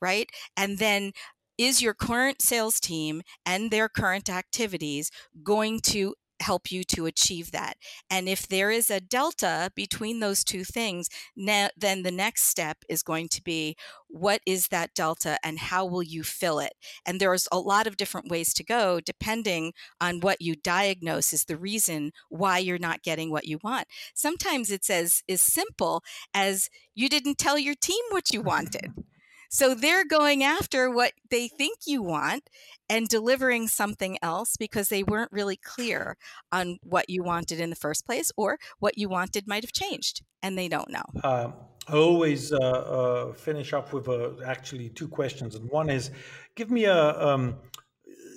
Right. 0.00 0.28
And 0.56 0.78
then 0.78 1.12
is 1.58 1.80
your 1.80 1.94
current 1.94 2.42
sales 2.42 2.80
team 2.80 3.22
and 3.44 3.70
their 3.70 3.88
current 3.88 4.28
activities 4.28 5.10
going 5.42 5.80
to 5.80 6.14
help 6.40 6.70
you 6.70 6.84
to 6.84 7.06
achieve 7.06 7.50
that. 7.52 7.76
And 8.10 8.28
if 8.28 8.46
there 8.46 8.70
is 8.70 8.90
a 8.90 9.00
delta 9.00 9.70
between 9.74 10.20
those 10.20 10.44
two 10.44 10.64
things, 10.64 11.08
now, 11.36 11.68
then 11.76 12.02
the 12.02 12.10
next 12.10 12.42
step 12.42 12.78
is 12.88 13.02
going 13.02 13.28
to 13.30 13.42
be 13.42 13.76
what 14.08 14.40
is 14.46 14.68
that 14.68 14.94
delta 14.94 15.38
and 15.42 15.58
how 15.58 15.84
will 15.84 16.02
you 16.02 16.22
fill 16.22 16.58
it? 16.58 16.74
And 17.04 17.20
there's 17.20 17.48
a 17.50 17.58
lot 17.58 17.86
of 17.86 17.96
different 17.96 18.28
ways 18.30 18.52
to 18.54 18.64
go 18.64 19.00
depending 19.00 19.72
on 20.00 20.20
what 20.20 20.40
you 20.40 20.54
diagnose 20.56 21.32
is 21.32 21.44
the 21.44 21.56
reason 21.56 22.12
why 22.28 22.58
you're 22.58 22.78
not 22.78 23.02
getting 23.02 23.30
what 23.30 23.46
you 23.46 23.58
want. 23.62 23.86
Sometimes 24.14 24.70
it's 24.70 24.90
as, 24.90 25.22
as 25.28 25.40
simple 25.40 26.02
as 26.34 26.68
you 26.94 27.08
didn't 27.08 27.38
tell 27.38 27.58
your 27.58 27.74
team 27.74 28.04
what 28.10 28.32
you 28.32 28.42
wanted. 28.42 28.92
So 29.48 29.74
they're 29.74 30.04
going 30.04 30.42
after 30.42 30.90
what 30.90 31.12
they 31.30 31.48
think 31.48 31.80
you 31.86 32.02
want 32.02 32.48
and 32.88 33.08
delivering 33.08 33.68
something 33.68 34.18
else 34.22 34.56
because 34.56 34.88
they 34.88 35.02
weren't 35.02 35.32
really 35.32 35.56
clear 35.56 36.16
on 36.52 36.78
what 36.82 37.10
you 37.10 37.22
wanted 37.22 37.60
in 37.60 37.70
the 37.70 37.76
first 37.76 38.06
place 38.06 38.30
or 38.36 38.58
what 38.78 38.98
you 38.98 39.08
wanted 39.08 39.46
might 39.46 39.64
have 39.64 39.72
changed 39.72 40.22
and 40.42 40.56
they 40.56 40.68
don't 40.68 40.90
know. 40.90 41.04
Uh, 41.22 41.50
I 41.88 41.96
always 41.96 42.52
uh, 42.52 42.56
uh, 42.56 43.32
finish 43.32 43.72
up 43.72 43.92
with 43.92 44.08
uh, 44.08 44.30
actually 44.44 44.88
two 44.90 45.08
questions. 45.08 45.54
And 45.54 45.68
one 45.70 45.88
is 45.88 46.10
give 46.56 46.70
me 46.70 46.84
a, 46.84 47.18
um, 47.20 47.56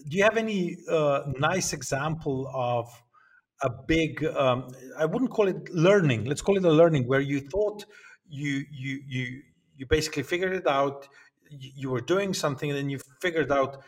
do 0.07 0.17
you 0.17 0.23
have 0.23 0.37
any 0.37 0.77
uh, 0.89 1.23
nice 1.39 1.73
example 1.73 2.51
of 2.53 2.87
a 3.61 3.69
big, 3.87 4.23
um, 4.23 4.67
I 4.97 5.05
wouldn't 5.05 5.31
call 5.31 5.47
it 5.47 5.69
learning, 5.73 6.25
let's 6.25 6.41
call 6.41 6.57
it 6.57 6.63
a 6.63 6.71
learning 6.71 7.07
where 7.07 7.19
you 7.19 7.39
thought 7.39 7.85
you, 8.27 8.63
you, 8.71 9.01
you, 9.07 9.41
you 9.79 9.85
basically 9.85 10.23
figured 10.23 10.53
it 10.53 10.67
out, 10.67 11.07
you 11.49 11.89
were 11.89 12.01
doing 12.01 12.33
something 12.33 12.69
and 12.69 12.77
then 12.77 12.89
you 12.89 12.99
figured 13.21 13.51
out 13.51 13.81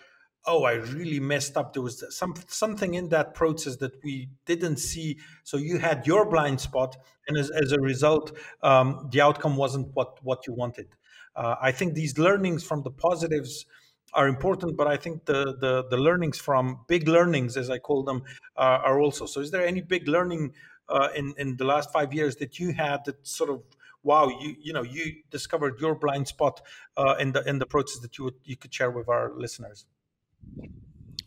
oh 0.47 0.63
i 0.63 0.73
really 0.97 1.19
messed 1.19 1.55
up. 1.55 1.73
There 1.73 1.83
was 1.83 2.03
some 2.17 2.33
something 2.47 2.95
in 2.95 3.09
that 3.09 3.35
process 3.35 3.75
that 3.77 3.93
we 4.03 4.29
didn't 4.47 4.77
see. 4.77 5.19
So 5.43 5.57
you 5.57 5.77
had 5.77 6.07
your 6.07 6.25
blind 6.25 6.59
spot 6.59 6.97
and 7.27 7.37
as, 7.37 7.51
as 7.51 7.71
a 7.73 7.79
result 7.79 8.35
um, 8.63 9.07
the 9.11 9.21
outcome 9.21 9.55
wasn't 9.55 9.87
what 9.93 10.17
what 10.23 10.47
you 10.47 10.53
wanted. 10.53 10.87
Uh, 11.33 11.55
i 11.61 11.71
think 11.71 11.93
these 11.93 12.17
learnings 12.17 12.61
from 12.61 12.83
the 12.83 12.91
positives 12.91 13.65
are 14.13 14.27
important 14.27 14.75
but 14.75 14.87
i 14.95 14.97
think 14.97 15.23
the 15.31 15.41
the, 15.63 15.73
the 15.89 15.95
learnings 16.07 16.37
from 16.37 16.63
big 16.89 17.07
learnings 17.07 17.55
as 17.55 17.69
i 17.69 17.79
call 17.87 18.03
them 18.03 18.21
uh, 18.57 18.87
are 18.87 18.99
also 18.99 19.25
so 19.25 19.39
is 19.39 19.49
there 19.49 19.65
any 19.65 19.81
big 19.81 20.09
learning 20.09 20.43
uh, 20.89 21.07
in 21.15 21.33
in 21.37 21.55
the 21.55 21.63
last 21.63 21.87
five 21.97 22.13
years 22.13 22.35
that 22.35 22.59
you 22.59 22.73
had 22.73 22.99
that 23.05 23.25
sort 23.25 23.49
of 23.49 23.63
wow 24.03 24.27
you 24.27 24.55
you 24.59 24.73
know 24.73 24.83
you 24.83 25.15
discovered 25.29 25.79
your 25.79 25.95
blind 25.95 26.27
spot 26.27 26.61
uh, 26.97 27.15
in 27.19 27.31
the 27.31 27.47
in 27.47 27.59
the 27.59 27.65
process 27.65 27.99
that 27.99 28.17
you 28.17 28.25
would, 28.25 28.35
you 28.43 28.55
could 28.55 28.73
share 28.73 28.91
with 28.91 29.07
our 29.07 29.31
listeners 29.35 29.85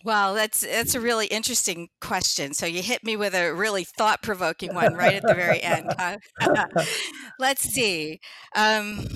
well, 0.05 0.35
that's 0.35 0.61
that's 0.61 0.95
a 0.95 1.01
really 1.01 1.27
interesting 1.27 1.89
question. 2.03 2.53
So 2.53 2.67
you 2.67 2.83
hit 2.83 3.03
me 3.05 3.17
with 3.17 3.35
a 3.35 3.55
really 3.55 3.85
thought 3.85 4.23
provoking 4.23 4.75
one 4.75 4.93
right 4.95 5.15
at 5.15 5.23
the 5.23 5.35
very 5.35 5.63
end. 5.63 5.95
Let's 7.39 7.63
see. 7.63 8.21
Um, 8.55 9.09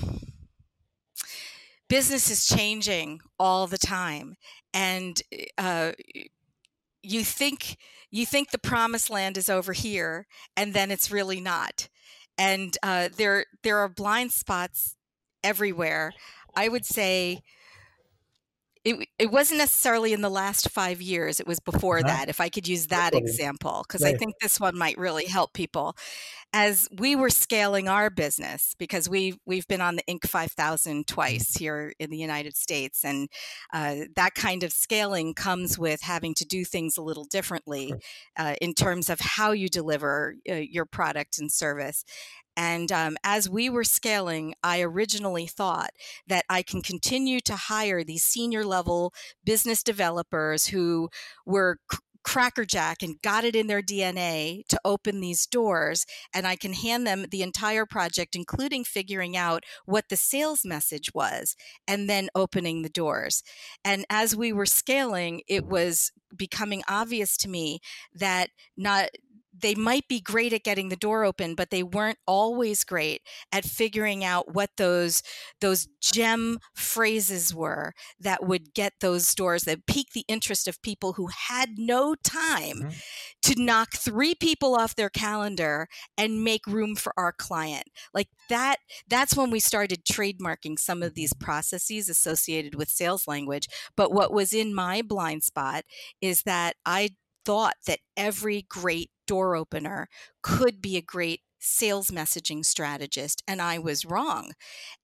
business 1.89 2.31
is 2.31 2.47
changing 2.47 3.19
all 3.37 3.67
the 3.67 3.77
time, 3.77 4.35
and 4.73 5.21
uh, 5.59 5.91
you 7.03 7.23
think 7.23 7.77
you 8.09 8.25
think 8.25 8.49
the 8.49 8.57
promised 8.57 9.11
land 9.11 9.37
is 9.37 9.47
over 9.47 9.73
here, 9.73 10.25
and 10.57 10.73
then 10.73 10.89
it's 10.89 11.11
really 11.11 11.39
not. 11.39 11.87
And 12.39 12.75
uh, 12.81 13.09
there 13.15 13.45
there 13.63 13.77
are 13.79 13.89
blind 13.89 14.31
spots 14.31 14.95
everywhere. 15.43 16.13
I 16.55 16.69
would 16.69 16.85
say 16.85 17.43
it, 18.85 19.07
it 19.17 19.31
wasn't 19.31 19.57
necessarily 19.57 20.13
in 20.13 20.21
the 20.21 20.29
last 20.29 20.69
five 20.69 21.01
years 21.01 21.39
it 21.39 21.47
was 21.47 21.59
before 21.59 21.99
uh-huh. 21.99 22.07
that 22.07 22.29
if 22.29 22.39
i 22.39 22.47
could 22.47 22.67
use 22.67 22.87
that 22.87 23.13
example 23.13 23.83
because 23.85 24.01
right. 24.01 24.15
i 24.15 24.17
think 24.17 24.35
this 24.41 24.59
one 24.59 24.77
might 24.77 24.97
really 24.97 25.25
help 25.25 25.53
people 25.53 25.95
as 26.51 26.87
we 26.97 27.15
were 27.15 27.29
scaling 27.29 27.87
our 27.87 28.09
business 28.09 28.75
because 28.79 29.07
we 29.07 29.35
we've 29.45 29.67
been 29.67 29.81
on 29.81 29.95
the 29.95 30.03
inc. 30.09 30.27
5000 30.27 31.07
twice 31.07 31.55
here 31.55 31.93
in 31.99 32.09
the 32.09 32.17
united 32.17 32.55
states 32.55 33.05
and 33.05 33.29
uh, 33.73 33.95
that 34.15 34.33
kind 34.33 34.63
of 34.63 34.71
scaling 34.71 35.33
comes 35.33 35.77
with 35.77 36.01
having 36.01 36.33
to 36.33 36.45
do 36.45 36.65
things 36.65 36.97
a 36.97 37.01
little 37.03 37.25
differently 37.25 37.93
uh, 38.37 38.55
in 38.61 38.73
terms 38.73 39.09
of 39.09 39.19
how 39.19 39.51
you 39.51 39.69
deliver 39.69 40.35
uh, 40.49 40.55
your 40.55 40.85
product 40.85 41.37
and 41.39 41.51
service. 41.51 42.03
And 42.57 42.91
um, 42.91 43.15
as 43.23 43.49
we 43.49 43.69
were 43.69 43.85
scaling, 43.85 44.53
I 44.63 44.81
originally 44.81 45.47
thought 45.47 45.91
that 46.27 46.43
I 46.49 46.61
can 46.61 46.81
continue 46.81 47.39
to 47.41 47.55
hire 47.55 48.03
these 48.03 48.23
senior 48.23 48.65
level 48.65 49.13
business 49.45 49.81
developers 49.81 50.67
who 50.67 51.09
were 51.45 51.77
c- 51.89 51.99
crackerjack 52.23 53.01
and 53.01 53.21
got 53.21 53.43
it 53.43 53.55
in 53.55 53.67
their 53.67 53.81
DNA 53.81 54.65
to 54.67 54.79
open 54.85 55.19
these 55.19 55.45
doors. 55.45 56.05
And 56.33 56.45
I 56.45 56.55
can 56.55 56.73
hand 56.73 57.05
them 57.05 57.25
the 57.31 57.41
entire 57.41 57.85
project, 57.85 58.35
including 58.35 58.83
figuring 58.83 59.35
out 59.35 59.63
what 59.85 60.09
the 60.09 60.15
sales 60.15 60.65
message 60.65 61.13
was 61.13 61.55
and 61.87 62.09
then 62.09 62.29
opening 62.35 62.81
the 62.81 62.89
doors. 62.89 63.43
And 63.83 64.05
as 64.09 64.35
we 64.35 64.53
were 64.53 64.65
scaling, 64.65 65.41
it 65.47 65.65
was 65.65 66.11
becoming 66.35 66.83
obvious 66.87 67.37
to 67.37 67.49
me 67.49 67.79
that 68.13 68.49
not 68.77 69.09
they 69.61 69.75
might 69.75 70.07
be 70.07 70.19
great 70.19 70.53
at 70.53 70.63
getting 70.63 70.89
the 70.89 70.95
door 70.95 71.23
open 71.23 71.55
but 71.55 71.69
they 71.69 71.83
weren't 71.83 72.17
always 72.25 72.83
great 72.83 73.21
at 73.51 73.65
figuring 73.65 74.23
out 74.23 74.53
what 74.53 74.69
those 74.77 75.21
those 75.61 75.87
gem 76.01 76.59
phrases 76.73 77.53
were 77.53 77.93
that 78.19 78.45
would 78.45 78.73
get 78.73 78.93
those 79.01 79.33
doors 79.35 79.63
that 79.63 79.85
pique 79.85 80.11
the 80.13 80.25
interest 80.27 80.67
of 80.67 80.81
people 80.81 81.13
who 81.13 81.27
had 81.27 81.77
no 81.77 82.15
time 82.23 82.77
mm-hmm. 82.77 82.89
to 83.41 83.61
knock 83.61 83.93
three 83.93 84.35
people 84.35 84.75
off 84.75 84.95
their 84.95 85.09
calendar 85.09 85.87
and 86.17 86.43
make 86.43 86.65
room 86.67 86.95
for 86.95 87.13
our 87.17 87.31
client 87.31 87.87
like 88.13 88.29
that 88.49 88.77
that's 89.07 89.35
when 89.35 89.51
we 89.51 89.59
started 89.59 90.03
trademarking 90.05 90.77
some 90.77 91.03
of 91.03 91.13
these 91.13 91.33
processes 91.33 92.09
associated 92.09 92.75
with 92.75 92.89
sales 92.89 93.27
language 93.27 93.67
but 93.95 94.11
what 94.11 94.33
was 94.33 94.53
in 94.53 94.73
my 94.73 95.01
blind 95.01 95.43
spot 95.43 95.83
is 96.21 96.43
that 96.43 96.75
i 96.85 97.09
thought 97.45 97.75
that 97.87 97.99
every 98.15 98.65
great 98.69 99.09
door 99.29 99.55
opener 99.55 100.09
could 100.41 100.81
be 100.81 100.97
a 100.97 101.03
great 101.03 101.41
sales 101.59 102.09
messaging 102.09 102.65
strategist 102.65 103.43
and 103.47 103.61
I 103.61 103.77
was 103.77 104.05
wrong. 104.05 104.53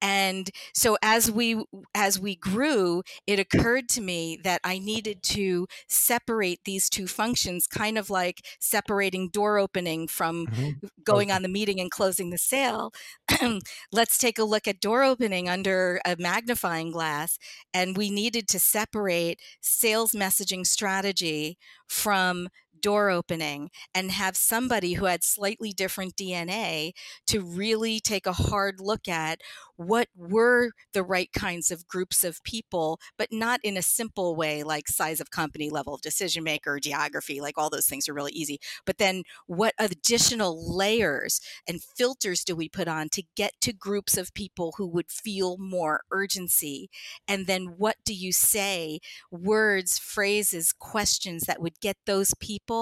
And 0.01 0.49
so 0.73 0.97
as 1.03 1.29
we 1.29 1.63
as 1.93 2.19
we 2.19 2.35
grew, 2.35 3.03
it 3.27 3.39
occurred 3.39 3.89
to 3.89 4.01
me 4.01 4.39
that 4.43 4.61
I 4.63 4.79
needed 4.79 5.21
to 5.23 5.67
separate 5.87 6.61
these 6.65 6.89
two 6.89 7.07
functions 7.07 7.67
kind 7.67 7.97
of 7.97 8.09
like 8.09 8.45
separating 8.59 9.29
door 9.29 9.59
opening 9.59 10.07
from 10.07 10.47
mm-hmm. 10.47 10.87
going 11.03 11.29
okay. 11.29 11.35
on 11.35 11.41
the 11.41 11.49
meeting 11.49 11.79
and 11.79 11.91
closing 11.91 12.29
the 12.29 12.37
sale. 12.37 12.93
Let's 13.91 14.17
take 14.17 14.39
a 14.39 14.43
look 14.43 14.67
at 14.67 14.79
door 14.79 15.03
opening 15.03 15.49
under 15.49 15.99
a 16.05 16.15
magnifying 16.17 16.91
glass 16.91 17.37
and 17.73 17.97
we 17.97 18.09
needed 18.09 18.47
to 18.49 18.59
separate 18.59 19.39
sales 19.61 20.13
messaging 20.13 20.65
strategy 20.65 21.57
from 21.87 22.47
door 22.85 23.09
opening 23.09 23.71
and 23.95 24.11
have 24.11 24.37
somebody 24.37 24.93
who 24.93 25.05
had 25.05 25.23
slightly 25.23 25.71
different 25.71 26.15
DNA 26.15 26.91
to 27.25 27.41
really 27.41 27.99
take 27.99 28.27
a 28.27 28.31
hard 28.31 28.75
look 28.79 29.07
at 29.07 29.41
what 29.75 30.07
were 30.15 30.69
the 30.93 31.01
right 31.01 31.33
kinds 31.33 31.71
of 31.71 31.87
groups 31.87 32.23
of 32.23 32.43
people, 32.43 32.99
but 33.17 33.29
not 33.31 33.59
in 33.63 33.75
a 33.75 33.81
simple 33.81 34.35
way 34.35 34.61
like 34.61 34.87
size 34.87 35.19
of 35.19 35.31
company, 35.31 35.67
level 35.71 35.95
of 35.95 36.01
decision 36.01 36.43
maker, 36.43 36.79
geography, 36.79 37.41
like 37.41 37.57
all 37.57 37.71
those 37.71 37.87
things 37.87 38.07
are 38.07 38.13
really 38.13 38.31
easy. 38.33 38.59
But 38.85 38.99
then 38.99 39.23
what 39.47 39.73
additional 39.79 40.77
layers 40.77 41.41
and 41.67 41.81
filters 41.81 42.43
do 42.43 42.55
we 42.55 42.69
put 42.69 42.87
on 42.87 43.09
to 43.13 43.23
get 43.35 43.53
to 43.61 43.73
groups 43.73 44.15
of 44.15 44.31
people 44.35 44.75
who 44.77 44.85
would 44.87 45.09
feel 45.09 45.57
more 45.57 46.01
urgency? 46.11 46.91
And 47.27 47.47
then 47.47 47.73
what 47.77 47.95
do 48.05 48.13
you 48.13 48.31
say, 48.31 48.99
words, 49.31 49.97
phrases, 49.97 50.71
questions 50.71 51.45
that 51.45 51.59
would 51.59 51.79
get 51.79 51.97
those 52.05 52.35
people 52.35 52.74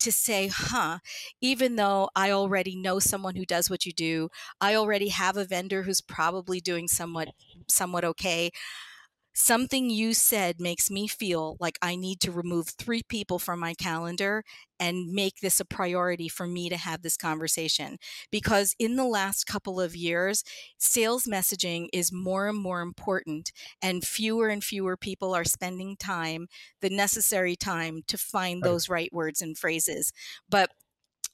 to 0.00 0.12
say, 0.12 0.48
huh, 0.48 0.98
even 1.40 1.76
though 1.76 2.10
I 2.14 2.30
already 2.30 2.76
know 2.76 2.98
someone 2.98 3.36
who 3.36 3.44
does 3.44 3.68
what 3.70 3.84
you 3.86 3.92
do, 3.92 4.28
I 4.60 4.74
already 4.74 5.08
have 5.08 5.36
a 5.36 5.44
vendor 5.44 5.82
who's 5.82 6.00
probably 6.00 6.20
probably 6.30 6.60
doing 6.60 6.86
somewhat 6.86 7.28
somewhat 7.66 8.04
okay 8.04 8.50
something 9.32 9.90
you 9.90 10.12
said 10.14 10.60
makes 10.60 10.90
me 10.90 11.06
feel 11.06 11.56
like 11.60 11.78
I 11.80 11.96
need 11.96 12.20
to 12.20 12.32
remove 12.32 12.68
three 12.68 13.02
people 13.08 13.38
from 13.38 13.60
my 13.60 13.74
calendar 13.74 14.44
and 14.78 15.12
make 15.12 15.40
this 15.40 15.60
a 15.60 15.64
priority 15.64 16.28
for 16.28 16.46
me 16.46 16.68
to 16.68 16.76
have 16.76 17.02
this 17.02 17.16
conversation. 17.16 17.98
Because 18.30 18.74
in 18.78 18.96
the 18.96 19.04
last 19.04 19.44
couple 19.46 19.80
of 19.80 19.94
years, 19.94 20.42
sales 20.78 21.24
messaging 21.24 21.88
is 21.92 22.12
more 22.12 22.48
and 22.48 22.58
more 22.58 22.80
important, 22.80 23.52
and 23.82 24.04
fewer 24.04 24.48
and 24.48 24.64
fewer 24.64 24.96
people 24.96 25.34
are 25.34 25.44
spending 25.44 25.96
time, 25.96 26.46
the 26.80 26.90
necessary 26.90 27.56
time, 27.56 28.02
to 28.08 28.18
find 28.18 28.64
those 28.64 28.88
right 28.88 29.12
words 29.12 29.40
and 29.42 29.56
phrases. 29.58 30.12
But 30.48 30.70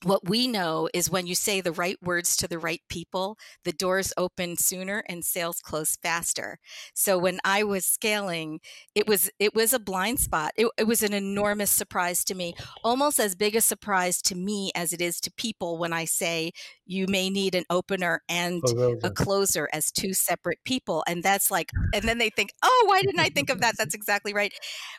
what 0.03 0.29
we 0.29 0.47
know 0.47 0.89
is 0.93 1.11
when 1.11 1.27
you 1.27 1.35
say 1.35 1.61
the 1.61 1.73
right 1.73 1.97
words 2.03 2.37
to 2.37 2.49
the 2.49 2.59
right 2.59 2.83
people, 2.89 3.39
the 3.65 3.73
doors 3.73 4.13
open 4.17 4.57
sooner 4.57 5.03
and 5.09 5.25
sales 5.25 5.61
close 5.61 5.97
faster. 5.97 6.59
So 6.95 7.19
when 7.19 7.39
I 7.45 7.63
was 7.65 7.87
scaling, 7.87 8.61
it 8.95 9.07
was 9.09 9.31
it 9.39 9.55
was 9.55 9.73
a 9.73 9.79
blind 9.79 10.21
spot. 10.21 10.53
It, 10.57 10.69
it 10.77 10.87
was 10.87 11.03
an 11.03 11.15
enormous 11.15 11.71
surprise 11.71 12.25
to 12.25 12.35
me, 12.35 12.55
almost 12.85 13.19
as 13.19 13.35
big 13.35 13.57
a 13.57 13.61
surprise 13.61 14.21
to 14.23 14.35
me 14.35 14.71
as 14.75 14.93
it 14.93 15.01
is 15.01 15.21
to 15.21 15.33
people 15.33 15.79
when 15.79 15.93
I 15.93 16.05
say 16.05 16.53
you 16.87 17.07
may 17.09 17.29
need 17.29 17.55
an 17.55 17.65
opener 17.71 18.23
and 18.29 18.63
a 19.03 19.11
closer 19.11 19.69
as 19.73 19.91
two 19.91 20.15
separate 20.15 20.59
people, 20.65 21.03
and 21.07 21.23
that's 21.23 21.51
like, 21.51 21.71
and 21.93 22.05
then 22.05 22.19
they 22.19 22.31
think, 22.31 22.51
oh, 22.63 22.85
why 22.87 23.03
didn't 23.03 23.21
I 23.21 23.29
think 23.29 23.51
of 23.51 23.61
that? 23.61 23.77
That's 23.77 23.95
exactly 23.95 24.33
right. 24.33 24.53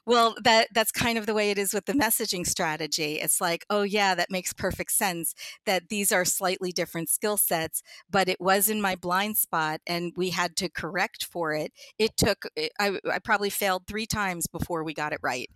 Well, 0.06 0.36
that 0.44 0.68
that's 0.74 0.92
kind 0.92 1.18
of 1.18 1.26
the 1.26 1.34
way 1.34 1.52
it 1.52 1.58
is 1.58 1.74
with 1.74 1.86
the 1.86 1.94
messaging 1.94 2.46
strategy. 2.46 3.16
It's 3.16 3.40
like, 3.40 3.66
oh 3.70 3.84
yeah, 3.84 4.16
that 4.16 4.32
makes 4.32 4.54
perfect 4.54 4.92
sense 4.92 5.34
that 5.66 5.90
these 5.90 6.12
are 6.12 6.26
slightly 6.26 6.72
different 6.72 7.10
skill 7.10 7.38
sets, 7.38 7.82
but 8.10 8.28
it 8.28 8.42
was 8.42 8.70
in 8.70 8.82
my 8.82 8.96
blind 8.96 9.38
spot 9.38 9.80
and 9.88 10.14
we 10.16 10.30
had 10.32 10.56
to 10.58 10.70
correct 10.70 11.24
for 11.24 11.54
it. 11.54 11.72
It 11.98 12.18
took, 12.18 12.46
eh, 12.58 12.70
I, 12.80 13.00
I 13.10 13.20
probably 13.20 13.50
failed 13.50 13.84
three 13.88 14.06
times 14.06 14.48
before 14.48 14.84
we 14.84 14.94
got 14.94 15.14
it 15.14 15.20
right. 15.22 15.50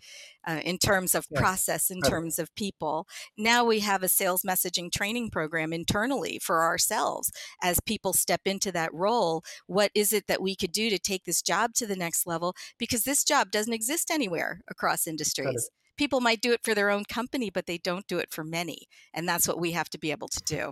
Uh, 0.48 0.60
in 0.66 0.80
terms 0.80 1.14
of 1.14 1.28
yes. 1.30 1.40
process, 1.40 1.92
in 1.92 2.02
terms 2.02 2.40
of 2.40 2.54
people. 2.56 3.06
Now 3.38 3.64
we 3.64 3.82
have 3.82 4.02
a 4.02 4.10
sales 4.10 4.42
messaging 4.42 4.92
training 4.92 5.30
program 5.30 5.72
internally 5.72 6.21
for 6.42 6.64
ourselves 6.64 7.32
as 7.62 7.80
people 7.80 8.14
step 8.14 8.42
into 8.46 8.72
that 8.72 8.94
role. 8.94 9.44
What 9.68 9.92
is 9.96 10.14
it 10.14 10.28
that 10.28 10.42
we 10.42 10.56
could 10.56 10.72
do 10.72 10.90
to 10.90 11.00
take 11.00 11.26
this 11.26 11.42
job 11.42 11.74
to 11.76 11.86
the 11.86 11.96
next 11.96 12.26
level? 12.28 12.54
Because 12.78 13.04
this 13.04 13.24
job 13.24 13.52
doesn't 13.52 13.74
exist 13.74 14.12
anywhere 14.12 14.62
across 14.70 15.08
industries 15.08 15.70
people 15.98 16.20
might 16.20 16.42
do 16.42 16.52
it 16.52 16.62
for 16.64 16.74
their 16.74 16.90
own 16.90 17.04
company, 17.06 17.52
but 17.52 17.68
they 17.68 17.78
don't 17.78 18.08
do 18.08 18.18
it 18.18 18.32
for 18.32 18.44
many. 18.44 18.88
And 19.14 19.30
that's 19.30 19.48
what 19.48 19.60
we 19.60 19.74
have 19.74 19.88
to 19.90 20.00
be 20.00 20.10
able 20.10 20.30
to 20.30 20.42
do. 20.46 20.72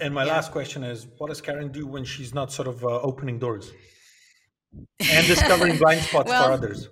And 0.00 0.14
my 0.14 0.24
yeah. 0.24 0.34
last 0.34 0.52
question 0.52 0.84
is 0.84 1.08
what 1.18 1.28
does 1.28 1.40
Karen 1.40 1.72
do 1.72 1.84
when 1.86 2.04
she's 2.04 2.32
not 2.32 2.52
sort 2.52 2.68
of 2.68 2.84
uh, 2.84 3.00
opening 3.00 3.40
doors 3.40 3.72
and 5.00 5.26
discovering 5.26 5.78
blind 5.78 6.02
spots 6.02 6.28
well, 6.28 6.46
for 6.46 6.52
others? 6.52 6.88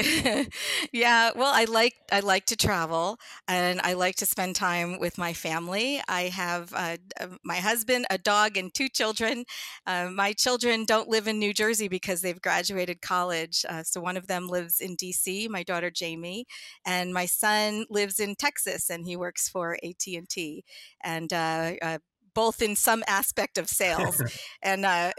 yeah, 0.92 1.30
well, 1.36 1.52
I 1.54 1.64
like 1.64 1.94
I 2.12 2.20
like 2.20 2.46
to 2.46 2.56
travel 2.56 3.18
and 3.48 3.80
I 3.82 3.92
like 3.94 4.16
to 4.16 4.26
spend 4.26 4.56
time 4.56 4.98
with 4.98 5.18
my 5.18 5.32
family. 5.32 6.00
I 6.08 6.22
have 6.24 6.72
uh, 6.74 6.96
my 7.44 7.56
husband, 7.56 8.06
a 8.08 8.16
dog, 8.18 8.56
and 8.56 8.72
two 8.72 8.88
children. 8.88 9.44
Uh, 9.86 10.08
my 10.12 10.32
children 10.32 10.84
don't 10.84 11.08
live 11.08 11.28
in 11.28 11.38
New 11.38 11.52
Jersey 11.52 11.88
because 11.88 12.20
they've 12.22 12.40
graduated 12.40 13.02
college. 13.02 13.64
Uh, 13.68 13.82
so 13.82 14.00
one 14.00 14.16
of 14.16 14.26
them 14.26 14.48
lives 14.48 14.80
in 14.80 14.94
D.C. 14.96 15.48
My 15.48 15.62
daughter 15.62 15.90
Jamie, 15.90 16.46
and 16.86 17.12
my 17.12 17.26
son 17.26 17.84
lives 17.90 18.20
in 18.20 18.36
Texas, 18.36 18.90
and 18.90 19.06
he 19.06 19.16
works 19.16 19.48
for 19.48 19.76
AT 19.82 20.16
and 20.16 20.28
T. 20.28 20.64
And 21.02 21.32
uh, 21.32 21.72
uh, 21.82 21.98
both 22.34 22.62
in 22.62 22.76
some 22.76 23.02
aspect 23.06 23.58
of 23.58 23.68
sales 23.68 24.22
and 24.62 24.84
uh, 24.84 25.12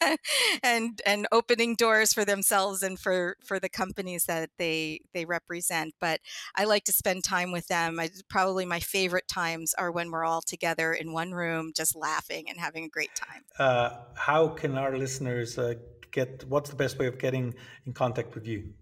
and 0.62 1.00
and 1.04 1.26
opening 1.32 1.74
doors 1.74 2.12
for 2.12 2.24
themselves 2.24 2.82
and 2.82 2.98
for 2.98 3.36
for 3.44 3.58
the 3.58 3.68
companies 3.68 4.24
that 4.24 4.50
they 4.58 5.00
they 5.14 5.24
represent 5.24 5.94
but 6.00 6.20
i 6.56 6.64
like 6.64 6.84
to 6.84 6.92
spend 6.92 7.24
time 7.24 7.52
with 7.52 7.66
them. 7.68 8.00
I, 8.00 8.10
probably 8.28 8.64
my 8.64 8.80
favorite 8.80 9.28
times 9.28 9.74
are 9.74 9.90
when 9.90 10.10
we're 10.10 10.24
all 10.24 10.42
together 10.42 10.92
in 10.92 11.12
one 11.12 11.32
room 11.32 11.72
just 11.74 11.96
laughing 11.96 12.46
and 12.48 12.58
having 12.58 12.84
a 12.84 12.88
great 12.88 13.14
time. 13.14 13.42
Uh, 13.58 13.90
how 14.14 14.48
can 14.48 14.76
our 14.76 14.96
listeners 14.96 15.58
uh, 15.58 15.74
get 16.10 16.44
what's 16.48 16.70
the 16.70 16.76
best 16.76 16.98
way 16.98 17.06
of 17.06 17.18
getting 17.18 17.54
in 17.86 17.92
contact 17.92 18.34
with 18.34 18.46
you 18.46 18.72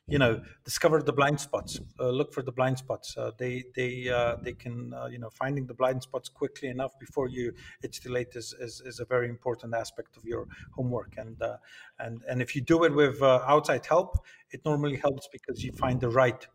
you 0.07 0.19
know 0.19 0.41
discover 0.65 1.03
the 1.03 1.13
blind 1.13 1.41
spots 1.41 1.81
uh, 1.99 2.11
look 2.11 2.33
for 2.33 2.43
the 2.43 2.53
blind 2.53 2.77
spots 2.77 3.17
uh, 3.17 3.31
they 3.39 3.65
they 3.75 4.09
uh, 4.09 4.37
they 4.43 4.53
can 4.53 4.93
uh, 4.93 5.07
you 5.07 5.19
know 5.19 5.31
finding 5.31 5.67
the 5.67 5.73
blind 5.73 6.03
spots 6.03 6.29
quickly 6.29 6.69
enough 6.69 6.99
before 6.99 7.29
you 7.29 7.53
it's 7.83 7.99
too 7.99 8.11
late 8.11 8.29
is, 8.35 8.55
is, 8.61 8.83
is 8.85 9.01
a 9.01 9.05
very 9.07 9.29
important 9.29 9.75
aspect 9.75 10.17
of 10.17 10.25
your 10.25 10.47
homework 10.73 11.15
and 11.17 11.41
uh, 11.41 11.57
and 11.99 12.23
and 12.29 12.43
if 12.43 12.55
you 12.55 12.61
do 12.61 12.85
it 12.85 12.95
with 12.95 13.23
uh, 13.23 13.41
outside 13.47 13.85
help 13.87 14.19
it 14.51 14.61
normally 14.65 14.97
helps 14.97 15.29
because 15.33 15.65
you 15.65 15.73
find 15.73 16.01
the 16.01 16.09
right 16.09 16.47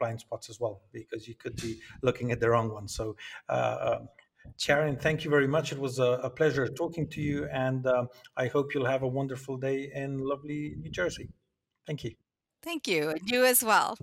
blind 0.00 0.18
spots 0.18 0.50
as 0.50 0.58
well 0.58 0.82
because 0.92 1.28
you 1.28 1.34
could 1.36 1.54
be 1.62 1.78
looking 2.02 2.32
at 2.32 2.40
the 2.40 2.50
wrong 2.50 2.72
one 2.72 2.88
so 2.88 3.14
um, 3.48 4.08
Sharon, 4.56 4.96
thank 4.96 5.22
you 5.22 5.30
very 5.30 5.46
much. 5.46 5.70
It 5.70 5.78
was 5.78 5.98
a, 5.98 6.18
a 6.24 6.30
pleasure 6.30 6.66
talking 6.66 7.06
to 7.08 7.20
you, 7.20 7.46
and 7.52 7.86
um, 7.86 8.08
I 8.38 8.46
hope 8.46 8.74
you'll 8.74 8.86
have 8.86 9.02
a 9.02 9.06
wonderful 9.06 9.58
day 9.58 9.92
in 9.94 10.18
lovely 10.18 10.76
New 10.80 10.90
Jersey. 10.90 11.28
Thank 11.86 12.04
you. 12.04 12.14
Thank 12.62 12.86
you. 12.88 13.10
And 13.10 13.30
you 13.30 13.44
as 13.44 13.62
well. 13.62 13.96